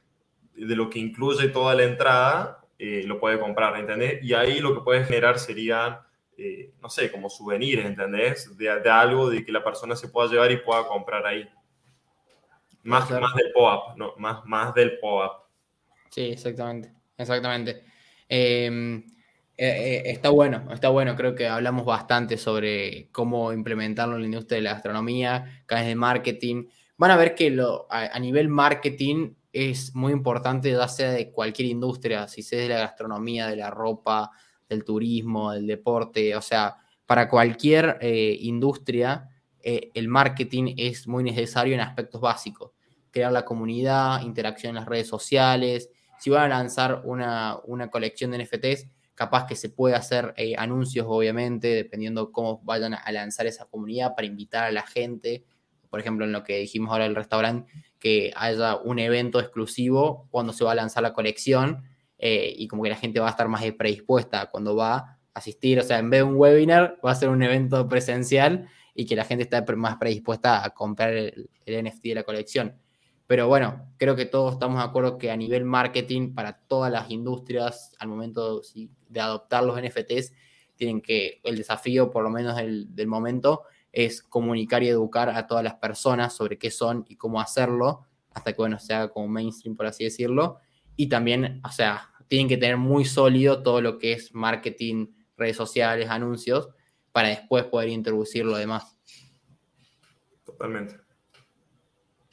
de 0.54 0.76
lo 0.76 0.90
que 0.90 0.98
incluye 0.98 1.48
toda 1.48 1.74
la 1.74 1.84
entrada, 1.84 2.60
eh, 2.78 3.02
lo 3.06 3.18
puede 3.18 3.40
comprar, 3.40 3.78
¿entendés? 3.78 4.22
Y 4.22 4.34
ahí 4.34 4.60
lo 4.60 4.74
que 4.74 4.82
puede 4.82 5.04
generar 5.04 5.38
serían, 5.38 5.98
eh, 6.36 6.72
no 6.82 6.90
sé, 6.90 7.10
como 7.10 7.30
souvenirs, 7.30 7.86
¿entendés? 7.86 8.54
De, 8.58 8.80
de, 8.80 8.90
algo 8.90 9.30
de 9.30 9.44
que 9.44 9.52
la 9.52 9.64
persona 9.64 9.96
se 9.96 10.08
pueda 10.08 10.28
llevar 10.28 10.52
y 10.52 10.58
pueda 10.58 10.86
comprar 10.86 11.24
ahí. 11.24 11.48
Más, 12.82 13.10
más 13.10 13.34
del 13.34 13.52
pop-up, 13.52 13.96
¿no? 13.96 14.14
Más, 14.18 14.44
más 14.44 14.74
del 14.74 14.98
pop-up. 14.98 15.46
Sí, 16.10 16.32
exactamente, 16.32 16.92
exactamente. 17.16 17.84
Eh, 18.28 19.02
eh, 19.56 19.66
eh, 19.66 20.02
está 20.06 20.30
bueno, 20.30 20.72
está 20.72 20.88
bueno. 20.88 21.14
Creo 21.14 21.34
que 21.34 21.46
hablamos 21.46 21.84
bastante 21.84 22.36
sobre 22.36 23.08
cómo 23.12 23.52
implementarlo 23.52 24.16
en 24.16 24.22
la 24.22 24.26
industria 24.26 24.56
de 24.56 24.62
la 24.62 24.72
gastronomía, 24.74 25.62
canales 25.66 25.88
de 25.88 25.94
marketing. 25.94 26.64
Van 26.96 27.10
a 27.10 27.16
ver 27.16 27.34
que 27.34 27.50
lo, 27.50 27.86
a, 27.90 28.18
nivel 28.18 28.48
marketing 28.48 29.34
es 29.52 29.94
muy 29.94 30.12
importante, 30.12 30.70
ya 30.70 30.88
sea 30.88 31.10
de 31.10 31.30
cualquier 31.30 31.68
industria, 31.68 32.28
si 32.28 32.42
sea 32.42 32.60
de 32.60 32.68
la 32.68 32.78
gastronomía, 32.78 33.46
de 33.48 33.56
la 33.56 33.70
ropa, 33.70 34.30
del 34.68 34.84
turismo, 34.84 35.52
del 35.52 35.66
deporte, 35.66 36.34
o 36.34 36.40
sea, 36.40 36.76
para 37.04 37.28
cualquier 37.28 37.98
eh, 38.00 38.36
industria, 38.40 39.28
el 39.64 40.08
marketing 40.08 40.74
es 40.76 41.06
muy 41.06 41.22
necesario 41.22 41.74
en 41.74 41.80
aspectos 41.80 42.20
básicos. 42.20 42.72
Crear 43.12 43.30
la 43.30 43.44
comunidad, 43.44 44.22
interacción 44.22 44.70
en 44.70 44.76
las 44.76 44.86
redes 44.86 45.06
sociales. 45.06 45.88
Si 46.18 46.30
van 46.30 46.50
a 46.50 46.58
lanzar 46.58 47.02
una, 47.04 47.58
una 47.66 47.88
colección 47.88 48.32
de 48.32 48.42
NFTs, 48.42 48.88
capaz 49.14 49.46
que 49.46 49.56
se 49.56 49.68
puede 49.68 49.94
hacer 49.94 50.34
eh, 50.36 50.54
anuncios, 50.56 51.06
obviamente, 51.08 51.68
dependiendo 51.68 52.32
cómo 52.32 52.60
vayan 52.64 52.94
a 52.94 53.12
lanzar 53.12 53.46
esa 53.46 53.66
comunidad 53.66 54.14
para 54.14 54.26
invitar 54.26 54.64
a 54.64 54.72
la 54.72 54.86
gente. 54.86 55.44
Por 55.90 56.00
ejemplo, 56.00 56.24
en 56.24 56.32
lo 56.32 56.42
que 56.42 56.58
dijimos 56.58 56.90
ahora 56.90 57.04
del 57.04 57.14
restaurante, 57.14 57.70
que 57.98 58.32
haya 58.34 58.76
un 58.76 58.98
evento 58.98 59.38
exclusivo 59.40 60.26
cuando 60.30 60.52
se 60.52 60.64
va 60.64 60.72
a 60.72 60.74
lanzar 60.74 61.02
la 61.02 61.12
colección 61.12 61.84
eh, 62.18 62.54
y 62.56 62.66
como 62.68 62.82
que 62.82 62.88
la 62.88 62.96
gente 62.96 63.20
va 63.20 63.26
a 63.26 63.30
estar 63.30 63.48
más 63.48 63.62
predispuesta 63.78 64.46
cuando 64.50 64.74
va 64.74 64.96
a 64.96 65.18
asistir. 65.34 65.78
O 65.78 65.82
sea, 65.82 65.98
en 65.98 66.08
vez 66.08 66.20
de 66.20 66.24
un 66.24 66.36
webinar, 66.36 66.98
va 67.04 67.12
a 67.12 67.14
ser 67.14 67.28
un 67.28 67.42
evento 67.42 67.86
presencial 67.88 68.68
y 68.94 69.06
que 69.06 69.16
la 69.16 69.24
gente 69.24 69.44
está 69.44 69.64
más 69.76 69.96
predispuesta 69.96 70.64
a 70.64 70.70
comprar 70.70 71.12
el 71.12 71.48
NFT 71.66 72.02
de 72.04 72.14
la 72.14 72.22
colección. 72.22 72.81
Pero 73.32 73.48
bueno, 73.48 73.88
creo 73.96 74.14
que 74.14 74.26
todos 74.26 74.52
estamos 74.52 74.76
de 74.76 74.84
acuerdo 74.84 75.16
que 75.16 75.30
a 75.30 75.36
nivel 75.38 75.64
marketing, 75.64 76.34
para 76.34 76.52
todas 76.52 76.92
las 76.92 77.10
industrias, 77.10 77.96
al 77.98 78.08
momento 78.08 78.60
de 79.08 79.20
adoptar 79.20 79.64
los 79.64 79.80
NFTs, 79.80 80.34
tienen 80.76 81.00
que, 81.00 81.40
el 81.42 81.56
desafío, 81.56 82.10
por 82.10 82.24
lo 82.24 82.28
menos 82.28 82.56
del, 82.56 83.06
momento, 83.06 83.62
es 83.90 84.22
comunicar 84.22 84.82
y 84.82 84.88
educar 84.88 85.30
a 85.30 85.46
todas 85.46 85.64
las 85.64 85.76
personas 85.76 86.34
sobre 86.34 86.58
qué 86.58 86.70
son 86.70 87.06
y 87.08 87.16
cómo 87.16 87.40
hacerlo, 87.40 88.02
hasta 88.34 88.52
que, 88.52 88.58
bueno, 88.58 88.78
se 88.78 88.92
haga 88.92 89.08
como 89.08 89.28
mainstream, 89.28 89.76
por 89.76 89.86
así 89.86 90.04
decirlo. 90.04 90.58
Y 90.94 91.08
también, 91.08 91.62
o 91.64 91.70
sea, 91.70 92.10
tienen 92.28 92.48
que 92.48 92.58
tener 92.58 92.76
muy 92.76 93.06
sólido 93.06 93.62
todo 93.62 93.80
lo 93.80 93.96
que 93.96 94.12
es 94.12 94.34
marketing, 94.34 95.06
redes 95.38 95.56
sociales, 95.56 96.10
anuncios, 96.10 96.68
para 97.12 97.28
después 97.28 97.64
poder 97.64 97.88
introducir 97.88 98.44
lo 98.44 98.58
demás. 98.58 98.94
Totalmente. 100.44 101.01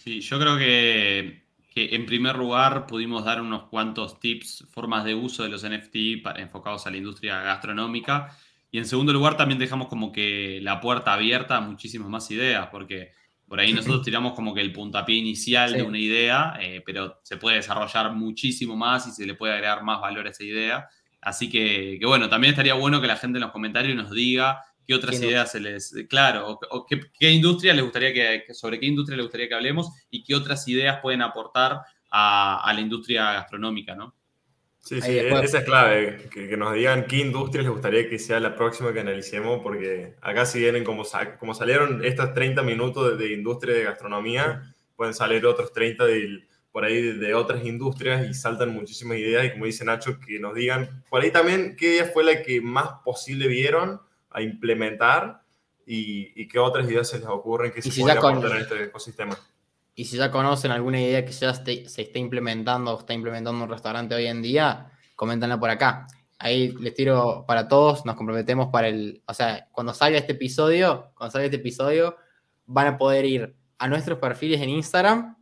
Sí, 0.09 0.21
yo 0.21 0.39
creo 0.39 0.57
que, 0.57 1.43
en 1.75 2.05
primer 2.07 2.35
lugar 2.35 2.87
pudimos 2.87 3.25
dar 3.25 3.39
unos 3.39 3.65
cuantos 3.69 4.19
tips, 4.19 4.65
formas 4.71 5.05
de 5.05 5.13
uso 5.13 5.43
de 5.43 5.49
los 5.49 5.63
NFT 5.63 6.23
para, 6.23 6.41
enfocados 6.41 6.87
a 6.87 6.89
la 6.89 6.97
industria 6.97 7.43
gastronómica. 7.43 8.35
Y 8.71 8.79
en 8.79 8.85
segundo 8.85 9.13
lugar 9.13 9.37
también 9.37 9.59
dejamos 9.59 9.87
como 9.87 10.11
que 10.11 10.61
la 10.63 10.81
puerta 10.81 11.13
abierta 11.13 11.57
a 11.57 11.61
muchísimas 11.61 12.09
más 12.09 12.31
ideas, 12.31 12.69
porque 12.71 13.11
por 13.47 13.59
ahí 13.59 13.71
nosotros 13.71 14.01
tiramos 14.03 14.33
como 14.33 14.51
que 14.55 14.61
el 14.61 14.73
puntapié 14.73 15.15
inicial 15.15 15.73
de 15.73 15.83
una 15.83 15.99
idea, 15.99 16.57
eh, 16.59 16.81
pero 16.83 17.19
se 17.21 17.37
puede 17.37 17.57
desarrollar 17.57 18.11
muchísimo 18.11 18.75
más 18.75 19.05
y 19.05 19.11
se 19.11 19.27
le 19.27 19.35
puede 19.35 19.53
agregar 19.53 19.83
más 19.83 20.01
valor 20.01 20.25
a 20.25 20.31
esa 20.31 20.43
idea. 20.43 20.87
Así 21.21 21.51
que, 21.51 21.97
que 21.99 22.05
bueno, 22.07 22.29
también 22.29 22.53
estaría 22.53 22.73
bueno 22.73 22.99
que 22.99 23.05
la 23.05 23.17
gente 23.17 23.37
en 23.37 23.43
los 23.43 23.51
comentarios 23.51 23.95
nos 23.95 24.09
diga 24.09 24.63
qué 24.89 24.95
otras 24.95 25.21
ideas 25.21 25.51
se 25.51 25.59
les, 25.59 25.93
claro, 26.09 26.59
o, 26.71 26.87
qué, 26.87 27.29
industria 27.29 27.75
les 27.75 27.83
gustaría 27.83 28.11
que, 28.11 28.51
sobre 28.55 28.79
qué 28.79 28.87
industria 28.87 29.17
les 29.17 29.23
gustaría 29.23 29.47
que 29.47 29.53
hablemos 29.53 29.91
y 30.09 30.23
qué 30.23 30.33
otras 30.33 30.67
ideas 30.67 30.97
pueden 30.99 31.21
aportar 31.21 31.81
a, 32.09 32.71
la 32.73 32.81
industria 32.81 33.33
gastronómica, 33.33 33.93
¿no? 33.93 34.15
Sí, 34.79 34.99
sí, 34.99 35.15
esa 35.19 35.59
es 35.59 35.63
clave, 35.63 36.27
que, 36.33 36.57
nos 36.57 36.73
digan 36.73 37.05
qué 37.05 37.17
industria 37.17 37.61
les 37.61 37.71
gustaría 37.71 38.09
que 38.09 38.17
sea 38.17 38.39
la 38.39 38.55
próxima 38.55 38.91
que 38.91 39.01
analicemos, 39.01 39.59
porque 39.61 40.15
acá 40.21 40.47
si 40.47 40.57
vienen 40.57 40.83
como, 40.83 41.03
como 41.39 41.53
salieron 41.53 42.03
estos 42.03 42.33
30 42.33 42.63
minutos 42.63 43.15
de, 43.15 43.31
industria 43.31 43.75
de 43.75 43.83
gastronomía, 43.83 44.73
pueden 44.95 45.13
salir 45.13 45.45
otros 45.45 45.71
30 45.71 46.03
por 46.71 46.83
ahí 46.83 46.99
de, 47.15 47.35
otras 47.35 47.63
industrias 47.63 48.27
y 48.27 48.33
saltan 48.33 48.73
muchísimas 48.73 49.19
ideas 49.19 49.45
y 49.45 49.51
como 49.51 49.65
dice 49.65 49.85
Nacho, 49.85 50.19
que 50.19 50.39
nos 50.39 50.55
digan 50.55 51.03
por 51.11 51.21
ahí 51.21 51.29
también 51.29 51.75
qué 51.75 51.93
idea 51.93 52.05
fue 52.05 52.23
la 52.23 52.41
que 52.41 52.59
más 52.59 52.89
posible 53.05 53.47
vieron 53.47 54.01
a 54.31 54.41
implementar 54.41 55.41
y, 55.85 56.47
qué 56.47 56.59
otras 56.59 56.89
ideas 56.89 57.07
se 57.07 57.19
les 57.19 57.27
ocurren 57.27 57.71
que 57.71 57.81
se 57.81 57.91
si 57.91 58.01
pueden 58.01 58.17
en 58.17 58.57
este 58.57 58.83
ecosistema. 58.83 59.37
Y 59.95 60.05
si 60.05 60.17
ya 60.17 60.31
conocen 60.31 60.71
alguna 60.71 61.01
idea 61.01 61.25
que 61.25 61.31
ya 61.31 61.53
se 61.53 61.83
está 61.83 62.19
implementando 62.19 62.93
o 62.93 62.99
está 62.99 63.13
implementando 63.13 63.63
un 63.63 63.69
restaurante 63.69 64.15
hoy 64.15 64.27
en 64.27 64.41
día, 64.41 64.91
coméntanla 65.15 65.59
por 65.59 65.69
acá. 65.69 66.07
Ahí 66.37 66.71
les 66.79 66.93
tiro 66.93 67.43
para 67.47 67.67
todos, 67.67 68.05
nos 68.05 68.15
comprometemos 68.15 68.67
para 68.67 68.87
el, 68.87 69.21
o 69.27 69.33
sea, 69.33 69.67
cuando 69.71 69.93
salga 69.93 70.17
este 70.17 70.33
episodio, 70.33 71.11
cuando 71.15 71.31
salga 71.31 71.45
este 71.45 71.57
episodio, 71.57 72.15
van 72.65 72.87
a 72.87 72.97
poder 72.97 73.25
ir 73.25 73.55
a 73.77 73.87
nuestros 73.87 74.19
perfiles 74.19 74.61
en 74.61 74.69
Instagram 74.69 75.37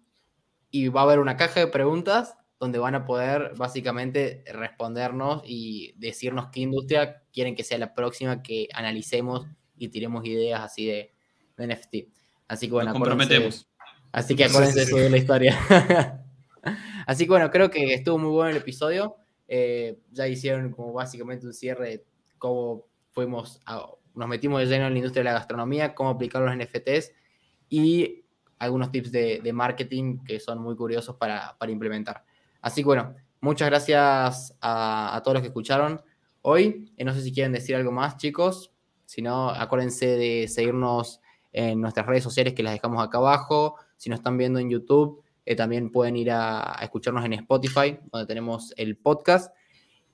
y 0.71 0.87
va 0.87 1.01
a 1.01 1.03
haber 1.03 1.19
una 1.19 1.37
caja 1.37 1.59
de 1.59 1.67
preguntas 1.67 2.35
donde 2.59 2.79
van 2.79 2.95
a 2.95 3.05
poder 3.05 3.53
básicamente 3.55 4.43
respondernos 4.47 5.43
y 5.45 5.93
decirnos 5.97 6.47
qué 6.51 6.61
industria 6.61 7.23
quieren 7.31 7.55
que 7.55 7.63
sea 7.63 7.77
la 7.77 7.93
próxima 7.93 8.41
que 8.41 8.67
analicemos 8.73 9.45
y 9.77 9.89
tiremos 9.89 10.25
ideas 10.25 10.61
así 10.61 10.87
de, 10.87 11.13
NFT. 11.57 12.09
Así 12.47 12.67
que 12.67 12.73
bueno, 12.73 12.91
Nos 12.91 12.99
comprometemos. 12.99 13.67
Así 14.11 14.35
que 14.35 14.45
acuérdense 14.45 14.81
de 14.81 14.85
subir 14.85 15.11
la 15.11 15.17
historia. 15.17 15.57
así 17.07 17.25
que 17.25 17.29
bueno, 17.29 17.49
creo 17.49 17.69
que 17.69 17.93
estuvo 17.93 18.17
muy 18.17 18.29
bueno 18.29 18.51
el 18.51 18.57
episodio. 18.57 19.15
Eh, 19.47 19.97
ya 20.11 20.27
hicieron 20.27 20.71
como 20.71 20.93
básicamente 20.93 21.45
un 21.45 21.53
cierre 21.53 21.89
de 21.89 22.05
cómo 22.37 22.85
fuimos 23.11 23.59
nos 24.17 24.27
metimos 24.27 24.59
de 24.59 24.65
lleno 24.65 24.87
en 24.87 24.93
la 24.93 24.97
industria 24.99 25.21
de 25.21 25.29
la 25.29 25.33
gastronomía, 25.33 25.93
cómo 25.93 26.09
aplicar 26.09 26.41
los 26.41 26.55
NFTs 26.55 27.11
y 27.69 28.25
algunos 28.59 28.91
tips 28.91 29.11
de, 29.11 29.51
marketing 29.53 30.23
que 30.25 30.39
son 30.39 30.59
muy 30.59 30.75
curiosos 30.75 31.15
para, 31.15 31.55
para 31.59 31.71
implementar. 31.71 32.25
Así 32.67 32.81
que 32.81 32.87
bueno, 32.87 33.15
muchas 33.39 33.69
gracias 33.69 34.53
a, 34.59 35.21
todos 35.23 35.35
los 35.35 35.41
que 35.41 35.47
escucharon 35.47 36.01
hoy. 36.41 36.91
Eh, 36.97 37.05
no 37.05 37.13
sé 37.13 37.21
si 37.21 37.33
quieren 37.33 37.53
decir 37.53 37.77
algo 37.77 37.93
más, 37.93 38.17
chicos. 38.17 38.73
Si 39.05 39.21
no, 39.21 39.49
acuérdense 39.49 40.05
de 40.05 40.49
seguirnos 40.49 41.21
en 41.53 41.79
nuestras 41.79 42.05
redes 42.05 42.23
sociales 42.23 42.53
que 42.53 42.63
las 42.63 42.73
dejamos 42.73 43.01
acá 43.01 43.19
abajo. 43.19 43.77
Si 43.95 44.09
nos 44.09 44.19
están 44.19 44.37
viendo 44.37 44.59
en 44.59 44.69
YouTube, 44.69 45.23
eh, 45.45 45.55
también 45.55 45.93
pueden 45.93 46.17
ir 46.17 46.29
a, 46.29 46.77
escucharnos 46.81 47.23
en 47.23 47.33
Spotify, 47.33 47.97
donde 48.11 48.27
tenemos 48.27 48.73
el 48.75 48.97
podcast. 48.97 49.55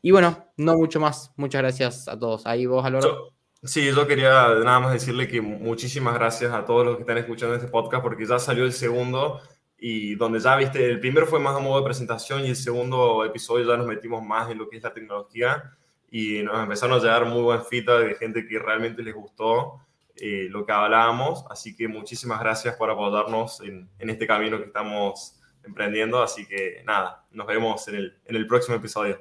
Y 0.04 0.12
bueno, 0.12 0.52
no 0.58 0.76
mucho 0.76 1.00
más. 1.00 1.32
Muchas 1.36 1.64
gracias 1.64 2.08
a 2.08 2.20
todos. 2.20 2.46
Ahí 2.46 2.68
vos, 2.68 2.86
Álvaro. 2.86 3.34
sí, 3.64 3.92
yo 3.92 4.06
quería 4.06 4.30
nada 4.64 4.80
más 4.80 4.94
decirle 4.94 5.28
que 5.28 5.42
muchísimas 5.42 6.14
gracias 6.14 6.54
a 6.54 6.66
todos 6.66 6.86
los 6.86 6.98
que 6.98 7.02
están 7.02 7.18
escuchando 7.18 7.56
este 7.56 7.68
podcast 7.68 8.04
porque 8.04 8.28
ya 8.28 8.38
salió 8.38 8.64
el 8.64 8.74
segundo 8.74 9.42
y 9.86 10.16
donde 10.16 10.40
ya 10.40 10.56
viste, 10.56 10.90
el 10.90 11.02
primero 11.02 11.28
fue 11.28 11.42
más 11.42 11.58
a 11.58 11.60
modo 11.60 11.80
de 11.80 11.84
presentación 11.84 12.46
y 12.46 12.48
el 12.48 12.56
segundo 12.56 13.26
episodio 13.26 13.68
ya 13.68 13.76
nos 13.76 13.86
metimos 13.86 14.24
más 14.24 14.50
en 14.50 14.58
lo 14.58 14.70
que 14.70 14.78
es 14.78 14.84
la 14.84 14.94
tecnología 14.94 15.76
y 16.10 16.42
nos 16.42 16.64
empezaron 16.64 16.98
a 16.98 17.02
llegar 17.02 17.26
muy 17.26 17.42
buen 17.42 17.66
feedback 17.66 18.08
de 18.08 18.16
gente 18.16 18.48
que 18.48 18.60
realmente 18.60 19.04
les 19.04 19.14
gustó 19.14 19.82
eh, 20.16 20.48
lo 20.50 20.66
que 20.66 20.72
hablábamos, 20.72 21.44
así 21.50 21.76
que 21.76 21.90
muchísimas 21.90 22.40
gracias 22.40 22.78
por 22.78 22.90
apoyarnos 22.90 23.60
en, 23.60 23.90
en, 24.00 24.10
este 24.10 24.26
camino 24.26 24.58
que 24.58 24.68
estamos 24.68 25.42
emprendiendo, 25.66 26.24
así 26.24 26.46
que 26.46 26.82
nada, 26.86 27.26
nos 27.32 27.46
vemos 27.46 27.86
en 27.90 27.96
el, 27.96 28.18
en 28.24 28.38
el 28.38 28.48
próximo 28.48 28.78
episodio. 28.78 29.20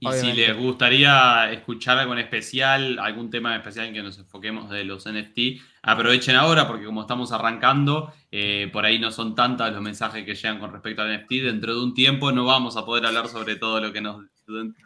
Y 0.00 0.12
si 0.12 0.32
les 0.32 0.56
gustaría 0.56 1.50
escuchar 1.52 1.98
algo 1.98 2.12
en 2.12 2.18
especial, 2.18 2.98
algún 2.98 3.30
tema 3.30 3.54
en 3.54 3.60
especial 3.60 3.86
en 3.86 3.94
que 3.94 4.02
nos 4.02 4.18
enfoquemos 4.18 4.68
de 4.68 4.84
los 4.84 5.04
NFT, 5.06 5.62
aprovechen 5.82 6.36
ahora 6.36 6.66
porque 6.66 6.84
como 6.84 7.02
estamos 7.02 7.32
arrancando, 7.32 8.12
eh, 8.30 8.68
por 8.72 8.84
ahí 8.84 8.98
no 8.98 9.10
son 9.10 9.34
tantos 9.34 9.72
los 9.72 9.80
mensajes 9.80 10.24
que 10.24 10.34
llegan 10.34 10.58
con 10.58 10.72
respecto 10.72 11.02
al 11.02 11.16
NFT. 11.16 11.30
Dentro 11.44 11.74
de 11.74 11.82
un 11.82 11.94
tiempo 11.94 12.32
no 12.32 12.44
vamos 12.44 12.76
a 12.76 12.84
poder 12.84 13.06
hablar 13.06 13.28
sobre 13.28 13.56
todo 13.56 13.80
lo 13.80 13.92
que 13.92 14.00
nos, 14.00 14.24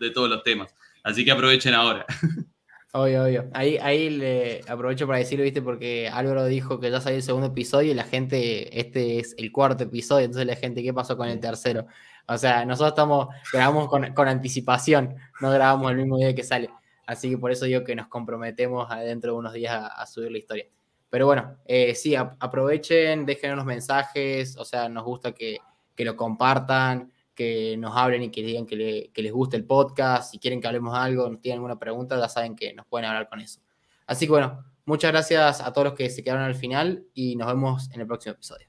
de 0.01 0.11
todos 0.11 0.29
los 0.29 0.43
temas. 0.45 0.75
Así 1.03 1.25
que 1.25 1.33
aprovechen 1.33 1.75
ahora. 1.75 2.07
Obvio, 2.93 3.25
obvio. 3.25 3.51
Ahí, 3.53 3.77
ahí 3.77 4.09
le 4.09 4.63
aprovecho 4.67 5.07
para 5.07 5.19
decirlo, 5.19 5.45
viste, 5.45 5.61
porque 5.61 6.09
Álvaro 6.09 6.47
dijo 6.47 6.81
que 6.81 6.91
ya 6.91 7.03
salió 7.03 7.19
el 7.19 7.23
segundo 7.23 7.49
episodio 7.49 7.93
y 7.93 7.95
la 7.95 8.05
gente, 8.05 8.81
este 8.81 9.19
es 9.19 9.35
el 9.37 9.53
cuarto 9.53 9.85
episodio, 9.85 10.25
entonces 10.25 10.47
la 10.47 10.57
gente, 10.57 10.83
¿qué 10.83 10.95
pasó 10.95 11.15
con 11.19 11.29
el 11.29 11.39
tercero? 11.39 11.87
O 12.29 12.37
sea, 12.37 12.65
nosotros 12.67 12.91
estamos, 12.91 13.29
grabamos 13.53 13.89
con, 13.89 14.29
anticipación, 14.29 15.17
no 15.41 15.51
grabamos 15.51 15.91
el 15.91 15.97
mismo 15.97 16.19
día 16.19 16.35
que 16.35 16.45
sale. 16.45 16.69
Así 17.07 17.31
que 17.31 17.39
por 17.39 17.51
eso 17.51 17.65
digo 17.65 17.85
que 17.85 17.97
nos 17.97 18.09
comprometemos 18.09 18.87
dentro 19.01 19.33
de 19.33 19.39
unos 19.39 19.55
días 19.55 19.91
a, 19.97 20.07
subir 20.07 20.31
la 20.31 20.39
historia. 20.39 20.67
Pero 21.09 21.25
bueno, 21.25 21.57
eh, 21.65 21.95
sí, 21.95 22.15
aprovechen, 22.15 23.25
dejen 23.25 23.55
unos 23.55 23.65
mensajes, 23.65 24.59
o 24.59 24.65
sea, 24.67 24.91
nos 24.91 25.05
gusta 25.05 25.33
que, 25.33 25.59
lo 25.97 26.17
compartan, 26.17 27.11
que 27.35 27.77
nos 27.79 27.97
hablen 27.97 28.25
y 28.25 28.31
que 28.31 28.43
digan 28.43 28.67
que, 28.67 29.11
que 29.13 29.23
les 29.23 29.33
guste 29.33 29.57
el 29.57 29.65
podcast, 29.65 30.31
si 30.31 30.39
quieren 30.39 30.61
que 30.61 30.67
hablemos 30.67 30.93
de 30.93 30.99
algo, 31.01 31.31
nos 31.31 31.41
tienen 31.41 31.57
alguna 31.57 31.79
pregunta, 31.79 32.21
ya 32.21 32.29
saben 32.29 32.55
que 32.55 32.75
nos 32.75 32.85
pueden 32.87 33.09
hablar 33.09 33.31
con 33.31 33.41
eso. 33.41 33.61
Así 34.07 34.27
que 34.27 34.33
bueno, 34.33 34.67
muchas 34.85 35.13
gracias 35.13 35.63
a 35.63 35.73
todos 35.73 35.87
los 35.87 35.95
que 35.95 36.11
se 36.11 36.23
quedaron 36.23 36.45
al 36.45 36.55
final 36.55 37.07
y 37.15 37.37
nos 37.37 37.49
vemos 37.49 37.91
en 37.93 38.03
el 38.03 38.07
próximo 38.07 38.35
episodio. 38.35 38.69